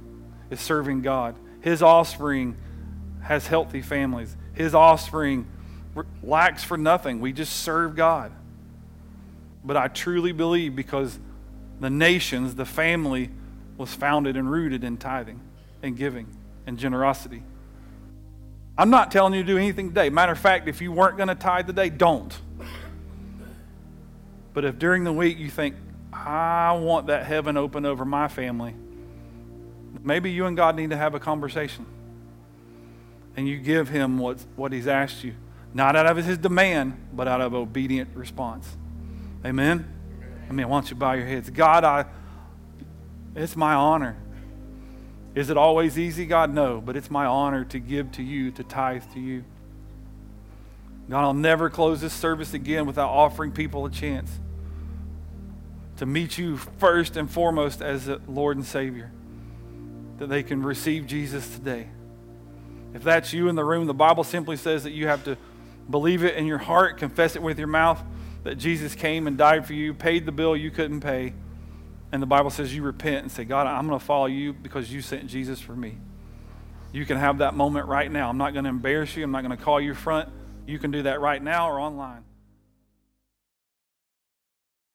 is 0.50 0.60
serving 0.60 1.02
God. 1.02 1.36
His 1.60 1.80
offspring 1.80 2.56
has 3.22 3.46
healthy 3.46 3.82
families. 3.82 4.36
His 4.52 4.74
offspring 4.74 5.46
lacks 6.24 6.64
for 6.64 6.76
nothing. 6.76 7.20
We 7.20 7.32
just 7.32 7.52
serve 7.58 7.94
God. 7.94 8.32
But 9.62 9.76
I 9.76 9.86
truly 9.86 10.32
believe 10.32 10.74
because 10.74 11.16
the 11.78 11.88
nations, 11.88 12.56
the 12.56 12.66
family, 12.66 13.30
was 13.76 13.94
founded 13.94 14.36
and 14.36 14.50
rooted 14.50 14.82
in 14.82 14.96
tithing 14.96 15.40
and 15.84 15.96
giving 15.96 16.26
and 16.66 16.78
generosity. 16.78 17.44
I'm 18.76 18.90
not 18.90 19.12
telling 19.12 19.34
you 19.34 19.44
to 19.44 19.46
do 19.46 19.56
anything 19.56 19.90
today. 19.90 20.10
Matter 20.10 20.32
of 20.32 20.38
fact, 20.40 20.66
if 20.66 20.82
you 20.82 20.90
weren't 20.90 21.16
going 21.16 21.28
to 21.28 21.36
tithe 21.36 21.68
today, 21.68 21.90
don't. 21.90 22.36
But 24.52 24.64
if 24.64 24.80
during 24.80 25.04
the 25.04 25.12
week 25.12 25.38
you 25.38 25.48
think, 25.48 25.76
I 26.26 26.72
want 26.72 27.06
that 27.06 27.26
heaven 27.26 27.56
open 27.56 27.86
over 27.86 28.04
my 28.04 28.28
family, 28.28 28.74
maybe 30.02 30.30
you 30.30 30.46
and 30.46 30.56
God 30.56 30.76
need 30.76 30.90
to 30.90 30.96
have 30.96 31.14
a 31.14 31.20
conversation. 31.20 31.86
And 33.36 33.48
you 33.48 33.58
give 33.58 33.88
him 33.88 34.18
what, 34.18 34.44
what 34.56 34.72
he's 34.72 34.88
asked 34.88 35.22
you. 35.22 35.34
Not 35.72 35.94
out 35.94 36.06
of 36.06 36.16
his 36.16 36.38
demand, 36.38 37.08
but 37.12 37.28
out 37.28 37.40
of 37.40 37.54
obedient 37.54 38.16
response. 38.16 38.76
Amen? 39.44 39.86
I 40.48 40.52
mean, 40.52 40.68
why 40.68 40.80
don't 40.80 40.90
you 40.90 40.96
bow 40.96 41.12
your 41.12 41.26
heads? 41.26 41.48
God, 41.50 41.84
I, 41.84 42.06
it's 43.36 43.54
my 43.54 43.74
honor 43.74 44.16
is 45.38 45.50
it 45.50 45.56
always 45.56 45.96
easy, 45.96 46.26
God? 46.26 46.52
No, 46.52 46.80
but 46.80 46.96
it's 46.96 47.12
my 47.12 47.24
honor 47.24 47.64
to 47.66 47.78
give 47.78 48.10
to 48.12 48.24
you, 48.24 48.50
to 48.50 48.64
tithe 48.64 49.04
to 49.14 49.20
you. 49.20 49.44
God, 51.08 51.22
I'll 51.22 51.32
never 51.32 51.70
close 51.70 52.00
this 52.00 52.12
service 52.12 52.54
again 52.54 52.86
without 52.86 53.10
offering 53.10 53.52
people 53.52 53.86
a 53.86 53.90
chance 53.90 54.30
to 55.98 56.06
meet 56.06 56.38
you 56.38 56.56
first 56.56 57.16
and 57.16 57.30
foremost 57.30 57.82
as 57.82 58.08
a 58.08 58.20
Lord 58.26 58.56
and 58.56 58.66
Savior, 58.66 59.10
that 60.18 60.28
they 60.28 60.42
can 60.42 60.62
receive 60.62 61.06
Jesus 61.06 61.48
today. 61.48 61.88
If 62.94 63.02
that's 63.02 63.32
you 63.32 63.48
in 63.48 63.54
the 63.54 63.64
room, 63.64 63.86
the 63.86 63.94
Bible 63.94 64.24
simply 64.24 64.56
says 64.56 64.84
that 64.84 64.92
you 64.92 65.08
have 65.08 65.24
to 65.24 65.36
believe 65.90 66.24
it 66.24 66.34
in 66.36 66.46
your 66.46 66.58
heart, 66.58 66.98
confess 66.98 67.36
it 67.36 67.42
with 67.42 67.58
your 67.58 67.68
mouth 67.68 68.02
that 68.44 68.56
Jesus 68.56 68.94
came 68.94 69.26
and 69.26 69.36
died 69.36 69.66
for 69.66 69.74
you, 69.74 69.92
paid 69.92 70.24
the 70.24 70.32
bill 70.32 70.56
you 70.56 70.70
couldn't 70.70 71.00
pay. 71.00 71.34
And 72.12 72.22
the 72.22 72.26
Bible 72.26 72.50
says 72.50 72.74
you 72.74 72.82
repent 72.82 73.22
and 73.22 73.30
say, 73.30 73.44
God, 73.44 73.66
I'm 73.66 73.86
going 73.86 73.98
to 73.98 74.04
follow 74.04 74.26
you 74.26 74.52
because 74.52 74.92
you 74.92 75.02
sent 75.02 75.26
Jesus 75.26 75.60
for 75.60 75.76
me. 75.76 75.98
You 76.92 77.04
can 77.04 77.18
have 77.18 77.38
that 77.38 77.54
moment 77.54 77.86
right 77.86 78.10
now. 78.10 78.30
I'm 78.30 78.38
not 78.38 78.54
going 78.54 78.64
to 78.64 78.70
embarrass 78.70 79.14
you. 79.16 79.24
I'm 79.24 79.30
not 79.30 79.44
going 79.44 79.56
to 79.56 79.62
call 79.62 79.80
you 79.80 79.92
front. 79.92 80.30
You 80.66 80.78
can 80.78 80.90
do 80.90 81.02
that 81.02 81.20
right 81.20 81.42
now 81.42 81.68
or 81.70 81.78
online. 81.78 82.24